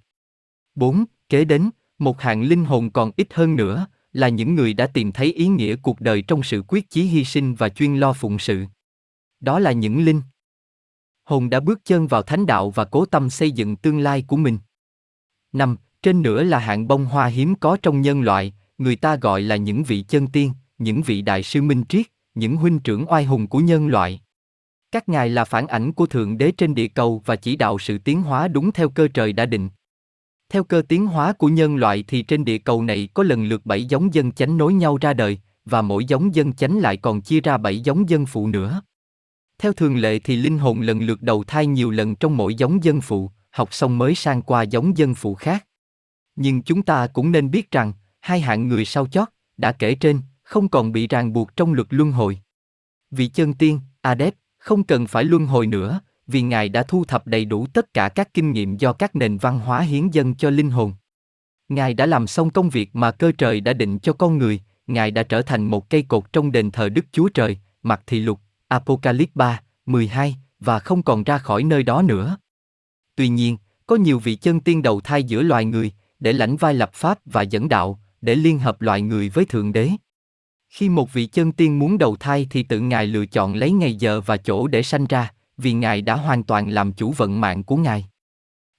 4. 0.74 1.04
Kế 1.28 1.44
đến, 1.44 1.70
một 1.98 2.20
hạng 2.20 2.42
linh 2.42 2.64
hồn 2.64 2.90
còn 2.90 3.10
ít 3.16 3.34
hơn 3.34 3.56
nữa, 3.56 3.86
là 4.12 4.28
những 4.28 4.54
người 4.54 4.74
đã 4.74 4.86
tìm 4.86 5.12
thấy 5.12 5.32
ý 5.32 5.48
nghĩa 5.48 5.76
cuộc 5.76 6.00
đời 6.00 6.22
trong 6.22 6.42
sự 6.42 6.62
quyết 6.68 6.90
chí 6.90 7.02
hy 7.02 7.24
sinh 7.24 7.54
và 7.54 7.68
chuyên 7.68 7.96
lo 7.96 8.12
phụng 8.12 8.38
sự. 8.38 8.64
Đó 9.40 9.58
là 9.58 9.72
những 9.72 10.04
linh 10.04 10.22
hồn 11.24 11.50
đã 11.50 11.60
bước 11.60 11.84
chân 11.84 12.06
vào 12.06 12.22
thánh 12.22 12.46
đạo 12.46 12.70
và 12.70 12.84
cố 12.84 13.06
tâm 13.06 13.30
xây 13.30 13.50
dựng 13.50 13.76
tương 13.76 13.98
lai 13.98 14.24
của 14.26 14.36
mình. 14.36 14.58
Năm 15.52 15.76
Trên 16.02 16.22
nữa 16.22 16.42
là 16.42 16.58
hạng 16.58 16.88
bông 16.88 17.04
hoa 17.04 17.26
hiếm 17.26 17.54
có 17.54 17.76
trong 17.82 18.00
nhân 18.00 18.22
loại, 18.22 18.52
người 18.78 18.96
ta 18.96 19.16
gọi 19.16 19.42
là 19.42 19.56
những 19.56 19.82
vị 19.82 20.04
chân 20.08 20.26
tiên, 20.26 20.52
những 20.78 21.02
vị 21.02 21.22
đại 21.22 21.42
sư 21.42 21.62
minh 21.62 21.84
triết, 21.88 22.06
những 22.34 22.56
huynh 22.56 22.78
trưởng 22.78 23.04
oai 23.10 23.24
hùng 23.24 23.48
của 23.48 23.58
nhân 23.58 23.88
loại. 23.88 24.20
Các 24.92 25.08
ngài 25.08 25.28
là 25.28 25.44
phản 25.44 25.66
ảnh 25.66 25.92
của 25.92 26.06
Thượng 26.06 26.38
Đế 26.38 26.52
trên 26.52 26.74
địa 26.74 26.88
cầu 26.88 27.22
và 27.26 27.36
chỉ 27.36 27.56
đạo 27.56 27.78
sự 27.78 27.98
tiến 27.98 28.22
hóa 28.22 28.48
đúng 28.48 28.72
theo 28.72 28.88
cơ 28.88 29.08
trời 29.08 29.32
đã 29.32 29.46
định. 29.46 29.68
Theo 30.52 30.64
cơ 30.64 30.82
tiến 30.88 31.06
hóa 31.06 31.32
của 31.32 31.48
nhân 31.48 31.76
loại 31.76 32.04
thì 32.08 32.22
trên 32.22 32.44
địa 32.44 32.58
cầu 32.58 32.82
này 32.82 33.08
có 33.14 33.22
lần 33.22 33.44
lượt 33.44 33.66
bảy 33.66 33.84
giống 33.84 34.14
dân 34.14 34.32
chánh 34.32 34.56
nối 34.56 34.74
nhau 34.74 34.98
ra 35.00 35.12
đời, 35.12 35.38
và 35.64 35.82
mỗi 35.82 36.04
giống 36.04 36.34
dân 36.34 36.52
chánh 36.52 36.78
lại 36.78 36.96
còn 36.96 37.20
chia 37.20 37.40
ra 37.40 37.56
bảy 37.56 37.80
giống 37.80 38.08
dân 38.08 38.26
phụ 38.26 38.46
nữa. 38.46 38.82
Theo 39.58 39.72
thường 39.72 39.96
lệ 39.96 40.18
thì 40.18 40.36
linh 40.36 40.58
hồn 40.58 40.80
lần 40.80 41.00
lượt 41.00 41.22
đầu 41.22 41.44
thai 41.44 41.66
nhiều 41.66 41.90
lần 41.90 42.14
trong 42.14 42.36
mỗi 42.36 42.54
giống 42.54 42.84
dân 42.84 43.00
phụ, 43.00 43.30
học 43.50 43.74
xong 43.74 43.98
mới 43.98 44.14
sang 44.14 44.42
qua 44.42 44.62
giống 44.62 44.96
dân 44.96 45.14
phụ 45.14 45.34
khác. 45.34 45.66
Nhưng 46.36 46.62
chúng 46.62 46.82
ta 46.82 47.06
cũng 47.06 47.32
nên 47.32 47.50
biết 47.50 47.70
rằng, 47.70 47.92
hai 48.20 48.40
hạng 48.40 48.68
người 48.68 48.84
sau 48.84 49.06
chót, 49.06 49.28
đã 49.56 49.72
kể 49.72 49.94
trên, 49.94 50.20
không 50.42 50.68
còn 50.68 50.92
bị 50.92 51.06
ràng 51.06 51.32
buộc 51.32 51.56
trong 51.56 51.72
luật 51.72 51.88
luân 51.90 52.12
hồi. 52.12 52.38
Vị 53.10 53.28
chân 53.28 53.54
tiên, 53.54 53.80
Adep, 54.00 54.34
không 54.58 54.84
cần 54.84 55.06
phải 55.06 55.24
luân 55.24 55.46
hồi 55.46 55.66
nữa, 55.66 56.00
vì 56.26 56.42
Ngài 56.42 56.68
đã 56.68 56.82
thu 56.82 57.04
thập 57.04 57.26
đầy 57.26 57.44
đủ 57.44 57.66
tất 57.66 57.94
cả 57.94 58.08
các 58.08 58.34
kinh 58.34 58.52
nghiệm 58.52 58.76
do 58.76 58.92
các 58.92 59.16
nền 59.16 59.38
văn 59.38 59.58
hóa 59.58 59.80
hiến 59.80 60.08
dân 60.10 60.34
cho 60.34 60.50
linh 60.50 60.70
hồn. 60.70 60.92
Ngài 61.68 61.94
đã 61.94 62.06
làm 62.06 62.26
xong 62.26 62.50
công 62.50 62.70
việc 62.70 62.96
mà 62.96 63.10
cơ 63.10 63.32
trời 63.38 63.60
đã 63.60 63.72
định 63.72 63.98
cho 63.98 64.12
con 64.12 64.38
người, 64.38 64.60
Ngài 64.86 65.10
đã 65.10 65.22
trở 65.22 65.42
thành 65.42 65.64
một 65.64 65.90
cây 65.90 66.02
cột 66.02 66.32
trong 66.32 66.52
đền 66.52 66.70
thờ 66.70 66.88
Đức 66.88 67.04
Chúa 67.12 67.28
Trời, 67.28 67.58
mặt 67.82 68.02
thị 68.06 68.20
lục, 68.20 68.40
Apocalypse 68.68 69.32
3, 69.34 69.60
12, 69.86 70.36
và 70.60 70.78
không 70.78 71.02
còn 71.02 71.24
ra 71.24 71.38
khỏi 71.38 71.64
nơi 71.64 71.82
đó 71.82 72.02
nữa. 72.02 72.36
Tuy 73.16 73.28
nhiên, 73.28 73.56
có 73.86 73.96
nhiều 73.96 74.18
vị 74.18 74.34
chân 74.34 74.60
tiên 74.60 74.82
đầu 74.82 75.00
thai 75.00 75.22
giữa 75.22 75.42
loài 75.42 75.64
người, 75.64 75.92
để 76.20 76.32
lãnh 76.32 76.56
vai 76.56 76.74
lập 76.74 76.90
pháp 76.94 77.18
và 77.24 77.42
dẫn 77.42 77.68
đạo, 77.68 78.00
để 78.20 78.34
liên 78.34 78.58
hợp 78.58 78.82
loài 78.82 79.02
người 79.02 79.28
với 79.28 79.44
Thượng 79.44 79.72
Đế. 79.72 79.90
Khi 80.68 80.88
một 80.88 81.12
vị 81.12 81.26
chân 81.26 81.52
tiên 81.52 81.78
muốn 81.78 81.98
đầu 81.98 82.16
thai 82.16 82.46
thì 82.50 82.62
tự 82.62 82.80
Ngài 82.80 83.06
lựa 83.06 83.26
chọn 83.26 83.54
lấy 83.54 83.72
ngày 83.72 83.94
giờ 83.94 84.20
và 84.20 84.36
chỗ 84.36 84.66
để 84.66 84.82
sanh 84.82 85.06
ra, 85.06 85.32
vì 85.62 85.72
Ngài 85.72 86.02
đã 86.02 86.14
hoàn 86.14 86.42
toàn 86.42 86.68
làm 86.68 86.92
chủ 86.92 87.12
vận 87.16 87.40
mạng 87.40 87.64
của 87.64 87.76
Ngài. 87.76 88.06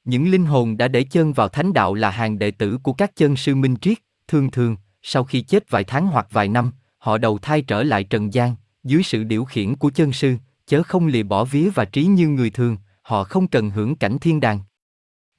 Những 0.03 0.31
linh 0.31 0.45
hồn 0.45 0.77
đã 0.77 0.88
để 0.88 1.03
chân 1.03 1.34
vào 1.34 1.47
thánh 1.47 1.73
đạo 1.73 1.93
là 1.93 2.09
hàng 2.09 2.39
đệ 2.39 2.51
tử 2.51 2.77
của 2.84 2.93
các 2.93 3.15
chân 3.15 3.36
sư 3.36 3.55
minh 3.55 3.75
triết, 3.81 3.97
thường 4.27 4.51
thường, 4.51 4.75
sau 5.01 5.23
khi 5.23 5.41
chết 5.41 5.69
vài 5.69 5.84
tháng 5.84 6.07
hoặc 6.07 6.27
vài 6.31 6.47
năm, 6.47 6.71
họ 6.97 7.17
đầu 7.17 7.38
thai 7.38 7.61
trở 7.61 7.84
lại 7.84 8.03
trần 8.03 8.34
gian, 8.34 8.55
dưới 8.84 9.03
sự 9.03 9.23
điều 9.23 9.45
khiển 9.45 9.75
của 9.75 9.89
chân 9.89 10.11
sư, 10.11 10.36
chớ 10.67 10.84
không 10.84 11.07
lìa 11.07 11.23
bỏ 11.23 11.45
vía 11.45 11.69
và 11.69 11.86
trí 11.86 12.05
như 12.05 12.27
người 12.27 12.49
thường, 12.49 12.77
họ 13.01 13.23
không 13.23 13.47
cần 13.47 13.69
hưởng 13.69 13.95
cảnh 13.95 14.17
thiên 14.19 14.39
đàng. 14.39 14.59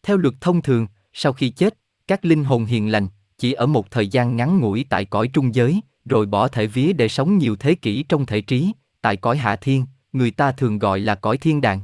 Theo 0.03 0.17
luật 0.17 0.35
thông 0.41 0.63
thường, 0.63 0.87
sau 1.13 1.33
khi 1.33 1.51
chết, 1.51 1.75
các 2.07 2.25
linh 2.25 2.45
hồn 2.45 2.65
hiền 2.65 2.93
lành, 2.93 3.09
chỉ 3.39 3.53
ở 3.53 3.67
một 3.67 3.91
thời 3.91 4.09
gian 4.09 4.37
ngắn 4.37 4.61
ngủi 4.61 4.87
tại 4.89 5.05
cõi 5.05 5.29
trung 5.29 5.55
giới, 5.55 5.81
rồi 6.05 6.27
bỏ 6.27 6.49
thể 6.49 6.67
vía 6.67 6.93
để 6.93 7.09
sống 7.09 7.39
nhiều 7.39 7.57
thế 7.57 7.75
kỷ 7.75 8.03
trong 8.03 8.27
thể 8.27 8.41
trí, 8.41 8.73
tại 9.01 9.17
cõi 9.17 9.37
hạ 9.37 9.57
thiên, 9.57 9.87
người 10.15 10.31
ta 10.31 10.53
thường 10.53 10.79
gọi 10.79 11.01
là 11.01 11.15
cõi 11.15 11.39
thiên 11.39 11.61
đàng. 11.61 11.81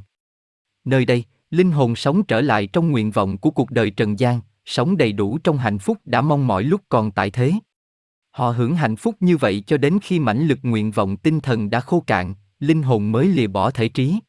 Nơi 0.85 1.05
đây, 1.05 1.23
linh 1.49 1.71
hồn 1.71 1.95
sống 1.95 2.23
trở 2.23 2.41
lại 2.41 2.67
trong 2.67 2.91
nguyện 2.91 3.11
vọng 3.11 3.37
của 3.37 3.51
cuộc 3.51 3.71
đời 3.71 3.91
trần 3.91 4.19
gian, 4.19 4.41
sống 4.65 4.97
đầy 4.97 5.11
đủ 5.11 5.37
trong 5.37 5.57
hạnh 5.57 5.79
phúc 5.79 5.97
đã 6.05 6.21
mong 6.21 6.47
mỏi 6.47 6.63
lúc 6.63 6.81
còn 6.89 7.11
tại 7.11 7.31
thế. 7.31 7.53
Họ 8.31 8.51
hưởng 8.51 8.75
hạnh 8.75 8.95
phúc 8.95 9.15
như 9.19 9.37
vậy 9.37 9.63
cho 9.67 9.77
đến 9.77 9.99
khi 10.01 10.19
mãnh 10.19 10.47
lực 10.47 10.59
nguyện 10.61 10.91
vọng 10.91 11.17
tinh 11.17 11.39
thần 11.39 11.69
đã 11.69 11.79
khô 11.79 12.03
cạn, 12.07 12.33
linh 12.59 12.83
hồn 12.83 13.11
mới 13.11 13.27
lìa 13.27 13.47
bỏ 13.47 13.71
thể 13.71 13.89
trí. 13.89 14.19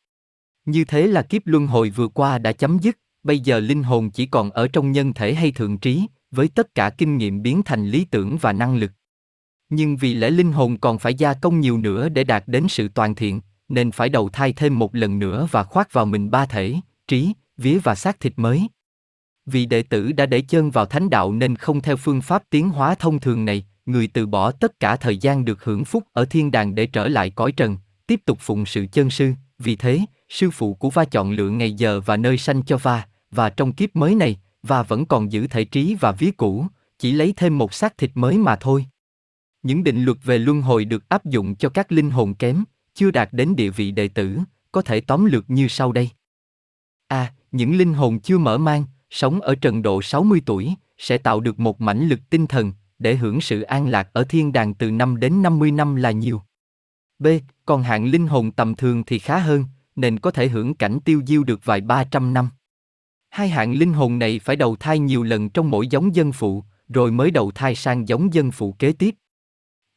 Như 0.64 0.84
thế 0.84 1.06
là 1.06 1.22
kiếp 1.22 1.42
luân 1.46 1.66
hồi 1.66 1.90
vừa 1.90 2.08
qua 2.08 2.38
đã 2.38 2.52
chấm 2.52 2.78
dứt, 2.78 2.98
bây 3.22 3.40
giờ 3.40 3.60
linh 3.60 3.82
hồn 3.82 4.10
chỉ 4.10 4.26
còn 4.26 4.50
ở 4.50 4.68
trong 4.68 4.92
nhân 4.92 5.12
thể 5.14 5.34
hay 5.34 5.52
thượng 5.52 5.78
trí, 5.78 6.06
với 6.30 6.48
tất 6.48 6.74
cả 6.74 6.90
kinh 6.90 7.16
nghiệm 7.16 7.42
biến 7.42 7.62
thành 7.62 7.88
lý 7.88 8.04
tưởng 8.04 8.36
và 8.40 8.52
năng 8.52 8.76
lực. 8.76 8.92
Nhưng 9.68 9.96
vì 9.96 10.14
lẽ 10.14 10.30
linh 10.30 10.52
hồn 10.52 10.78
còn 10.78 10.98
phải 10.98 11.14
gia 11.14 11.34
công 11.34 11.60
nhiều 11.60 11.78
nữa 11.78 12.08
để 12.08 12.24
đạt 12.24 12.44
đến 12.46 12.66
sự 12.68 12.88
toàn 12.88 13.14
thiện, 13.14 13.40
nên 13.72 13.90
phải 13.90 14.08
đầu 14.08 14.28
thai 14.28 14.52
thêm 14.52 14.78
một 14.78 14.94
lần 14.94 15.18
nữa 15.18 15.46
và 15.50 15.62
khoác 15.62 15.92
vào 15.92 16.06
mình 16.06 16.30
ba 16.30 16.46
thể, 16.46 16.74
trí, 17.08 17.32
vía 17.56 17.78
và 17.78 17.94
xác 17.94 18.20
thịt 18.20 18.32
mới. 18.36 18.68
Vì 19.46 19.66
đệ 19.66 19.82
tử 19.82 20.12
đã 20.12 20.26
để 20.26 20.40
chân 20.40 20.70
vào 20.70 20.86
thánh 20.86 21.10
đạo 21.10 21.32
nên 21.32 21.56
không 21.56 21.80
theo 21.80 21.96
phương 21.96 22.20
pháp 22.20 22.42
tiến 22.50 22.68
hóa 22.68 22.94
thông 22.94 23.20
thường 23.20 23.44
này, 23.44 23.64
người 23.86 24.06
từ 24.06 24.26
bỏ 24.26 24.50
tất 24.50 24.80
cả 24.80 24.96
thời 24.96 25.16
gian 25.16 25.44
được 25.44 25.64
hưởng 25.64 25.84
phúc 25.84 26.04
ở 26.12 26.24
thiên 26.24 26.50
đàng 26.50 26.74
để 26.74 26.86
trở 26.86 27.08
lại 27.08 27.30
cõi 27.30 27.52
trần, 27.52 27.76
tiếp 28.06 28.20
tục 28.24 28.38
phụng 28.40 28.66
sự 28.66 28.86
chân 28.92 29.10
sư, 29.10 29.32
vì 29.58 29.76
thế, 29.76 30.00
sư 30.28 30.50
phụ 30.50 30.74
của 30.74 30.90
Va 30.90 31.04
chọn 31.04 31.30
lựa 31.30 31.48
ngày 31.48 31.72
giờ 31.72 32.00
và 32.00 32.16
nơi 32.16 32.38
sanh 32.38 32.62
cho 32.62 32.76
Va, 32.76 33.06
và 33.30 33.50
trong 33.50 33.72
kiếp 33.72 33.96
mới 33.96 34.14
này, 34.14 34.40
Va 34.62 34.82
vẫn 34.82 35.06
còn 35.06 35.32
giữ 35.32 35.46
thể 35.46 35.64
trí 35.64 35.96
và 36.00 36.12
vía 36.12 36.30
cũ, 36.30 36.66
chỉ 36.98 37.12
lấy 37.12 37.34
thêm 37.36 37.58
một 37.58 37.74
xác 37.74 37.98
thịt 37.98 38.10
mới 38.14 38.38
mà 38.38 38.56
thôi. 38.56 38.86
Những 39.62 39.84
định 39.84 40.04
luật 40.04 40.18
về 40.24 40.38
luân 40.38 40.62
hồi 40.62 40.84
được 40.84 41.08
áp 41.08 41.24
dụng 41.24 41.54
cho 41.54 41.68
các 41.68 41.92
linh 41.92 42.10
hồn 42.10 42.34
kém, 42.34 42.64
chưa 42.94 43.10
đạt 43.10 43.28
đến 43.32 43.56
địa 43.56 43.70
vị 43.70 43.90
đệ 43.90 44.08
tử, 44.08 44.38
có 44.72 44.82
thể 44.82 45.00
tóm 45.00 45.24
lược 45.24 45.50
như 45.50 45.68
sau 45.68 45.92
đây. 45.92 46.10
A. 47.08 47.16
À, 47.16 47.32
những 47.52 47.76
linh 47.76 47.94
hồn 47.94 48.20
chưa 48.20 48.38
mở 48.38 48.58
mang, 48.58 48.84
sống 49.10 49.40
ở 49.40 49.54
trần 49.54 49.82
độ 49.82 50.02
60 50.02 50.42
tuổi, 50.46 50.74
sẽ 50.98 51.18
tạo 51.18 51.40
được 51.40 51.60
một 51.60 51.80
mãnh 51.80 52.08
lực 52.08 52.20
tinh 52.30 52.46
thần, 52.46 52.72
để 52.98 53.14
hưởng 53.16 53.40
sự 53.40 53.62
an 53.62 53.88
lạc 53.88 54.08
ở 54.12 54.24
thiên 54.24 54.52
đàng 54.52 54.74
từ 54.74 54.90
5 54.90 55.20
đến 55.20 55.42
50 55.42 55.70
năm 55.70 55.94
là 55.94 56.10
nhiều. 56.10 56.42
B. 57.18 57.26
Còn 57.66 57.82
hạng 57.82 58.04
linh 58.04 58.26
hồn 58.26 58.50
tầm 58.50 58.74
thường 58.74 59.04
thì 59.04 59.18
khá 59.18 59.38
hơn, 59.38 59.64
nên 59.96 60.18
có 60.18 60.30
thể 60.30 60.48
hưởng 60.48 60.74
cảnh 60.74 60.98
tiêu 61.04 61.22
diêu 61.26 61.44
được 61.44 61.64
vài 61.64 61.80
ba 61.80 62.04
trăm 62.04 62.34
năm. 62.34 62.48
Hai 63.30 63.48
hạng 63.48 63.72
linh 63.72 63.92
hồn 63.92 64.18
này 64.18 64.38
phải 64.38 64.56
đầu 64.56 64.76
thai 64.76 64.98
nhiều 64.98 65.22
lần 65.22 65.50
trong 65.50 65.70
mỗi 65.70 65.86
giống 65.86 66.14
dân 66.14 66.32
phụ, 66.32 66.64
rồi 66.88 67.10
mới 67.10 67.30
đầu 67.30 67.50
thai 67.50 67.74
sang 67.74 68.08
giống 68.08 68.34
dân 68.34 68.50
phụ 68.50 68.72
kế 68.72 68.92
tiếp. 68.92 69.14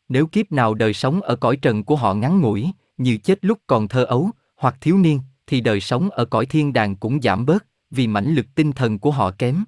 Nếu 0.10 0.28
kiếp 0.28 0.52
nào 0.52 0.74
đời 0.74 0.94
sống 0.94 1.22
ở 1.22 1.36
cõi 1.36 1.58
trần 1.58 1.84
của 1.84 1.96
họ 1.96 2.14
ngắn 2.14 2.42
ngủi, 2.42 2.72
như 2.98 3.18
chết 3.18 3.46
lúc 3.46 3.60
còn 3.68 3.88
thơ 3.88 4.04
ấu, 4.04 4.30
hoặc 4.58 4.76
thiếu 4.82 4.98
niên, 4.98 5.20
thì 5.48 5.62
đời 5.62 5.82
sống 5.82 6.10
ở 6.10 6.26
cõi 6.26 6.46
thiên 6.46 6.74
đàng 6.74 6.96
cũng 6.96 7.22
giảm 7.22 7.46
bớt, 7.46 7.66
vì 7.92 8.08
mãnh 8.08 8.36
lực 8.36 8.46
tinh 8.56 8.72
thần 8.72 9.00
của 9.00 9.12
họ 9.12 9.32
kém. 9.32 9.64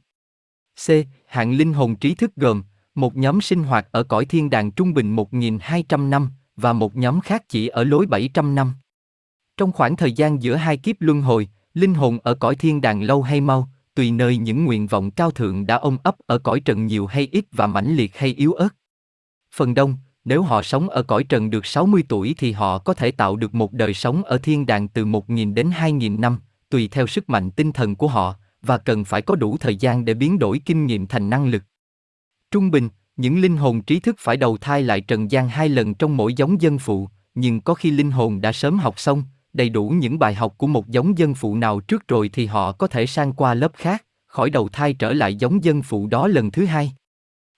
C. 0.87 0.89
Hạng 1.27 1.53
linh 1.53 1.73
hồn 1.73 1.95
trí 1.95 2.15
thức 2.15 2.35
gồm 2.35 2.63
một 2.95 3.15
nhóm 3.15 3.41
sinh 3.41 3.63
hoạt 3.63 3.87
ở 3.91 4.03
cõi 4.03 4.25
thiên 4.25 4.49
đàng 4.49 4.71
trung 4.71 4.93
bình 4.93 5.15
1.200 5.15 6.09
năm 6.09 6.29
và 6.55 6.73
một 6.73 6.95
nhóm 6.95 7.21
khác 7.21 7.43
chỉ 7.49 7.67
ở 7.67 7.83
lối 7.83 8.05
700 8.05 8.55
năm. 8.55 8.73
Trong 9.57 9.71
khoảng 9.71 9.95
thời 9.95 10.11
gian 10.11 10.43
giữa 10.43 10.55
hai 10.55 10.77
kiếp 10.77 10.95
luân 10.99 11.21
hồi, 11.21 11.49
linh 11.73 11.93
hồn 11.93 12.19
ở 12.23 12.33
cõi 12.33 12.55
thiên 12.55 12.81
đàng 12.81 13.03
lâu 13.03 13.21
hay 13.21 13.41
mau, 13.41 13.69
tùy 13.95 14.11
nơi 14.11 14.37
những 14.37 14.65
nguyện 14.65 14.87
vọng 14.87 15.11
cao 15.11 15.31
thượng 15.31 15.65
đã 15.65 15.75
ôm 15.75 15.97
ấp 16.03 16.15
ở 16.25 16.37
cõi 16.37 16.59
trần 16.59 16.85
nhiều 16.85 17.05
hay 17.05 17.27
ít 17.31 17.45
và 17.51 17.67
mãnh 17.67 17.95
liệt 17.95 18.17
hay 18.17 18.33
yếu 18.33 18.53
ớt. 18.53 18.69
Phần 19.53 19.73
đông, 19.73 19.97
nếu 20.27 20.41
họ 20.41 20.61
sống 20.61 20.89
ở 20.89 21.03
cõi 21.03 21.23
trần 21.23 21.49
được 21.49 21.65
60 21.65 22.03
tuổi 22.09 22.35
thì 22.37 22.51
họ 22.51 22.77
có 22.77 22.93
thể 22.93 23.11
tạo 23.11 23.35
được 23.35 23.55
một 23.55 23.73
đời 23.73 23.93
sống 23.93 24.23
ở 24.23 24.37
thiên 24.37 24.65
đàng 24.65 24.87
từ 24.87 25.05
1.000 25.05 25.53
đến 25.53 25.69
2.000 25.69 26.19
năm, 26.19 26.39
tùy 26.69 26.87
theo 26.91 27.07
sức 27.07 27.29
mạnh 27.29 27.51
tinh 27.51 27.71
thần 27.71 27.95
của 27.95 28.07
họ, 28.07 28.35
và 28.61 28.77
cần 28.77 29.05
phải 29.05 29.21
có 29.21 29.35
đủ 29.35 29.57
thời 29.57 29.75
gian 29.75 30.05
để 30.05 30.13
biến 30.13 30.39
đổi 30.39 30.61
kinh 30.65 30.85
nghiệm 30.85 31.07
thành 31.07 31.29
năng 31.29 31.47
lực. 31.47 31.63
Trung 32.51 32.71
bình, 32.71 32.89
những 33.17 33.41
linh 33.41 33.57
hồn 33.57 33.81
trí 33.81 33.99
thức 33.99 34.15
phải 34.19 34.37
đầu 34.37 34.57
thai 34.57 34.83
lại 34.83 35.01
trần 35.01 35.31
gian 35.31 35.49
hai 35.49 35.69
lần 35.69 35.93
trong 35.93 36.17
mỗi 36.17 36.33
giống 36.33 36.61
dân 36.61 36.79
phụ, 36.79 37.09
nhưng 37.35 37.61
có 37.61 37.73
khi 37.73 37.91
linh 37.91 38.11
hồn 38.11 38.41
đã 38.41 38.51
sớm 38.51 38.79
học 38.79 38.99
xong, 38.99 39.23
đầy 39.53 39.69
đủ 39.69 39.89
những 39.89 40.19
bài 40.19 40.33
học 40.33 40.53
của 40.57 40.67
một 40.67 40.87
giống 40.87 41.17
dân 41.17 41.33
phụ 41.33 41.55
nào 41.55 41.79
trước 41.79 42.07
rồi 42.07 42.29
thì 42.33 42.45
họ 42.45 42.71
có 42.71 42.87
thể 42.87 43.05
sang 43.05 43.33
qua 43.33 43.53
lớp 43.53 43.71
khác, 43.73 44.05
khỏi 44.27 44.49
đầu 44.49 44.69
thai 44.69 44.93
trở 44.93 45.13
lại 45.13 45.35
giống 45.35 45.63
dân 45.63 45.81
phụ 45.81 46.07
đó 46.07 46.27
lần 46.27 46.51
thứ 46.51 46.65
hai. 46.65 46.91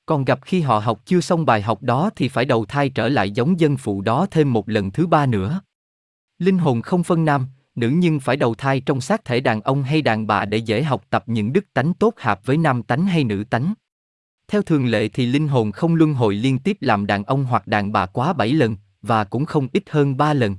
Còn 0.09 0.25
gặp 0.25 0.39
khi 0.41 0.61
họ 0.61 0.79
học 0.79 1.01
chưa 1.05 1.21
xong 1.21 1.45
bài 1.45 1.61
học 1.61 1.83
đó 1.83 2.09
thì 2.15 2.27
phải 2.27 2.45
đầu 2.45 2.65
thai 2.65 2.89
trở 2.89 3.09
lại 3.09 3.31
giống 3.31 3.59
dân 3.59 3.77
phụ 3.77 4.01
đó 4.01 4.27
thêm 4.31 4.53
một 4.53 4.69
lần 4.69 4.91
thứ 4.91 5.07
ba 5.07 5.25
nữa. 5.25 5.61
Linh 6.39 6.57
hồn 6.57 6.81
không 6.81 7.03
phân 7.03 7.25
nam, 7.25 7.47
nữ 7.75 7.89
nhưng 7.89 8.19
phải 8.19 8.35
đầu 8.35 8.55
thai 8.55 8.81
trong 8.81 9.01
xác 9.01 9.25
thể 9.25 9.39
đàn 9.39 9.61
ông 9.61 9.83
hay 9.83 10.01
đàn 10.01 10.27
bà 10.27 10.45
để 10.45 10.57
dễ 10.57 10.83
học 10.83 11.03
tập 11.09 11.23
những 11.27 11.53
đức 11.53 11.65
tánh 11.73 11.93
tốt 11.93 12.13
hợp 12.17 12.45
với 12.45 12.57
nam 12.57 12.83
tánh 12.83 13.05
hay 13.05 13.23
nữ 13.23 13.43
tánh. 13.49 13.73
Theo 14.47 14.61
thường 14.61 14.85
lệ 14.85 15.07
thì 15.07 15.25
linh 15.25 15.47
hồn 15.47 15.71
không 15.71 15.95
luân 15.95 16.13
hồi 16.13 16.35
liên 16.35 16.59
tiếp 16.59 16.77
làm 16.81 17.05
đàn 17.05 17.23
ông 17.23 17.45
hoặc 17.45 17.67
đàn 17.67 17.91
bà 17.91 18.05
quá 18.05 18.33
7 18.33 18.53
lần, 18.53 18.77
và 19.01 19.23
cũng 19.23 19.45
không 19.45 19.67
ít 19.73 19.83
hơn 19.89 20.17
3 20.17 20.33
lần. 20.33 20.57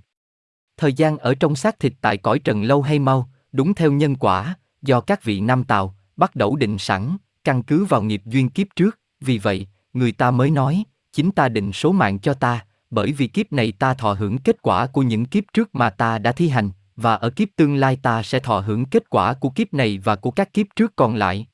Thời 0.76 0.92
gian 0.92 1.18
ở 1.18 1.34
trong 1.34 1.57
xác 1.57 1.78
thịt 1.78 1.92
tại 2.01 2.16
cõi 2.16 2.38
trần 2.38 2.62
lâu 2.62 2.82
hay 2.82 2.98
mau, 2.98 3.30
đúng 3.53 3.74
theo 3.74 3.92
nhân 3.92 4.16
quả, 4.16 4.55
do 4.82 5.01
các 5.01 5.24
vị 5.24 5.40
nam 5.40 5.64
tào, 5.64 5.94
bắt 6.16 6.36
đầu 6.36 6.57
định 6.57 6.78
sẵn, 6.78 7.16
căn 7.44 7.62
cứ 7.62 7.84
vào 7.84 8.03
nghiệp 8.03 8.22
duyên 8.24 8.48
kiếp 8.48 8.66
trước, 8.76 8.99
vì 9.21 9.39
vậy, 9.39 9.66
người 9.93 10.12
ta 10.12 10.31
mới 10.31 10.51
nói, 10.51 10.85
chính 11.12 11.31
ta 11.31 11.49
định 11.49 11.73
số 11.73 11.93
mạng 11.93 12.18
cho 12.18 12.35
ta, 12.35 12.64
bởi 12.91 13.12
vì 13.12 13.27
kiếp 13.27 13.53
này 13.53 13.73
ta 13.73 13.95
thọ 13.95 14.12
hưởng 14.12 14.39
kết 14.39 14.62
quả 14.62 14.87
của 14.87 15.03
những 15.03 15.25
kiếp 15.25 15.45
trước 15.53 15.75
mà 15.75 15.91
ta 15.91 16.18
đã 16.18 16.33
thi 16.33 16.49
hành, 16.49 16.71
và 16.97 17.14
ở 17.14 17.31
kiếp 17.31 17.49
tương 17.57 17.75
lai 17.75 17.97
ta 18.03 18.23
sẽ 18.23 18.39
thọ 18.39 18.61
hưởng 18.61 18.85
kết 18.85 19.11
quả 19.11 19.35
của 19.35 19.51
kiếp 19.51 19.75
này 19.75 19.99
và 19.99 20.16
của 20.16 20.31
các 20.31 20.53
kiếp 20.53 20.66
trước 20.77 20.97
còn 20.97 21.14
lại. 21.14 21.47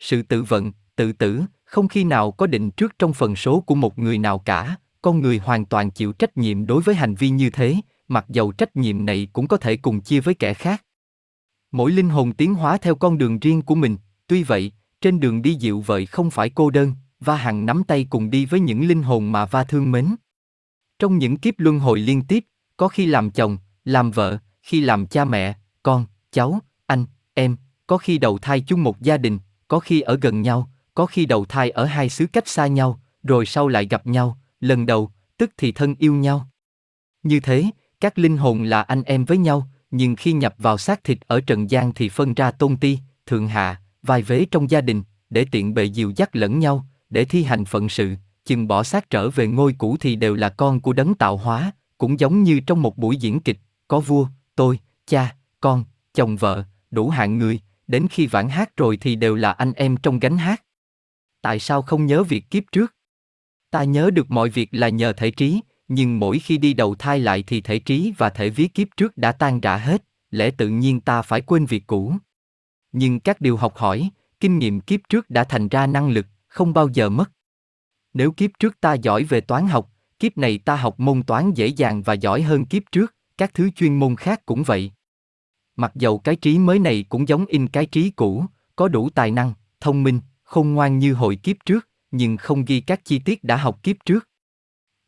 Sự 0.00 0.22
tự 0.22 0.42
vận, 0.42 0.72
tự 0.96 1.12
tử, 1.12 1.42
không 1.64 1.88
khi 1.88 2.04
nào 2.04 2.32
có 2.32 2.46
định 2.46 2.70
trước 2.70 2.98
trong 2.98 3.12
phần 3.12 3.36
số 3.36 3.60
của 3.60 3.74
một 3.74 3.98
người 3.98 4.18
nào 4.18 4.38
cả, 4.38 4.76
con 5.02 5.20
người 5.20 5.38
hoàn 5.38 5.64
toàn 5.64 5.90
chịu 5.90 6.12
trách 6.12 6.36
nhiệm 6.36 6.66
đối 6.66 6.82
với 6.82 6.94
hành 6.94 7.14
vi 7.14 7.30
như 7.30 7.50
thế, 7.50 7.76
mặc 8.08 8.24
dầu 8.28 8.52
trách 8.52 8.76
nhiệm 8.76 9.04
này 9.06 9.28
cũng 9.32 9.48
có 9.48 9.56
thể 9.56 9.76
cùng 9.76 10.00
chia 10.00 10.20
với 10.20 10.34
kẻ 10.34 10.54
khác. 10.54 10.84
Mỗi 11.72 11.90
linh 11.90 12.08
hồn 12.08 12.32
tiến 12.32 12.54
hóa 12.54 12.78
theo 12.78 12.94
con 12.94 13.18
đường 13.18 13.38
riêng 13.38 13.62
của 13.62 13.74
mình, 13.74 13.96
tuy 14.26 14.42
vậy, 14.42 14.72
trên 15.00 15.20
đường 15.20 15.42
đi 15.42 15.54
dịu 15.54 15.80
vợi 15.80 16.06
không 16.06 16.30
phải 16.30 16.50
cô 16.50 16.70
đơn, 16.70 16.92
và 17.20 17.36
hằng 17.36 17.66
nắm 17.66 17.84
tay 17.84 18.06
cùng 18.10 18.30
đi 18.30 18.46
với 18.46 18.60
những 18.60 18.88
linh 18.88 19.02
hồn 19.02 19.32
mà 19.32 19.46
va 19.46 19.64
thương 19.64 19.92
mến. 19.92 20.14
Trong 20.98 21.18
những 21.18 21.36
kiếp 21.36 21.54
luân 21.58 21.78
hồi 21.78 21.98
liên 21.98 22.22
tiếp, 22.22 22.44
có 22.76 22.88
khi 22.88 23.06
làm 23.06 23.30
chồng, 23.30 23.58
làm 23.84 24.10
vợ, 24.10 24.38
khi 24.62 24.80
làm 24.80 25.06
cha 25.06 25.24
mẹ, 25.24 25.54
con, 25.82 26.06
cháu, 26.32 26.60
anh, 26.86 27.04
em, 27.34 27.56
có 27.86 27.98
khi 27.98 28.18
đầu 28.18 28.38
thai 28.38 28.60
chung 28.60 28.82
một 28.82 29.00
gia 29.00 29.16
đình, 29.16 29.38
có 29.68 29.80
khi 29.80 30.00
ở 30.00 30.18
gần 30.22 30.42
nhau, 30.42 30.70
có 30.94 31.06
khi 31.06 31.26
đầu 31.26 31.44
thai 31.44 31.70
ở 31.70 31.84
hai 31.84 32.08
xứ 32.08 32.26
cách 32.26 32.48
xa 32.48 32.66
nhau, 32.66 33.00
rồi 33.22 33.46
sau 33.46 33.68
lại 33.68 33.86
gặp 33.90 34.06
nhau, 34.06 34.38
lần 34.60 34.86
đầu, 34.86 35.10
tức 35.38 35.50
thì 35.56 35.72
thân 35.72 35.94
yêu 35.98 36.14
nhau. 36.14 36.48
Như 37.22 37.40
thế, 37.40 37.64
các 38.00 38.18
linh 38.18 38.36
hồn 38.36 38.62
là 38.62 38.82
anh 38.82 39.02
em 39.02 39.24
với 39.24 39.38
nhau, 39.38 39.68
nhưng 39.90 40.16
khi 40.16 40.32
nhập 40.32 40.54
vào 40.58 40.78
xác 40.78 41.04
thịt 41.04 41.18
ở 41.26 41.40
trần 41.40 41.70
gian 41.70 41.92
thì 41.94 42.08
phân 42.08 42.34
ra 42.34 42.50
tôn 42.50 42.76
ti, 42.76 42.98
thượng 43.26 43.48
hạ, 43.48 43.80
vai 44.06 44.22
vế 44.22 44.46
trong 44.50 44.70
gia 44.70 44.80
đình, 44.80 45.02
để 45.30 45.46
tiện 45.50 45.74
bề 45.74 45.84
dìu 45.84 46.12
dắt 46.16 46.36
lẫn 46.36 46.58
nhau, 46.58 46.86
để 47.10 47.24
thi 47.24 47.42
hành 47.42 47.64
phận 47.64 47.88
sự, 47.88 48.14
chừng 48.44 48.68
bỏ 48.68 48.82
xác 48.82 49.10
trở 49.10 49.30
về 49.30 49.46
ngôi 49.46 49.74
cũ 49.78 49.96
thì 50.00 50.16
đều 50.16 50.34
là 50.34 50.48
con 50.48 50.80
của 50.80 50.92
đấng 50.92 51.14
tạo 51.14 51.36
hóa, 51.36 51.72
cũng 51.98 52.20
giống 52.20 52.42
như 52.42 52.60
trong 52.60 52.82
một 52.82 52.98
buổi 52.98 53.16
diễn 53.16 53.40
kịch, 53.40 53.58
có 53.88 54.00
vua, 54.00 54.26
tôi, 54.56 54.80
cha, 55.06 55.36
con, 55.60 55.84
chồng 56.14 56.36
vợ, 56.36 56.64
đủ 56.90 57.08
hạng 57.08 57.38
người, 57.38 57.60
đến 57.86 58.06
khi 58.10 58.26
vãn 58.26 58.48
hát 58.48 58.76
rồi 58.76 58.96
thì 58.96 59.16
đều 59.16 59.34
là 59.34 59.52
anh 59.52 59.72
em 59.72 59.96
trong 59.96 60.18
gánh 60.18 60.38
hát 60.38 60.62
tại 61.46 61.58
sao 61.58 61.82
không 61.82 62.06
nhớ 62.06 62.22
việc 62.22 62.50
kiếp 62.50 62.62
trước? 62.72 62.94
Ta 63.70 63.84
nhớ 63.84 64.10
được 64.10 64.30
mọi 64.30 64.50
việc 64.50 64.68
là 64.72 64.88
nhờ 64.88 65.12
thể 65.12 65.30
trí, 65.30 65.60
nhưng 65.88 66.18
mỗi 66.18 66.38
khi 66.38 66.58
đi 66.58 66.74
đầu 66.74 66.94
thai 66.94 67.18
lại 67.18 67.44
thì 67.46 67.60
thể 67.60 67.78
trí 67.78 68.12
và 68.18 68.30
thể 68.30 68.50
ví 68.50 68.68
kiếp 68.68 68.88
trước 68.96 69.16
đã 69.16 69.32
tan 69.32 69.60
rã 69.60 69.76
hết, 69.76 70.04
lẽ 70.30 70.50
tự 70.50 70.68
nhiên 70.68 71.00
ta 71.00 71.22
phải 71.22 71.40
quên 71.40 71.66
việc 71.66 71.86
cũ. 71.86 72.12
Nhưng 72.98 73.20
các 73.20 73.40
điều 73.40 73.56
học 73.56 73.76
hỏi, 73.76 74.10
kinh 74.40 74.58
nghiệm 74.58 74.80
kiếp 74.80 75.00
trước 75.08 75.30
đã 75.30 75.44
thành 75.44 75.68
ra 75.68 75.86
năng 75.86 76.08
lực, 76.08 76.26
không 76.46 76.74
bao 76.74 76.88
giờ 76.88 77.08
mất. 77.08 77.30
Nếu 78.14 78.32
kiếp 78.32 78.50
trước 78.58 78.80
ta 78.80 78.94
giỏi 78.94 79.24
về 79.24 79.40
toán 79.40 79.66
học, 79.66 79.90
kiếp 80.18 80.38
này 80.38 80.58
ta 80.58 80.76
học 80.76 81.00
môn 81.00 81.22
toán 81.22 81.52
dễ 81.54 81.66
dàng 81.66 82.02
và 82.02 82.12
giỏi 82.14 82.42
hơn 82.42 82.64
kiếp 82.64 82.82
trước, 82.92 83.14
các 83.38 83.54
thứ 83.54 83.70
chuyên 83.70 83.98
môn 83.98 84.16
khác 84.16 84.46
cũng 84.46 84.62
vậy. 84.62 84.92
Mặc 85.76 85.92
dầu 85.94 86.18
cái 86.18 86.36
trí 86.36 86.58
mới 86.58 86.78
này 86.78 87.04
cũng 87.08 87.28
giống 87.28 87.46
in 87.46 87.68
cái 87.68 87.86
trí 87.86 88.10
cũ, 88.10 88.44
có 88.76 88.88
đủ 88.88 89.10
tài 89.10 89.30
năng, 89.30 89.52
thông 89.80 90.02
minh, 90.02 90.20
khôn 90.42 90.74
ngoan 90.74 90.98
như 90.98 91.14
hồi 91.14 91.36
kiếp 91.36 91.56
trước, 91.66 91.88
nhưng 92.10 92.36
không 92.36 92.64
ghi 92.64 92.80
các 92.80 93.04
chi 93.04 93.18
tiết 93.18 93.44
đã 93.44 93.56
học 93.56 93.82
kiếp 93.82 93.96
trước. 94.04 94.28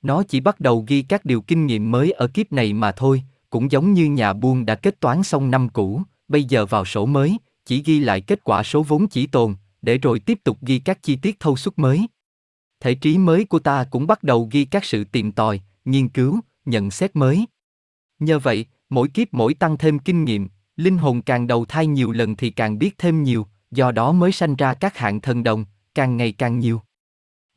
Nó 0.03 0.22
chỉ 0.22 0.41
bắt 0.41 0.61
đầu 0.61 0.84
ghi 0.89 1.03
các 1.03 1.24
điều 1.24 1.41
kinh 1.41 1.66
nghiệm 1.66 1.91
mới 1.91 2.11
ở 2.11 2.26
kiếp 2.26 2.53
này 2.53 2.72
mà 2.72 2.93
thôi, 2.93 3.22
cũng 3.51 3.70
giống 3.70 3.93
như 3.93 4.07
nhà 4.07 4.32
buôn 4.32 4.66
đã 4.66 4.74
kết 4.74 5.01
toán 5.01 5.22
xong 5.22 5.51
năm 5.51 5.68
cũ, 5.68 6.03
bây 6.28 6.45
giờ 6.45 6.66
vào 6.66 6.84
sổ 6.84 7.07
mới, 7.07 7.39
chỉ 7.68 7.82
ghi 7.82 8.00
lại 8.00 8.20
kết 8.20 8.44
quả 8.44 8.62
số 8.62 8.82
vốn 8.82 9.08
chỉ 9.08 9.26
tồn, 9.26 9.54
để 9.82 9.98
rồi 9.98 10.20
tiếp 10.20 10.38
tục 10.44 10.58
ghi 10.60 10.78
các 10.78 11.02
chi 11.02 11.16
tiết 11.16 11.40
thâu 11.40 11.56
suất 11.56 11.78
mới. 11.78 12.06
Thể 12.80 12.94
trí 12.94 13.18
mới 13.18 13.44
của 13.44 13.58
ta 13.58 13.84
cũng 13.90 14.06
bắt 14.06 14.22
đầu 14.22 14.48
ghi 14.52 14.64
các 14.64 14.84
sự 14.84 15.04
tìm 15.04 15.32
tòi, 15.32 15.60
nghiên 15.84 16.08
cứu, 16.08 16.40
nhận 16.64 16.90
xét 16.90 17.16
mới. 17.16 17.46
Nhờ 18.18 18.38
vậy, 18.38 18.66
mỗi 18.88 19.08
kiếp 19.08 19.28
mỗi 19.32 19.54
tăng 19.54 19.78
thêm 19.78 19.98
kinh 19.98 20.24
nghiệm, 20.24 20.48
linh 20.76 20.98
hồn 20.98 21.22
càng 21.22 21.46
đầu 21.46 21.64
thai 21.64 21.86
nhiều 21.86 22.12
lần 22.12 22.36
thì 22.36 22.50
càng 22.50 22.78
biết 22.78 22.98
thêm 22.98 23.22
nhiều, 23.22 23.46
do 23.70 23.92
đó 23.92 24.12
mới 24.12 24.32
sanh 24.32 24.56
ra 24.56 24.74
các 24.74 24.96
hạng 24.96 25.20
thần 25.20 25.42
đồng, 25.42 25.64
càng 25.94 26.16
ngày 26.16 26.32
càng 26.32 26.58
nhiều. 26.58 26.80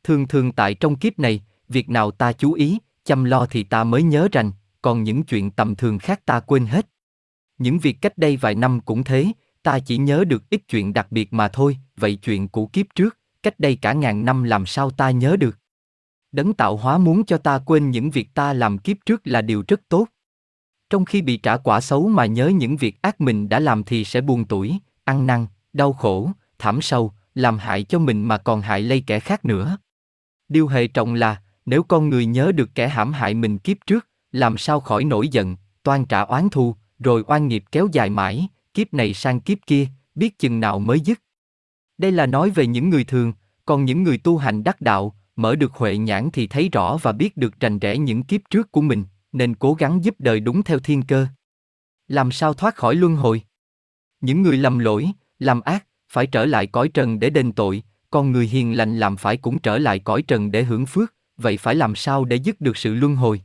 Thường 0.04 0.28
thường 0.28 0.52
tại 0.52 0.74
trong 0.74 0.96
kiếp 0.96 1.18
này, 1.18 1.42
việc 1.68 1.90
nào 1.90 2.10
ta 2.10 2.32
chú 2.32 2.52
ý, 2.52 2.78
chăm 3.04 3.24
lo 3.24 3.46
thì 3.46 3.62
ta 3.62 3.84
mới 3.84 4.02
nhớ 4.02 4.28
rành, 4.32 4.50
còn 4.82 5.02
những 5.02 5.22
chuyện 5.22 5.50
tầm 5.50 5.74
thường 5.76 5.98
khác 5.98 6.26
ta 6.26 6.40
quên 6.40 6.66
hết. 6.66 6.86
Những 7.58 7.78
việc 7.78 7.96
cách 8.00 8.18
đây 8.18 8.36
vài 8.36 8.54
năm 8.54 8.80
cũng 8.80 9.04
thế, 9.04 9.32
ta 9.62 9.78
chỉ 9.78 9.96
nhớ 9.96 10.24
được 10.24 10.50
ít 10.50 10.62
chuyện 10.68 10.92
đặc 10.92 11.06
biệt 11.10 11.32
mà 11.32 11.48
thôi, 11.48 11.78
vậy 11.96 12.16
chuyện 12.16 12.48
của 12.48 12.66
kiếp 12.66 12.86
trước, 12.94 13.18
cách 13.42 13.60
đây 13.60 13.78
cả 13.82 13.92
ngàn 13.92 14.24
năm 14.24 14.42
làm 14.42 14.66
sao 14.66 14.90
ta 14.90 15.10
nhớ 15.10 15.36
được. 15.36 15.58
Đấng 16.32 16.54
tạo 16.54 16.76
hóa 16.76 16.98
muốn 16.98 17.24
cho 17.24 17.38
ta 17.38 17.58
quên 17.58 17.90
những 17.90 18.10
việc 18.10 18.28
ta 18.34 18.52
làm 18.52 18.78
kiếp 18.78 18.96
trước 19.06 19.20
là 19.24 19.42
điều 19.42 19.64
rất 19.68 19.80
tốt. 19.88 20.06
Trong 20.90 21.04
khi 21.04 21.22
bị 21.22 21.36
trả 21.36 21.56
quả 21.56 21.80
xấu 21.80 22.08
mà 22.08 22.26
nhớ 22.26 22.48
những 22.48 22.76
việc 22.76 23.02
ác 23.02 23.20
mình 23.20 23.48
đã 23.48 23.60
làm 23.60 23.84
thì 23.84 24.04
sẽ 24.04 24.20
buồn 24.20 24.44
tuổi, 24.44 24.78
ăn 25.04 25.26
năn, 25.26 25.46
đau 25.72 25.92
khổ, 25.92 26.30
thảm 26.58 26.82
sâu, 26.82 27.12
làm 27.34 27.58
hại 27.58 27.84
cho 27.84 27.98
mình 27.98 28.24
mà 28.24 28.38
còn 28.38 28.60
hại 28.60 28.80
lây 28.80 29.04
kẻ 29.06 29.20
khác 29.20 29.44
nữa. 29.44 29.76
Điều 30.48 30.68
hệ 30.68 30.86
trọng 30.86 31.14
là, 31.14 31.42
nếu 31.66 31.82
con 31.82 32.08
người 32.08 32.26
nhớ 32.26 32.52
được 32.52 32.70
kẻ 32.74 32.88
hãm 32.88 33.12
hại 33.12 33.34
mình 33.34 33.58
kiếp 33.58 33.76
trước, 33.86 34.08
làm 34.32 34.58
sao 34.58 34.80
khỏi 34.80 35.04
nổi 35.04 35.28
giận, 35.28 35.56
toan 35.82 36.04
trả 36.04 36.20
oán 36.20 36.48
thù, 36.48 36.76
rồi 36.98 37.24
oan 37.26 37.48
nghiệp 37.48 37.64
kéo 37.72 37.88
dài 37.92 38.10
mãi, 38.10 38.48
kiếp 38.74 38.94
này 38.94 39.14
sang 39.14 39.40
kiếp 39.40 39.58
kia, 39.66 39.86
biết 40.14 40.38
chừng 40.38 40.60
nào 40.60 40.78
mới 40.78 41.00
dứt. 41.00 41.20
Đây 41.98 42.12
là 42.12 42.26
nói 42.26 42.50
về 42.50 42.66
những 42.66 42.90
người 42.90 43.04
thường, 43.04 43.32
còn 43.64 43.84
những 43.84 44.02
người 44.02 44.18
tu 44.18 44.38
hành 44.38 44.64
đắc 44.64 44.80
đạo, 44.80 45.16
mở 45.36 45.54
được 45.56 45.72
huệ 45.72 45.96
nhãn 45.96 46.30
thì 46.32 46.46
thấy 46.46 46.68
rõ 46.68 46.96
và 47.02 47.12
biết 47.12 47.36
được 47.36 47.60
rành 47.60 47.78
rẽ 47.78 47.98
những 47.98 48.22
kiếp 48.22 48.40
trước 48.50 48.72
của 48.72 48.80
mình, 48.80 49.04
nên 49.32 49.54
cố 49.54 49.74
gắng 49.74 50.04
giúp 50.04 50.14
đời 50.18 50.40
đúng 50.40 50.62
theo 50.62 50.78
thiên 50.78 51.02
cơ. 51.02 51.26
Làm 52.08 52.30
sao 52.30 52.54
thoát 52.54 52.76
khỏi 52.76 52.94
luân 52.94 53.16
hồi? 53.16 53.42
Những 54.20 54.42
người 54.42 54.56
lầm 54.56 54.78
lỗi, 54.78 55.10
làm 55.38 55.60
ác, 55.60 55.86
phải 56.08 56.26
trở 56.26 56.44
lại 56.44 56.66
cõi 56.66 56.88
trần 56.88 57.20
để 57.20 57.30
đền 57.30 57.52
tội, 57.52 57.82
còn 58.10 58.32
người 58.32 58.46
hiền 58.46 58.76
lành 58.76 58.98
làm 58.98 59.16
phải 59.16 59.36
cũng 59.36 59.58
trở 59.58 59.78
lại 59.78 59.98
cõi 59.98 60.22
trần 60.22 60.50
để 60.50 60.62
hưởng 60.62 60.86
phước, 60.86 61.14
vậy 61.36 61.56
phải 61.56 61.74
làm 61.74 61.94
sao 61.94 62.24
để 62.24 62.36
dứt 62.36 62.60
được 62.60 62.76
sự 62.76 62.94
luân 62.94 63.16
hồi? 63.16 63.42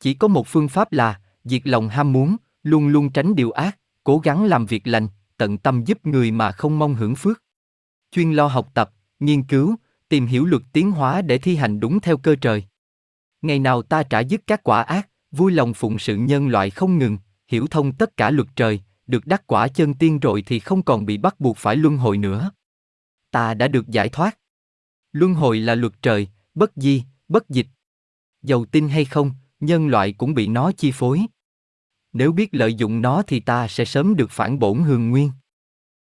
Chỉ 0.00 0.14
có 0.14 0.28
một 0.28 0.46
phương 0.46 0.68
pháp 0.68 0.92
là, 0.92 1.20
diệt 1.44 1.62
lòng 1.64 1.88
ham 1.88 2.12
muốn, 2.12 2.36
luôn 2.62 2.88
luôn 2.88 3.10
tránh 3.10 3.34
điều 3.34 3.50
ác, 3.50 3.78
cố 4.04 4.18
gắng 4.18 4.44
làm 4.44 4.66
việc 4.66 4.86
lành, 4.86 5.08
tận 5.36 5.58
tâm 5.58 5.84
giúp 5.84 6.06
người 6.06 6.30
mà 6.30 6.52
không 6.52 6.78
mong 6.78 6.94
hưởng 6.94 7.14
phước. 7.14 7.42
Chuyên 8.10 8.32
lo 8.32 8.46
học 8.46 8.68
tập, 8.74 8.90
nghiên 9.20 9.42
cứu, 9.42 9.76
tìm 10.08 10.26
hiểu 10.26 10.44
luật 10.44 10.62
tiến 10.72 10.90
hóa 10.90 11.22
để 11.22 11.38
thi 11.38 11.56
hành 11.56 11.80
đúng 11.80 12.00
theo 12.00 12.16
cơ 12.16 12.36
trời. 12.40 12.64
Ngày 13.42 13.58
nào 13.58 13.82
ta 13.82 14.02
trả 14.02 14.20
dứt 14.20 14.40
các 14.46 14.64
quả 14.64 14.82
ác, 14.82 15.08
vui 15.30 15.52
lòng 15.52 15.74
phụng 15.74 15.98
sự 15.98 16.16
nhân 16.16 16.48
loại 16.48 16.70
không 16.70 16.98
ngừng, 16.98 17.18
hiểu 17.48 17.66
thông 17.70 17.92
tất 17.92 18.16
cả 18.16 18.30
luật 18.30 18.48
trời, 18.56 18.80
được 19.06 19.26
đắc 19.26 19.46
quả 19.46 19.68
chân 19.68 19.94
tiên 19.94 20.20
rồi 20.20 20.42
thì 20.46 20.58
không 20.58 20.82
còn 20.82 21.06
bị 21.06 21.18
bắt 21.18 21.40
buộc 21.40 21.56
phải 21.56 21.76
luân 21.76 21.96
hồi 21.96 22.18
nữa. 22.18 22.50
Ta 23.30 23.54
đã 23.54 23.68
được 23.68 23.88
giải 23.88 24.08
thoát. 24.08 24.38
Luân 25.12 25.34
hồi 25.34 25.58
là 25.58 25.74
luật 25.74 25.92
trời, 26.02 26.28
bất 26.54 26.72
di, 26.76 27.02
bất 27.28 27.48
dịch. 27.48 27.66
Giàu 28.42 28.64
tin 28.64 28.88
hay 28.88 29.04
không, 29.04 29.30
nhân 29.60 29.88
loại 29.88 30.12
cũng 30.12 30.34
bị 30.34 30.46
nó 30.46 30.72
chi 30.72 30.92
phối. 30.94 31.26
Nếu 32.14 32.32
biết 32.32 32.54
lợi 32.54 32.74
dụng 32.74 33.02
nó 33.02 33.22
thì 33.26 33.40
ta 33.40 33.68
sẽ 33.68 33.84
sớm 33.84 34.16
được 34.16 34.30
phản 34.30 34.58
bổn 34.58 34.78
hường 34.78 35.10
nguyên. 35.10 35.30